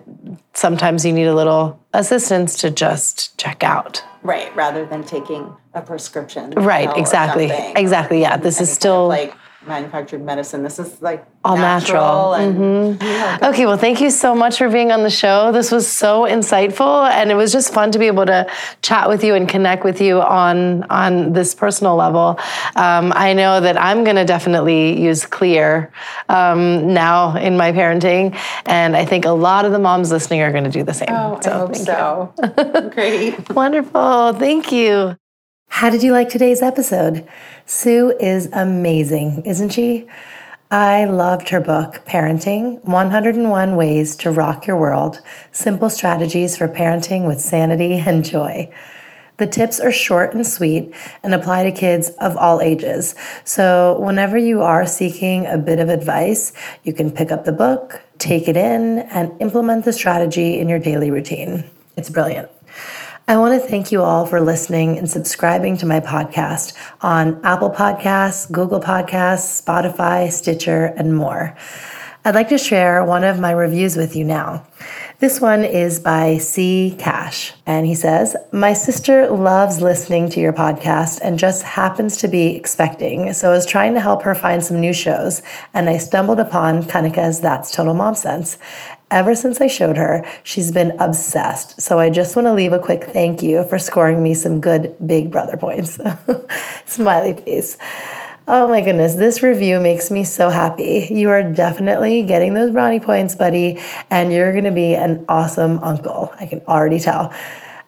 sometimes 0.53 1.03
you 1.05 1.11
need 1.11 1.25
a 1.25 1.33
little 1.33 1.79
assistance 1.93 2.55
to 2.59 2.69
just 2.69 3.37
check 3.39 3.63
out. 3.63 4.03
right 4.23 4.55
rather 4.55 4.85
than 4.85 5.03
taking 5.03 5.51
a 5.73 5.81
prescription. 5.81 6.51
Right, 6.51 6.95
exactly. 6.95 7.49
Exactly. 7.75 8.21
Yeah, 8.21 8.37
this 8.37 8.55
is 8.55 8.67
kind 8.67 8.69
of, 8.69 8.75
still. 8.75 9.07
like 9.07 9.33
manufactured 9.65 10.23
medicine. 10.23 10.63
This 10.63 10.79
is 10.79 11.01
like 11.01 11.25
All 11.43 11.55
natural. 11.55 12.33
and 12.33 13.01
yeah, 13.01 13.37
Okay, 13.43 13.65
well, 13.65 13.77
thank 13.77 14.01
you 14.01 14.09
so 14.09 14.33
much 14.33 14.57
for 14.57 14.69
being 14.69 14.91
on 14.91 15.03
the 15.03 15.09
show. 15.09 15.51
This 15.51 15.71
was 15.71 15.87
so 15.87 16.23
insightful, 16.23 17.09
and 17.09 17.31
it 17.31 17.35
was 17.35 17.51
just 17.51 17.73
fun 17.73 17.91
to 17.91 17.99
be 17.99 18.07
able 18.07 18.25
to 18.25 18.49
chat 18.81 19.07
with 19.07 19.23
you 19.23 19.35
and 19.35 19.47
connect 19.47 19.83
with 19.83 20.01
you 20.01 20.21
on 20.21 20.83
on 20.85 21.33
this 21.33 21.53
personal 21.53 21.95
level. 21.95 22.39
Um, 22.75 23.13
I 23.15 23.33
know 23.33 23.61
that 23.61 23.79
I'm 23.79 24.03
going 24.03 24.15
to 24.15 24.25
definitely 24.25 24.99
use 25.01 25.25
CLEARR 25.25 25.91
um, 26.29 26.93
now 26.93 27.35
in 27.37 27.57
my 27.57 27.71
parenting, 27.71 28.35
and 28.65 28.95
I 28.95 29.05
think 29.05 29.25
a 29.25 29.31
lot 29.31 29.65
of 29.65 29.71
the 29.71 29.79
moms 29.79 30.11
listening 30.11 30.41
are 30.41 30.51
going 30.51 30.63
to 30.63 30.71
do 30.71 30.83
the 30.83 30.93
same. 30.93 31.09
Oh, 31.09 31.39
I 31.45 31.49
hope 31.49 31.75
so. 31.75 32.33
Great. 32.93 33.49
Wonderful. 33.49 34.33
Thank 34.33 34.71
you. 34.71 35.17
How 35.71 35.89
did 35.89 36.03
you 36.03 36.11
like 36.11 36.29
today's 36.29 36.61
episode? 36.61 37.27
Sue 37.65 38.15
is 38.19 38.49
amazing, 38.51 39.41
isn't 39.45 39.69
she? 39.69 40.05
I 40.69 41.05
loved 41.05 41.49
her 41.49 41.61
book, 41.61 42.03
Parenting 42.05 42.83
101 42.83 43.75
Ways 43.77 44.15
to 44.17 44.31
Rock 44.31 44.67
Your 44.67 44.77
World 44.77 45.21
Simple 45.53 45.89
Strategies 45.89 46.55
for 46.57 46.67
Parenting 46.67 47.25
with 47.25 47.39
Sanity 47.39 47.93
and 47.93 48.23
Joy. 48.23 48.71
The 49.37 49.47
tips 49.47 49.79
are 49.79 49.93
short 49.93 50.35
and 50.35 50.45
sweet 50.45 50.93
and 51.23 51.33
apply 51.33 51.63
to 51.63 51.71
kids 51.71 52.09
of 52.19 52.35
all 52.35 52.61
ages. 52.61 53.15
So, 53.45 53.97
whenever 53.97 54.37
you 54.37 54.61
are 54.61 54.85
seeking 54.85 55.47
a 55.47 55.57
bit 55.57 55.79
of 55.79 55.87
advice, 55.87 56.51
you 56.83 56.93
can 56.93 57.09
pick 57.09 57.31
up 57.31 57.45
the 57.45 57.53
book, 57.53 58.01
take 58.19 58.47
it 58.49 58.57
in, 58.57 58.99
and 58.99 59.31
implement 59.41 59.85
the 59.85 59.93
strategy 59.93 60.59
in 60.59 60.69
your 60.69 60.79
daily 60.79 61.09
routine. 61.09 61.63
It's 61.95 62.09
brilliant. 62.09 62.51
I 63.27 63.37
want 63.37 63.61
to 63.61 63.65
thank 63.65 63.91
you 63.91 64.01
all 64.01 64.25
for 64.25 64.41
listening 64.41 64.97
and 64.97 65.09
subscribing 65.09 65.77
to 65.77 65.85
my 65.85 65.99
podcast 65.99 66.73
on 67.01 67.39
Apple 67.45 67.69
Podcasts, 67.69 68.51
Google 68.51 68.81
Podcasts, 68.81 69.63
Spotify, 69.63 70.31
Stitcher, 70.31 70.85
and 70.97 71.15
more. 71.15 71.55
I'd 72.25 72.35
like 72.35 72.49
to 72.49 72.57
share 72.57 73.03
one 73.05 73.23
of 73.23 73.39
my 73.39 73.51
reviews 73.51 73.95
with 73.95 74.15
you 74.15 74.23
now. 74.25 74.65
This 75.19 75.39
one 75.39 75.63
is 75.63 75.99
by 75.99 76.39
C. 76.39 76.95
Cash, 76.99 77.53
and 77.65 77.85
he 77.85 77.95
says, 77.95 78.35
My 78.51 78.73
sister 78.73 79.29
loves 79.29 79.81
listening 79.81 80.29
to 80.31 80.39
your 80.39 80.53
podcast 80.53 81.19
and 81.21 81.39
just 81.39 81.63
happens 81.63 82.17
to 82.17 82.27
be 82.27 82.55
expecting, 82.55 83.33
so 83.33 83.49
I 83.49 83.53
was 83.53 83.65
trying 83.65 83.93
to 83.93 84.01
help 84.01 84.23
her 84.23 84.35
find 84.35 84.63
some 84.65 84.79
new 84.79 84.93
shows, 84.93 85.41
and 85.73 85.89
I 85.89 85.97
stumbled 85.97 86.39
upon 86.39 86.83
Kanika's 86.83 87.39
That's 87.39 87.71
Total 87.71 87.93
Mom 87.93 88.15
Sense. 88.15 88.57
Ever 89.11 89.35
since 89.35 89.59
I 89.59 89.67
showed 89.67 89.97
her, 89.97 90.25
she's 90.41 90.71
been 90.71 90.91
obsessed. 90.97 91.81
So 91.81 91.99
I 91.99 92.09
just 92.09 92.37
want 92.37 92.45
to 92.45 92.53
leave 92.53 92.71
a 92.71 92.79
quick 92.79 93.03
thank 93.03 93.43
you 93.43 93.65
for 93.65 93.77
scoring 93.77 94.23
me 94.23 94.33
some 94.33 94.61
good 94.61 94.95
big 95.05 95.29
brother 95.29 95.57
points. 95.57 95.99
Smiley 96.85 97.33
face. 97.33 97.77
Oh 98.47 98.69
my 98.69 98.79
goodness, 98.81 99.15
this 99.15 99.43
review 99.43 99.81
makes 99.81 100.11
me 100.11 100.23
so 100.23 100.49
happy. 100.49 101.07
You 101.11 101.29
are 101.29 101.43
definitely 101.43 102.23
getting 102.23 102.53
those 102.53 102.71
brownie 102.71 103.01
points, 103.01 103.35
buddy, 103.35 103.79
and 104.09 104.31
you're 104.31 104.53
going 104.53 104.63
to 104.63 104.71
be 104.71 104.95
an 104.95 105.25
awesome 105.27 105.79
uncle. 105.79 106.33
I 106.39 106.45
can 106.45 106.61
already 106.61 106.99
tell. 106.99 107.33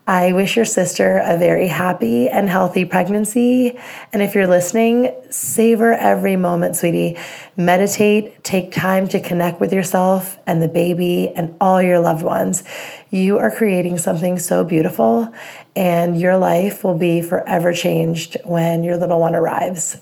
I 0.06 0.34
wish 0.34 0.58
your 0.58 0.66
sister 0.66 1.22
a 1.24 1.38
very 1.38 1.68
happy 1.68 2.28
and 2.28 2.50
healthy 2.50 2.84
pregnancy. 2.84 3.80
And 4.12 4.22
if 4.22 4.36
you're 4.36 4.48
listening, 4.48 5.16
savor 5.30 5.94
every 5.94 6.36
moment, 6.36 6.76
sweetie. 6.76 7.18
Meditate, 7.56 8.44
take 8.44 8.74
time 8.74 9.08
to 9.08 9.22
connect 9.22 9.62
with 9.62 9.72
yourself 9.72 10.38
and 10.46 10.62
the 10.62 10.68
baby 10.68 11.30
and 11.30 11.56
all 11.62 11.82
your 11.82 12.00
loved 12.00 12.24
ones. 12.24 12.66
You 13.12 13.38
are 13.38 13.50
creating 13.50 13.98
something 13.98 14.40
so 14.40 14.66
beautiful, 14.66 15.34
and 15.74 16.20
your 16.20 16.36
life 16.36 16.84
will 16.84 16.98
be 16.98 17.22
forever 17.22 17.72
changed 17.72 18.36
when 18.44 18.84
your 18.84 18.98
little 18.98 19.22
one 19.22 19.36
arrives. 19.36 20.02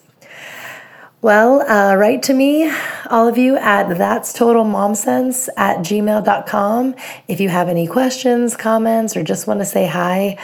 Well, 1.21 1.61
uh, 1.69 1.95
write 1.97 2.23
to 2.23 2.33
me, 2.33 2.71
all 3.07 3.27
of 3.27 3.37
you, 3.37 3.55
at 3.55 3.95
that's 3.95 4.33
total 4.33 4.63
mom 4.63 4.95
sense 4.95 5.49
at 5.55 5.77
gmail.com 5.79 6.95
if 7.27 7.39
you 7.39 7.47
have 7.49 7.69
any 7.69 7.85
questions, 7.85 8.57
comments, 8.57 9.15
or 9.15 9.21
just 9.21 9.45
want 9.45 9.59
to 9.59 9.65
say 9.65 9.85
hi. 9.85 10.39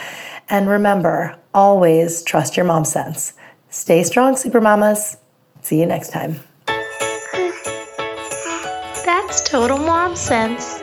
And 0.48 0.68
remember, 0.68 1.36
always 1.52 2.22
trust 2.22 2.56
your 2.56 2.64
mom 2.64 2.84
sense. 2.84 3.32
Stay 3.70 4.04
strong, 4.04 4.36
super 4.36 4.60
mamas. 4.60 5.16
See 5.62 5.80
you 5.80 5.86
next 5.86 6.10
time. 6.10 6.38
That's 9.04 9.42
total 9.42 9.78
mom 9.78 10.14
sense. 10.14 10.80